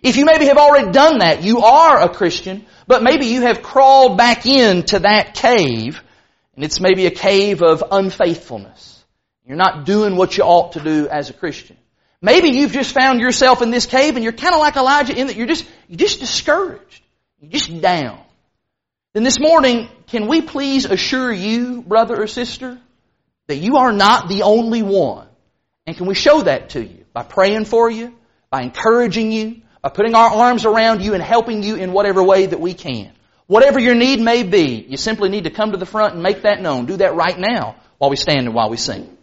If 0.02 0.16
you 0.16 0.26
maybe 0.26 0.46
have 0.46 0.58
already 0.58 0.92
done 0.92 1.18
that, 1.18 1.42
you 1.42 1.60
are 1.60 2.02
a 2.02 2.10
Christian, 2.10 2.66
but 2.86 3.02
maybe 3.02 3.26
you 3.26 3.42
have 3.42 3.62
crawled 3.62 4.18
back 4.18 4.44
into 4.44 4.98
that 4.98 5.34
cave, 5.34 6.02
and 6.54 6.64
it's 6.64 6.78
maybe 6.78 7.06
a 7.06 7.10
cave 7.10 7.62
of 7.62 7.82
unfaithfulness. 7.90 8.93
You're 9.46 9.56
not 9.56 9.84
doing 9.84 10.16
what 10.16 10.36
you 10.36 10.44
ought 10.44 10.72
to 10.72 10.80
do 10.80 11.08
as 11.08 11.30
a 11.30 11.34
Christian. 11.34 11.76
Maybe 12.22 12.48
you've 12.48 12.72
just 12.72 12.94
found 12.94 13.20
yourself 13.20 13.60
in 13.60 13.70
this 13.70 13.84
cave 13.84 14.16
and 14.16 14.24
you're 14.24 14.32
kind 14.32 14.54
of 14.54 14.60
like 14.60 14.76
Elijah 14.76 15.14
in 15.14 15.26
that 15.26 15.36
you're 15.36 15.46
just, 15.46 15.66
you're 15.88 15.98
just 15.98 16.20
discouraged. 16.20 17.02
You're 17.40 17.50
just 17.50 17.82
down. 17.82 18.20
Then 19.12 19.22
this 19.22 19.38
morning, 19.38 19.88
can 20.06 20.26
we 20.26 20.40
please 20.40 20.86
assure 20.86 21.30
you, 21.30 21.82
brother 21.82 22.20
or 22.20 22.26
sister, 22.26 22.78
that 23.48 23.56
you 23.56 23.76
are 23.76 23.92
not 23.92 24.28
the 24.28 24.42
only 24.42 24.82
one? 24.82 25.28
And 25.86 25.94
can 25.94 26.06
we 26.06 26.14
show 26.14 26.40
that 26.40 26.70
to 26.70 26.82
you 26.82 27.04
by 27.12 27.22
praying 27.22 27.66
for 27.66 27.90
you, 27.90 28.14
by 28.50 28.62
encouraging 28.62 29.30
you, 29.30 29.60
by 29.82 29.90
putting 29.90 30.14
our 30.14 30.30
arms 30.30 30.64
around 30.64 31.04
you 31.04 31.12
and 31.12 31.22
helping 31.22 31.62
you 31.62 31.76
in 31.76 31.92
whatever 31.92 32.22
way 32.22 32.46
that 32.46 32.60
we 32.60 32.72
can? 32.72 33.12
Whatever 33.46 33.78
your 33.78 33.94
need 33.94 34.20
may 34.20 34.42
be, 34.42 34.86
you 34.88 34.96
simply 34.96 35.28
need 35.28 35.44
to 35.44 35.50
come 35.50 35.72
to 35.72 35.76
the 35.76 35.84
front 35.84 36.14
and 36.14 36.22
make 36.22 36.42
that 36.42 36.62
known. 36.62 36.86
Do 36.86 36.96
that 36.96 37.14
right 37.14 37.38
now 37.38 37.76
while 37.98 38.08
we 38.08 38.16
stand 38.16 38.46
and 38.46 38.54
while 38.54 38.70
we 38.70 38.78
sing. 38.78 39.13